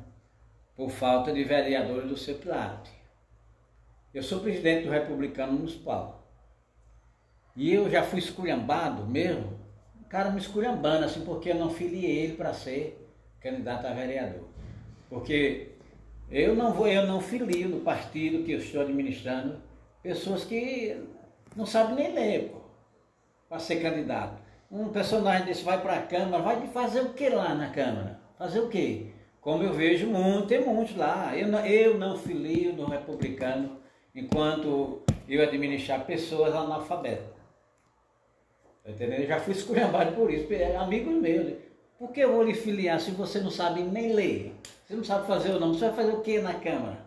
[0.76, 2.40] por falta de vereadores do seu.
[4.14, 6.28] Eu sou presidente do Republicano Municipal.
[7.56, 9.60] E eu já fui esculhambado mesmo,
[10.02, 13.08] o cara me esculhambando assim, porque eu não filiei ele para ser
[13.40, 14.48] candidato a vereador.
[15.10, 15.69] Porque
[16.32, 19.58] eu não vou, eu não filio no partido que eu estou administrando
[20.02, 20.96] pessoas que
[21.56, 22.56] não sabem nem ler,
[23.48, 24.42] para ser candidato.
[24.72, 28.20] Um personagem desse vai para a Câmara, vai fazer o que lá na Câmara?
[28.38, 29.08] Fazer o quê?
[29.42, 31.36] Como eu vejo muito, tem muitos lá.
[31.36, 33.80] Eu não, eu não filio no republicano
[34.14, 37.26] enquanto eu administrar pessoas analfabetas.
[38.84, 39.22] Tá entendendo?
[39.22, 41.54] Eu já fui esculhambado por isso, é amigos meus.
[41.98, 44.54] Por que eu vou lhe filiar se você não sabe nem ler?
[44.90, 46.98] Você não sabe fazer o nome, você vai fazer o que na Câmara?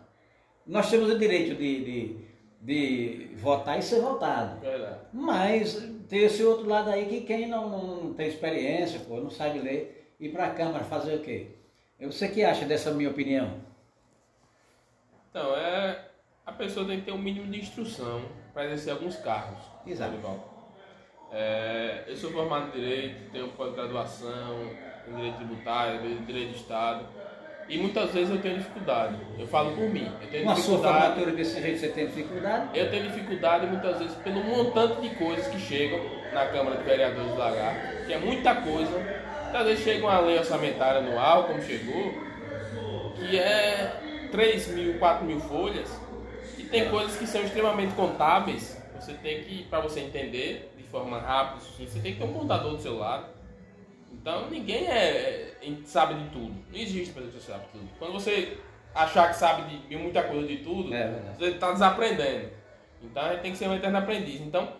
[0.65, 2.17] Nós temos o direito de, de,
[2.61, 4.57] de votar e ser votado.
[4.61, 4.99] Verdade.
[5.11, 9.29] Mas tem esse outro lado aí que quem não, não, não tem experiência, pô, não
[9.29, 11.57] sabe ler, ir para a Câmara fazer o quê?
[11.99, 13.59] Você que acha dessa minha opinião?
[15.29, 16.05] Então, é,
[16.45, 18.23] a pessoa tem que ter um mínimo de instrução
[18.53, 19.61] para exercer alguns cargos.
[19.85, 20.11] Exato.
[20.11, 20.71] Dorival.
[21.33, 24.69] É, eu sou formado em Direito, tenho pós-graduação
[25.05, 27.05] em Direito Tributário, Direito de Estado.
[27.69, 29.15] E muitas vezes eu tenho dificuldade.
[29.39, 30.11] Eu falo por mim.
[30.21, 30.99] Eu tenho Com a sua dificuldade.
[31.01, 32.77] formatura desse jeito você tem dificuldade?
[32.77, 35.99] Eu tenho dificuldade muitas vezes pelo montante de coisas que chegam
[36.33, 39.23] na Câmara de Vereadores do Lagar, que é muita coisa.
[39.53, 42.13] Às vezes chega uma lei orçamentária anual, como chegou,
[43.15, 45.89] que é 3 mil, 4 mil folhas,
[46.57, 48.81] e tem coisas que são extremamente contábeis.
[48.99, 52.33] Você tem que, para você entender de forma rápida, assim, você tem que ter um
[52.33, 53.25] contador do seu lado.
[54.13, 56.53] Então ninguém é, é- sabe de tudo.
[56.71, 57.89] Não existe pessoa que sabe de tudo.
[57.99, 58.57] Quando você
[58.95, 61.37] achar que sabe de, muita coisa de tudo, É verdade.
[61.37, 62.49] você está desaprendendo.
[63.01, 64.39] Então a gente tem que ser um eterno aprendiz.
[64.41, 64.71] Então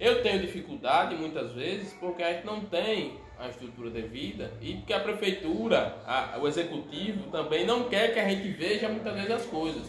[0.00, 4.92] eu tenho dificuldade muitas vezes porque a gente não tem a estrutura devida e porque
[4.92, 9.46] a prefeitura, a- o executivo também não quer que a gente veja muitas vezes as
[9.46, 9.88] coisas.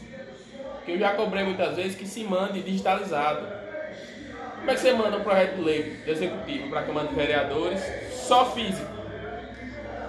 [0.75, 3.63] Porque eu já cobrei muitas vezes que se mande digitalizado.
[4.57, 7.15] Como é que você manda um projeto de lei do executivo para a Câmara de
[7.15, 7.81] Vereadores
[8.23, 8.91] só físico?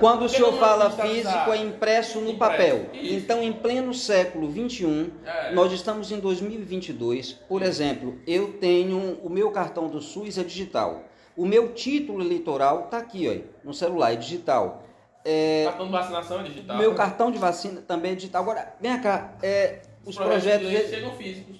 [0.00, 2.86] Quando o senhor fala físico, é impresso no Impresso, papel.
[2.92, 3.14] isso.
[3.14, 5.52] Então, em pleno século XXI, É.
[5.52, 7.32] nós estamos em 2022.
[7.48, 11.04] Por exemplo, eu tenho o meu cartão do SUS é digital.
[11.36, 14.82] O meu título eleitoral está aqui, ó, no celular, é digital.
[15.24, 16.76] É, Cartão de vacinação é digital.
[16.76, 18.42] meu cartão de vacina também é digital.
[18.42, 21.56] Agora, vem cá, é, os Os projetos projetos, chegam físicos.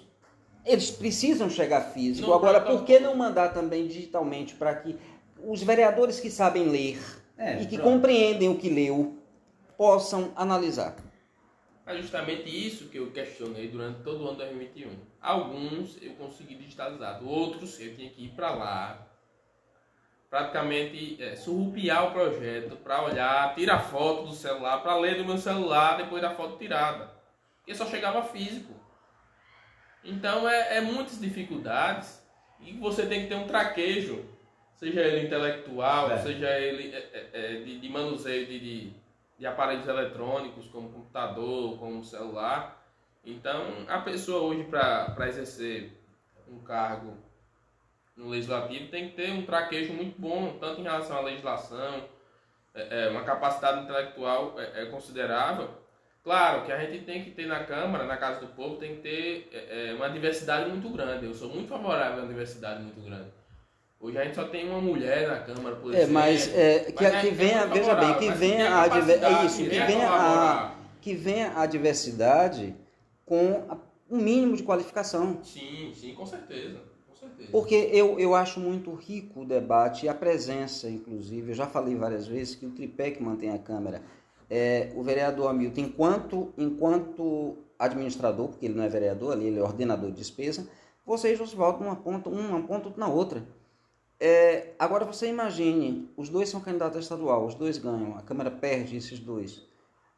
[0.66, 2.28] eles precisam chegar físico.
[2.28, 4.97] Não, Agora, por que não mandar também digitalmente para que
[5.51, 6.99] os vereadores que sabem ler
[7.37, 7.91] É, e que pronto.
[7.91, 9.19] compreendem o que leu
[9.77, 10.97] possam analisar?
[11.87, 14.91] É justamente isso que eu questionei durante todo o ano de 2021.
[15.21, 19.07] Alguns eu consegui digitalizar, outros eu tinha que ir para lá,
[20.31, 25.39] praticamente é, surrupiar o projeto para olhar, tirar foto do celular, para ler do meu
[25.39, 27.12] celular depois da foto tirada.
[27.59, 28.73] Porque só chegava físico.
[30.03, 32.23] Então é, é muitas dificuldades
[32.61, 34.25] e você tem que ter um traquejo,
[34.75, 36.19] seja ele intelectual, É.
[36.19, 38.93] seja ele é, é, é, de, de manuseio de, de,
[39.39, 42.83] de aparelhos eletrônicos, como computador, como celular.
[43.25, 45.93] Então a pessoa hoje para exercer
[46.49, 47.17] um cargo
[48.17, 52.05] no legislativo tem que ter um traquejo muito bom, tanto em relação à legislação,
[52.75, 55.69] é, é, uma capacidade intelectual é, considerável.
[56.23, 59.03] Claro que a gente tem que ter na Câmara, na Casa do Povo, tem que
[59.03, 61.27] ter uma diversidade muito grande.
[61.27, 63.31] Eu sou muito favorável a uma diversidade muito grande.
[64.05, 66.12] Hoje a gente só tem uma mulher na Câmara, por É, exemplo.
[66.12, 69.70] mas é, que, Mas que venha, é veja bem, que venha a é isso, que
[69.70, 72.76] quer venha a, que venha a diversidade
[73.24, 73.62] com
[74.10, 75.39] um mínimo de qualificação.
[75.43, 76.82] Sim, sim, com certeza.
[77.09, 77.48] Com certeza.
[77.51, 81.97] Porque eu, eu acho muito rico o debate e a presença, inclusive, eu já falei
[81.97, 84.02] várias vezes que o tripé que mantém a Câmara
[84.51, 89.62] é o vereador Hamilton, enquanto, enquanto administrador, porque ele não é vereador, ali ele é
[89.62, 90.68] ordenador de despesa,
[91.06, 93.43] vocês voltam uma ponta, uma ponta na outra.
[94.20, 98.51] É, agora você imagine, os dois são candidatos a estadual, os dois ganham, a Câmara
[98.51, 99.62] perde esses dois.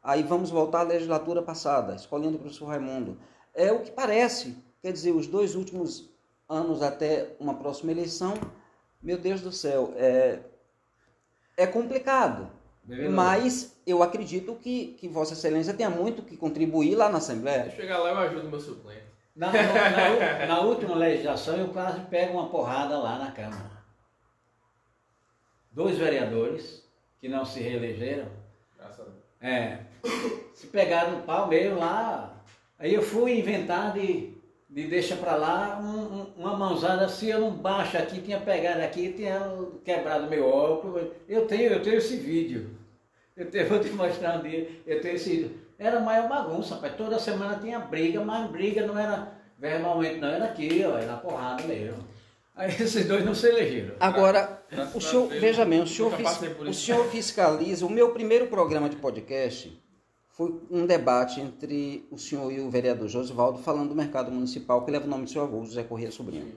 [0.03, 3.17] Aí vamos voltar à legislatura passada, escolhendo o professor Raimundo.
[3.53, 6.09] É o que parece, quer dizer, os dois últimos
[6.47, 8.35] anos até uma próxima eleição,
[9.01, 10.39] meu Deus do céu, é,
[11.57, 12.49] é complicado.
[12.85, 13.13] Vereador.
[13.15, 17.69] Mas eu acredito que, que Vossa Excelência tenha muito que contribuir lá na Se Assembleia.
[17.71, 19.01] chegar lá, eu ajudo meu suplente.
[19.35, 23.76] Na, na- na- na última legislação eu quase pego uma porrada lá na Câmara.
[25.77, 26.83] Dois vereadores
[27.21, 28.25] que não se reelegeram,
[28.75, 29.15] Graças a Deus.
[29.39, 29.79] é,
[30.55, 32.35] se pegaram no pau meio lá.
[32.79, 34.33] Aí eu fui inventar de,
[34.67, 35.85] de deixa pra lá um-
[36.21, 39.39] um- uma mãozada assim, eu não baixo aqui, tinha pegado aqui, tinha
[39.85, 41.09] quebrado meu óculos.
[41.29, 42.71] Eu tenho, eu tenho esse vídeo.
[43.35, 44.67] Eu tenho, vou te mostrar um dia.
[44.87, 45.55] Eu tenho esse.
[45.77, 46.95] Era a maior bagunça, rapaz.
[46.95, 51.17] Toda semana tinha briga, mas briga não era verbalmente, não, era aqui, ó, era na
[51.17, 52.03] porrada mesmo.
[52.59, 53.95] Aí esses dois não se elegeram.
[53.99, 54.63] Agora,
[54.95, 56.11] o senhor, veja bem, o senhor,
[56.67, 57.85] o senhor fiscaliza.
[57.85, 59.79] O meu primeiro programa de podcast
[60.29, 64.89] foi um debate entre o senhor e o vereador Josivaldo falando do mercado municipal, que
[64.89, 66.55] leva o nome do seu avô, José Corrêa Sobrinho.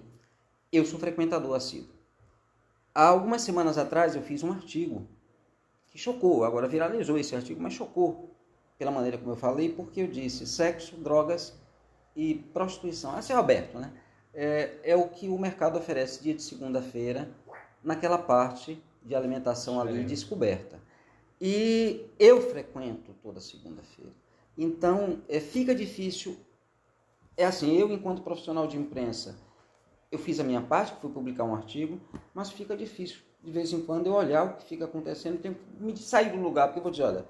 [0.73, 1.95] Eu sou frequentador assíduo.
[2.95, 5.07] Há algumas semanas atrás eu fiz um artigo
[5.91, 8.35] que chocou, agora viralizou esse artigo, mas chocou
[8.79, 11.53] pela maneira como eu falei, porque eu disse sexo, drogas
[12.17, 13.19] e prostituição.
[13.19, 13.93] Esse é Roberto, né?
[14.32, 17.28] É, é o que o mercado oferece dia de segunda-feira
[17.82, 20.78] naquela parte de alimentação ali descoberta.
[21.40, 24.12] E eu frequento toda segunda-feira.
[24.57, 26.36] Então, é, fica difícil.
[27.36, 29.39] É assim, eu, enquanto profissional de imprensa,
[30.12, 31.98] eu fiz a minha parte, foi publicar um artigo,
[32.35, 35.82] mas fica difícil, de vez em quando, eu olhar o que fica acontecendo, tenho que
[35.82, 37.24] me sair do lugar, porque eu vou dizer, olha,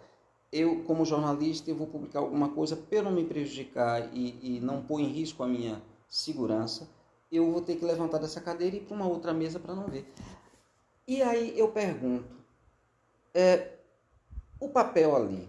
[0.50, 4.82] eu, como jornalista, eu vou publicar alguma coisa para não me prejudicar e, e não
[4.82, 5.80] pôr em risco a minha
[6.10, 6.90] segurança,
[7.32, 9.86] eu vou ter que levantar dessa cadeira e ir para uma outra mesa para não
[9.86, 10.12] ver.
[11.06, 12.36] E aí eu pergunto,
[13.32, 13.78] é,
[14.58, 15.48] o papel ali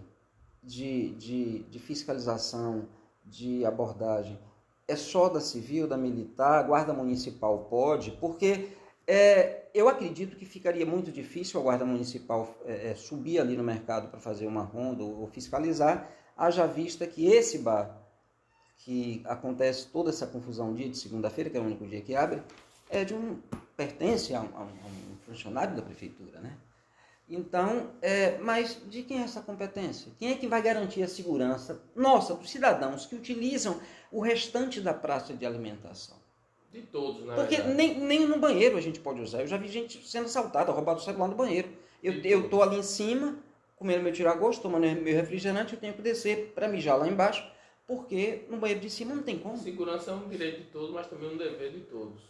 [0.62, 2.88] de, de, de fiscalização,
[3.24, 4.38] de abordagem,
[4.86, 8.12] é só da civil, da militar, guarda municipal pode?
[8.12, 8.70] Porque
[9.06, 13.64] é, eu acredito que ficaria muito difícil a Guarda Municipal é, é, subir ali no
[13.64, 18.01] mercado para fazer uma ronda ou, ou fiscalizar, haja vista que esse bar,
[18.84, 22.42] que acontece toda essa confusão dia de segunda-feira, que é o único dia que abre,
[22.90, 23.38] é de um
[23.76, 26.56] pertence a um, a um funcionário da prefeitura, né?
[27.28, 30.12] Então, é, mas de quem é essa competência?
[30.18, 33.80] Quem é que vai garantir a segurança nossa, dos cidadãos que utilizam
[34.10, 36.16] o restante da praça de alimentação?
[36.70, 37.34] De todos, né?
[37.34, 39.42] Porque nem, nem no banheiro a gente pode usar.
[39.42, 41.68] Eu já vi gente sendo assaltada, roubado o celular no banheiro.
[42.02, 43.38] Eu, eu tô ali em cima,
[43.76, 47.46] comendo meu tiragosto, tomando meu refrigerante, eu tenho que descer para mijar lá embaixo,
[47.86, 49.56] porque no banheiro de cima não tem como.
[49.56, 52.20] Segurança é um direito de todos, mas também um dever de todos.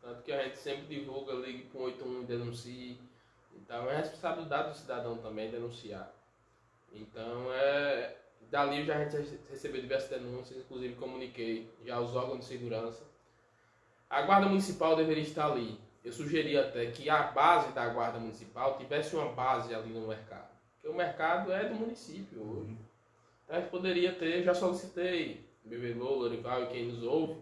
[0.00, 2.98] Tanto que a gente sempre divulga, ligue para 81 e denuncie.
[3.54, 6.12] Então é responsabilidade do cidadão também denunciar.
[6.92, 8.16] Então é.
[8.48, 13.02] Dali já a gente recebeu diversas denúncias, inclusive comuniquei já aos órgãos de segurança
[14.08, 15.78] a guarda municipal deveria estar ali.
[16.04, 20.48] Eu sugeri até que a base da guarda municipal tivesse uma base ali no mercado.
[20.74, 22.76] Porque o mercado é do município hoje.
[23.46, 27.40] Então a gente poderia ter, já solicitei, Bebelô, Lorival e quem nos ouve,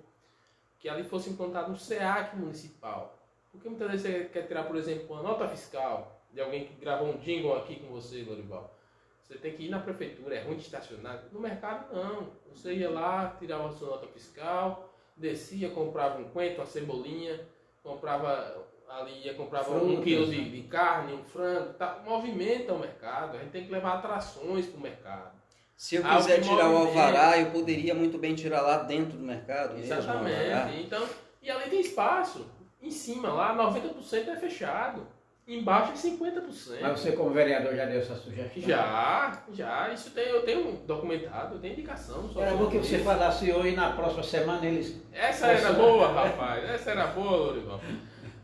[0.79, 3.19] que ali fosse implantado um SEAC municipal.
[3.51, 7.09] Porque muitas vezes você quer tirar, por exemplo, uma nota fiscal de alguém que gravou
[7.09, 8.75] um jingle aqui com você, Lorival.
[9.23, 11.25] Você tem que ir na prefeitura, é ruim de estacionar.
[11.33, 12.29] No mercado, não.
[12.53, 17.41] Você ia lá, tirava a sua nota fiscal, descia, comprava um coentro, uma cebolinha,
[17.83, 22.79] comprava ali, ia, comprava frango, um quilo de, de, carne, um frango, tá, movimenta o
[22.79, 25.44] mercado, a gente tem que levar atrações para o mercado.
[25.77, 29.79] Se eu quiser tirar o alvará, eu poderia muito bem tirar lá dentro do mercado.
[29.79, 30.37] Exatamente.
[30.37, 31.05] Mesmo, então,
[31.43, 32.47] e ali tem espaço.
[32.81, 35.07] Em cima lá, 90% é fechado.
[35.47, 36.81] Embaixo é 50%.
[36.81, 38.63] Mas você, como vereador, já deu essa sugestão?
[38.63, 39.93] Já, já.
[39.93, 42.31] Isso tem, eu tenho documentado, eu tenho indicação.
[42.37, 45.03] Era bom que você falasse hoje e na próxima semana eles.
[45.13, 46.65] Essa era boa, rapaz.
[46.71, 47.81] Essa era boa, Lorival.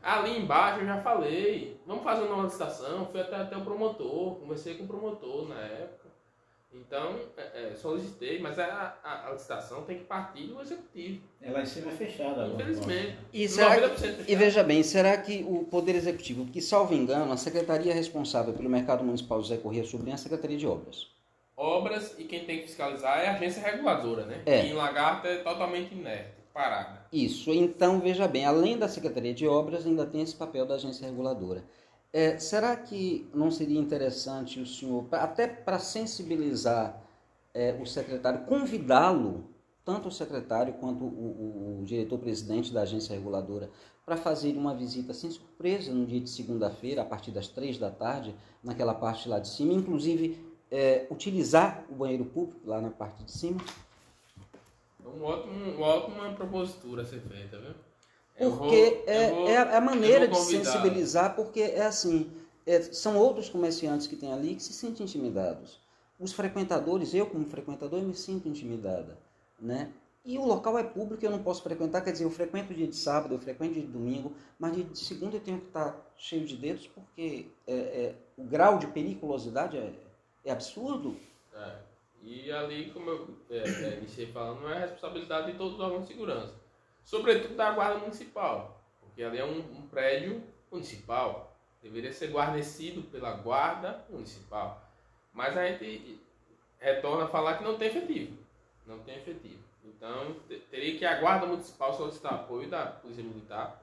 [0.02, 1.80] Ali embaixo eu já falei.
[1.86, 3.06] Vamos fazer uma licitação.
[3.10, 4.36] Fui até, até o promotor.
[4.36, 6.09] Conversei com o promotor na época.
[6.72, 11.20] Então, é, é, solicitei, mas a, a, a, licitação tem que partir do executivo.
[11.42, 12.46] Ela em cima é fechada.
[12.46, 13.18] Infelizmente.
[13.32, 13.76] E, será,
[14.28, 18.70] e veja bem, será que o Poder Executivo, que salvo engano, a secretaria responsável pelo
[18.70, 21.08] mercado municipal José Corrêa Sobrinho é a Secretaria de Obras?
[21.56, 24.42] Obras e quem tem que fiscalizar é a agência reguladora, né?
[24.46, 24.64] É.
[24.64, 27.04] E em Lagarta é totalmente inerte, parada.
[27.12, 31.04] Isso, então veja bem, além da Secretaria de Obras, ainda tem esse papel da agência
[31.04, 31.64] reguladora.
[32.12, 37.00] É, será que não seria interessante o senhor, até para sensibilizar
[37.54, 39.48] é, o secretário, convidá-lo,
[39.84, 43.70] tanto o secretário quanto o, o, o diretor-presidente da agência reguladora,
[44.04, 47.90] para fazer uma visita sem surpresa no dia de segunda-feira, a partir das três da
[47.90, 50.36] tarde, naquela parte lá de cima, inclusive
[50.70, 53.60] é, utilizar o banheiro público lá na parte de cima?
[55.04, 57.74] Um ótimo, uma ótima propositura a ser feita, viu?
[58.40, 62.32] Porque vou, é, vou, é, a maneira de sensibilizar, porque é assim,
[62.66, 65.78] é, são outros comerciantes que tem ali que se sentem intimidados.
[66.18, 69.18] Os frequentadores, eu como frequentador, eu me sinto intimidada,
[69.60, 69.92] né?
[70.24, 72.96] E o local é público, eu não posso frequentar, quer dizer, eu frequento dia de
[72.96, 76.46] sábado, eu frequento dia de domingo, mas dia de segunda eu tenho que estar cheio
[76.46, 79.92] de dedos, porque é, é, o grau de periculosidade é,
[80.44, 81.16] é absurdo.
[81.54, 81.76] É.
[82.22, 86.02] E ali, como eu é, é, iniciei falando, não é responsabilidade de todos os órgãos
[86.02, 86.59] de segurança
[87.10, 93.32] sobretudo da guarda municipal, porque ali é um, um prédio municipal, deveria ser guarnecido pela
[93.32, 94.80] guarda municipal.
[95.32, 96.20] Mas a gente
[96.78, 98.38] retorna a falar que não tem efetivo,
[98.86, 99.58] não tem efetivo.
[99.84, 100.36] Então
[100.70, 103.82] teria que a guarda municipal solicitar apoio da polícia militar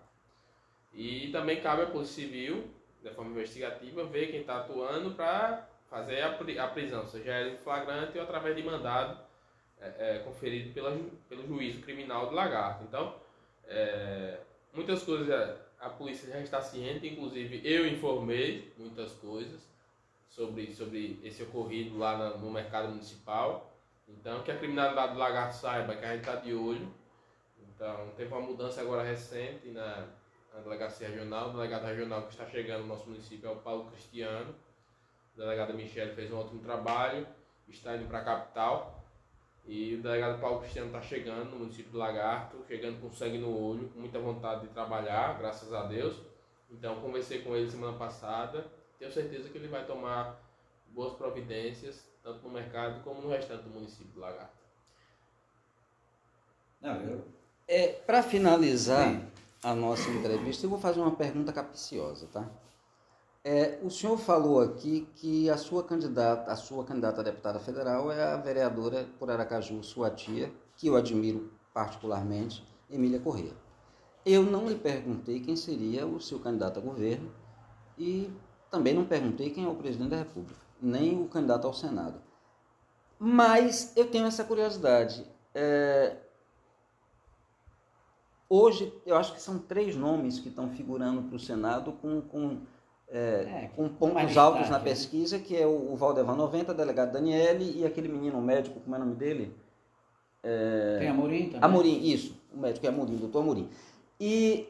[0.94, 2.66] e também cabe à polícia civil,
[3.04, 8.24] de forma investigativa, ver quem está atuando para fazer a, prisão, seja em flagrante ou
[8.24, 9.27] através de mandado
[9.80, 10.98] é, é, conferido pela,
[11.30, 12.84] pelo juízo criminal do lagarto.
[12.84, 13.16] Então,
[13.68, 14.40] é,
[14.74, 19.62] muitas coisas a, a polícia já está ciente, inclusive eu informei muitas coisas
[20.30, 23.74] sobre, sobre esse ocorrido lá na, no mercado municipal.
[24.08, 26.88] Então, que a criminalidade do lagarto saiba que a gente está de olho.
[27.60, 30.08] Então, teve uma mudança agora recente na,
[30.54, 31.49] na delegacia regional.
[31.49, 34.56] O delegado regional que está chegando no nosso município é o Paulo Cristiano.
[35.36, 37.28] A delegada Michele fez um ótimo trabalho,
[37.68, 39.04] está indo para a capital.
[39.68, 43.49] E o delegado Paulo Cristiano está chegando no município do Lagarto, chegando com sangue no
[43.49, 46.15] olho, com muita vontade de trabalhar, graças a Deus.
[46.72, 48.65] Então, conversei com ele semana passada,
[48.98, 50.39] tenho certeza que ele vai tomar
[50.89, 54.57] boas providências, tanto no mercado como no restante do município de Lagarto.
[56.81, 57.26] Não, eu.
[57.68, 59.22] É, Para finalizar
[59.61, 62.49] a nossa entrevista, eu vou fazer uma pergunta capciosa, tá?
[63.43, 68.11] É, o senhor falou aqui que a sua candidata, a sua candidata a deputada federal
[68.11, 73.53] é a vereadora por Aracaju, sua tia, que eu admiro particularmente, Emília Corrêa.
[74.26, 77.31] Eu não lhe perguntei quem seria o seu candidato a governo
[77.97, 78.30] e
[78.69, 82.22] também não perguntei quem é o presidente da República, nem o candidato ao Senado.
[83.18, 85.26] Mas eu tenho essa curiosidade.
[85.55, 86.18] É,
[88.49, 92.61] Hoje, eu acho que são três nomes que estão figurando para o Senado com, com,
[93.09, 94.84] é, É, com pontos altos na né?
[94.84, 98.99] pesquisa, que é o, o Valdevan 90, delegado Daniele, e aquele menino médico, como é
[98.99, 99.55] o nome dele?
[100.99, 101.59] Tem Amorim também?
[101.61, 103.69] Amorim, isso, o médico é Amorim, doutor Amorim.
[104.19, 104.67] E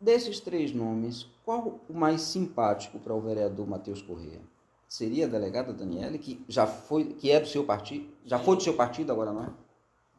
[0.00, 4.40] desses três nomes, qual o mais simpático para o vereador Matheus Corrêa?
[4.88, 8.62] Seria a delegada Daniele, que já foi, que é do seu partido, já foi do
[8.62, 9.50] seu partido, agora não é?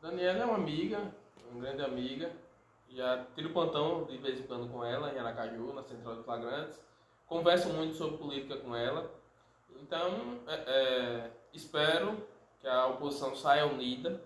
[0.02, 1.00] Daniela é uma amiga,
[1.52, 2.32] uma grande amiga.
[2.90, 6.80] Já tiro plantão de vez em quando com ela em Aracaju, na Central de Flagrantes.
[7.34, 9.10] Converso muito sobre política com ela.
[9.82, 12.16] Então, é, é, espero
[12.62, 14.22] que a oposição saia unida.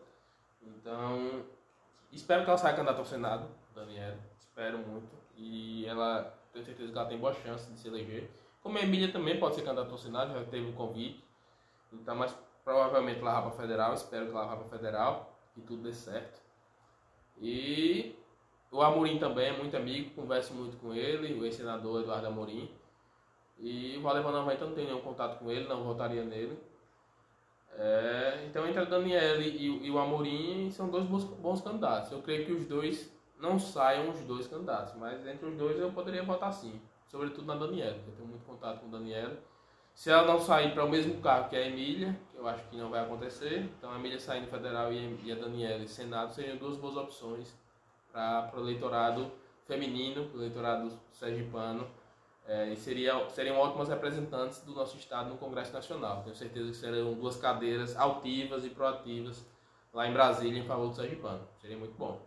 [0.61, 1.45] Então,
[2.11, 4.19] espero que ela saia candidata ao Senado, Daniela.
[4.37, 5.07] Espero muito.
[5.37, 8.29] E ela, tenho certeza que ela tem boa chance de se eleger.
[8.61, 11.23] Como a Emília também pode ser candidata ao Senado, já teve um convite.
[11.93, 12.35] Então, mas
[12.65, 13.93] provavelmente ela vai para federal.
[13.93, 15.33] Espero que ela vá para federal.
[15.55, 16.41] Que tudo dê certo.
[17.39, 18.17] E
[18.69, 22.69] o Amorim também é muito amigo, converso muito com ele, o ex-senador Eduardo Amorim.
[23.59, 26.57] E o Valdevan 90 não tenho nenhum contato com ele, não votaria nele.
[27.79, 32.11] É, então entre a Daniele e, e o Amorim são dois bons, bons candidatos.
[32.11, 35.91] Eu creio que os dois não saiam os dois candidatos, mas entre os dois eu
[35.91, 36.81] poderia votar sim.
[37.07, 39.37] Sobretudo na Daniela, porque eu tenho muito contato com a Daniela.
[39.93, 42.75] Se ela não sair para o mesmo cargo que a Emília, que eu acho que
[42.77, 46.57] não vai acontecer, então a Emília saindo federal e a- e a Daniela Senado seriam
[46.57, 47.55] duas boas opções
[48.11, 49.31] para o eleitorado
[49.65, 51.87] feminino, para o eleitorado sergipano,
[52.47, 56.23] é, e seria, seriam ótimas representantes do nosso estado no Congresso Nacional.
[56.23, 59.45] Tenho certeza que serão duas cadeiras altivas e proativas
[59.93, 61.41] lá em Brasília em favor do sergipano.
[61.61, 62.19] Seria muito bom.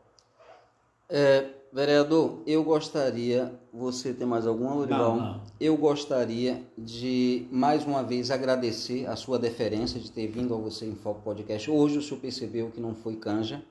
[1.09, 4.87] É, vereador, eu gostaria, você tem mais alguma?
[4.87, 5.41] Não, não.
[5.59, 10.85] Eu gostaria de, mais uma vez, agradecer a sua deferência de ter vindo ao Você
[10.85, 11.71] em Foco Podcast.
[11.71, 13.63] Hoje o senhor percebeu que não foi canja,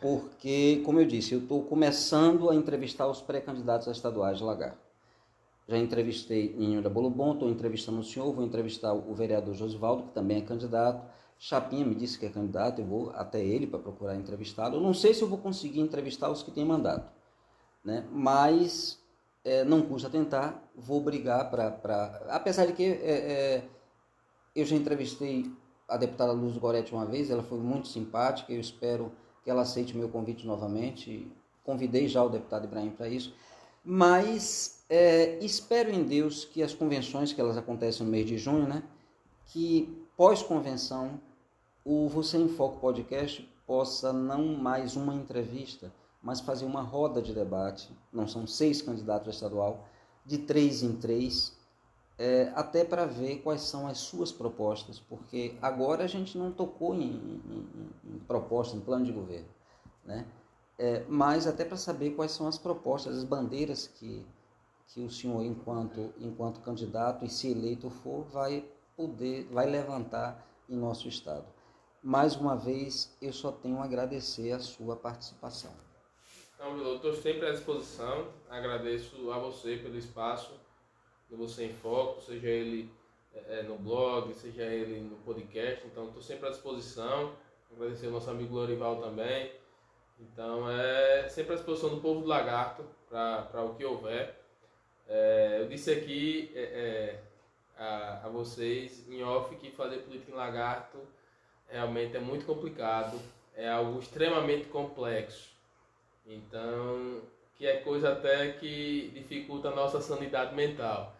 [0.00, 4.76] porque, como eu disse, eu estou começando a entrevistar os pré-candidatos a estaduais de Lagar.
[5.68, 10.04] Já entrevistei Ninho da Bolo Bom, estou entrevistando o senhor, vou entrevistar o vereador Josivaldo,
[10.04, 11.06] que também é candidato.
[11.38, 14.80] Chapinha me disse que é candidato, eu vou até ele para procurar entrevistá-lo.
[14.80, 17.12] Não sei se eu vou conseguir entrevistar os que têm mandato,
[17.84, 18.08] né?
[18.10, 18.98] mas
[19.44, 22.26] é, não custa tentar, vou brigar para...
[22.30, 23.64] Apesar de que é, é,
[24.56, 25.52] eu já entrevistei
[25.86, 29.12] a deputada Luz Goretti uma vez, ela foi muito simpática, eu espero
[29.44, 31.30] que ela aceite o meu convite novamente.
[31.62, 33.34] Convidei já o deputado Ibrahim para isso.
[33.90, 38.68] Mas é, espero em Deus que as convenções que elas acontecem no mês de junho,
[38.68, 38.82] né,
[39.46, 41.18] que pós-convenção
[41.86, 45.90] o Você em Foco podcast possa não mais uma entrevista,
[46.22, 47.90] mas fazer uma roda de debate.
[48.12, 49.88] Não são seis candidatos a estadual,
[50.26, 51.56] de três em três,
[52.18, 56.94] é, até para ver quais são as suas propostas, porque agora a gente não tocou
[56.94, 57.68] em, em-
[58.04, 59.48] em- proposta, em plano de governo,
[60.04, 60.26] né?
[60.78, 64.24] É, mas até para saber quais são as propostas, as bandeiras que,
[64.86, 68.64] que o senhor, enquanto, enquanto candidato e se eleito for, vai
[68.96, 71.46] poder, vai levantar em nosso estado.
[72.00, 75.72] Mais uma vez, eu só tenho a agradecer a sua participação.
[76.54, 78.28] Então, eu estou sempre à disposição.
[78.48, 80.52] Agradeço a você pelo espaço
[81.28, 82.90] do Você em Foco, seja ele
[83.34, 85.84] eh, no blog, seja ele no podcast.
[85.86, 87.32] Então, estou sempre à disposição.
[87.72, 89.52] Agradecer ao nosso amigo Lorival também.
[90.20, 94.36] Então, é sempre à disposição do povo do Lagarto para o que houver.
[95.08, 97.20] É, eu disse aqui é, é,
[97.82, 100.98] a, a vocês em off que fazer política em Lagarto
[101.68, 103.18] realmente é muito complicado.
[103.54, 105.50] É algo extremamente complexo.
[106.26, 107.22] Então,
[107.56, 111.16] que é coisa até que dificulta a nossa sanidade mental.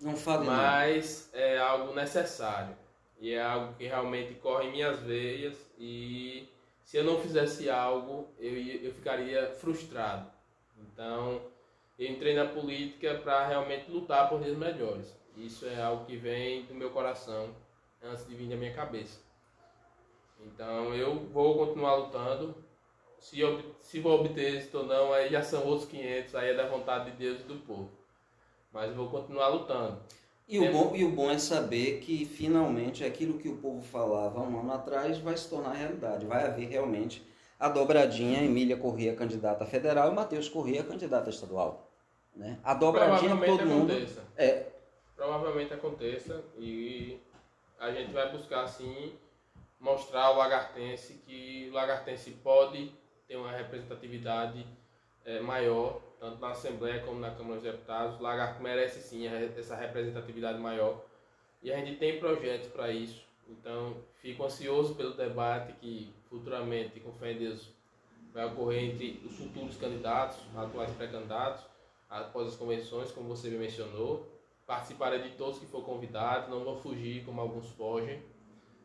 [0.00, 0.52] Não fale não.
[0.52, 2.76] Mas é algo necessário.
[3.20, 5.56] E é algo que realmente corre em minhas veias.
[5.78, 6.48] E
[6.92, 10.30] se eu não fizesse algo, eu, eu ficaria frustrado.
[10.76, 11.40] Então,
[11.98, 15.16] eu entrei na política para realmente lutar por dias melhores.
[15.34, 17.48] Isso é algo que vem do meu coração
[18.02, 19.20] antes de vir da minha cabeça.
[20.38, 22.54] Então, eu vou continuar lutando.
[23.18, 26.54] Se, ob- se vou obter êxito ou não, aí já são outros 500, aí é
[26.54, 27.88] da vontade de Deus e do povo.
[28.70, 29.98] Mas eu vou continuar lutando.
[30.48, 34.40] E o, bom, e o bom é saber que finalmente aquilo que o povo falava
[34.40, 36.26] um ano atrás vai se tornar realidade.
[36.26, 37.26] Vai haver realmente
[37.58, 41.90] a dobradinha Emília Corrêa candidata federal e Matheus Corrêa candidata estadual.
[42.34, 42.58] Né?
[42.62, 43.92] A dobradinha todo mundo.
[43.92, 44.22] Aconteça.
[44.36, 44.66] É,
[45.16, 47.20] Provavelmente aconteça e
[47.78, 49.16] a gente vai buscar assim
[49.78, 52.92] mostrar ao lagartense que o lagartense pode
[53.26, 54.66] ter uma representatividade
[55.24, 58.20] eh, maior, tanto na Assembleia como na Câmara dos Deputados.
[58.20, 61.04] O lagarto merece sim essa representatividade maior
[61.60, 63.26] e a gente tem projetos para isso.
[63.48, 67.68] Então, fico ansioso pelo debate que futuramente, com fé em Deus,
[68.32, 71.64] vai ocorrer entre os futuros candidatos, atuais pré-candidatos,
[72.08, 74.24] após as convenções, como você me mencionou.
[74.64, 78.22] Participarei de todos que for convidado, não vou fugir como alguns fogem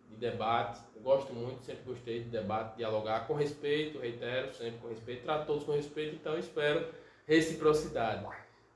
[0.10, 0.80] de debate.
[0.96, 5.46] Eu gosto muito, sempre gostei de debate, dialogar com respeito, reitero, sempre com respeito, trato
[5.46, 6.92] todos com respeito, então espero
[7.28, 8.26] reciprocidade.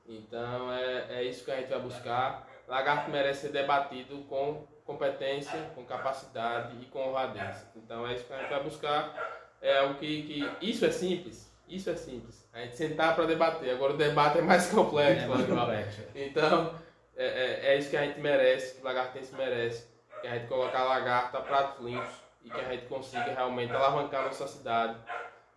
[0.08, 2.48] Então é, é isso que a gente vai buscar.
[2.68, 7.66] Lagarto merece ser debatido com competência, com capacidade e com honradez.
[7.76, 9.42] Então é isso que a gente vai buscar.
[9.62, 11.52] É o que, que isso é simples.
[11.68, 12.46] Isso é simples.
[12.52, 13.74] A gente sentar para debater.
[13.74, 15.24] Agora o debate é mais complexo.
[15.24, 16.02] É mais complexo.
[16.14, 16.76] Então
[17.16, 19.90] é, é, é isso que a gente merece, que o lagartense merece.
[20.20, 22.14] Que a gente colocar lagarto a pratos limpos
[22.44, 24.98] e que a gente consiga realmente alavancar nossa cidade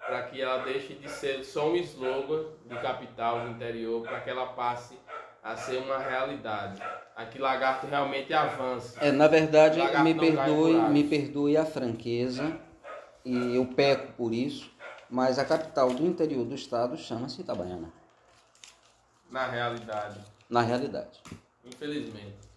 [0.06, 4.30] para que ela deixe de ser só um slogan de capital do interior, para que
[4.30, 4.98] ela passe
[5.42, 6.82] a ser uma realidade.
[7.16, 8.96] Aqui Lagarto realmente avance.
[9.00, 12.58] É, na verdade, me perdoe, me perdoe a franqueza,
[13.24, 14.70] e eu peco por isso,
[15.08, 17.92] mas a capital do interior do estado chama-se Itabaiana,
[19.30, 21.20] Na realidade, na realidade.
[21.64, 22.53] infelizmente.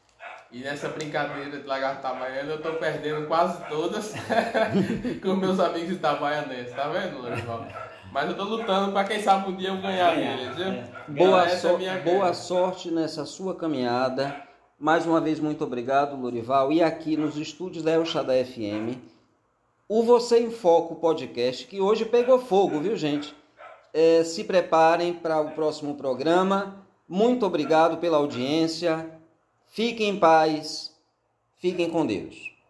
[0.52, 4.14] E nessa brincadeira de lagarto itabaiano, eu tô perdendo quase todas
[5.22, 7.68] com meus amigos itabaianenses, tá vendo, Lorival?
[8.11, 11.15] Mas eu tô lutando para quem sabe um dia eu ganhar deles, viu?
[11.15, 14.36] Boa, Essa é a sor- minha boa sorte nessa sua caminhada.
[14.80, 16.72] Mais uma vez, muito obrigado, Lorival.
[16.72, 18.98] E aqui nos estúdios da El Shaddai FM,
[19.90, 23.36] o Você em Foco podcast, que hoje pegou fogo, viu, gente?
[23.94, 26.86] É, se preparem para o próximo programa.
[27.10, 29.16] Muito obrigado pela audiência.
[29.77, 30.91] Fiquem em paz.
[31.57, 32.51] Fiquem com Deus.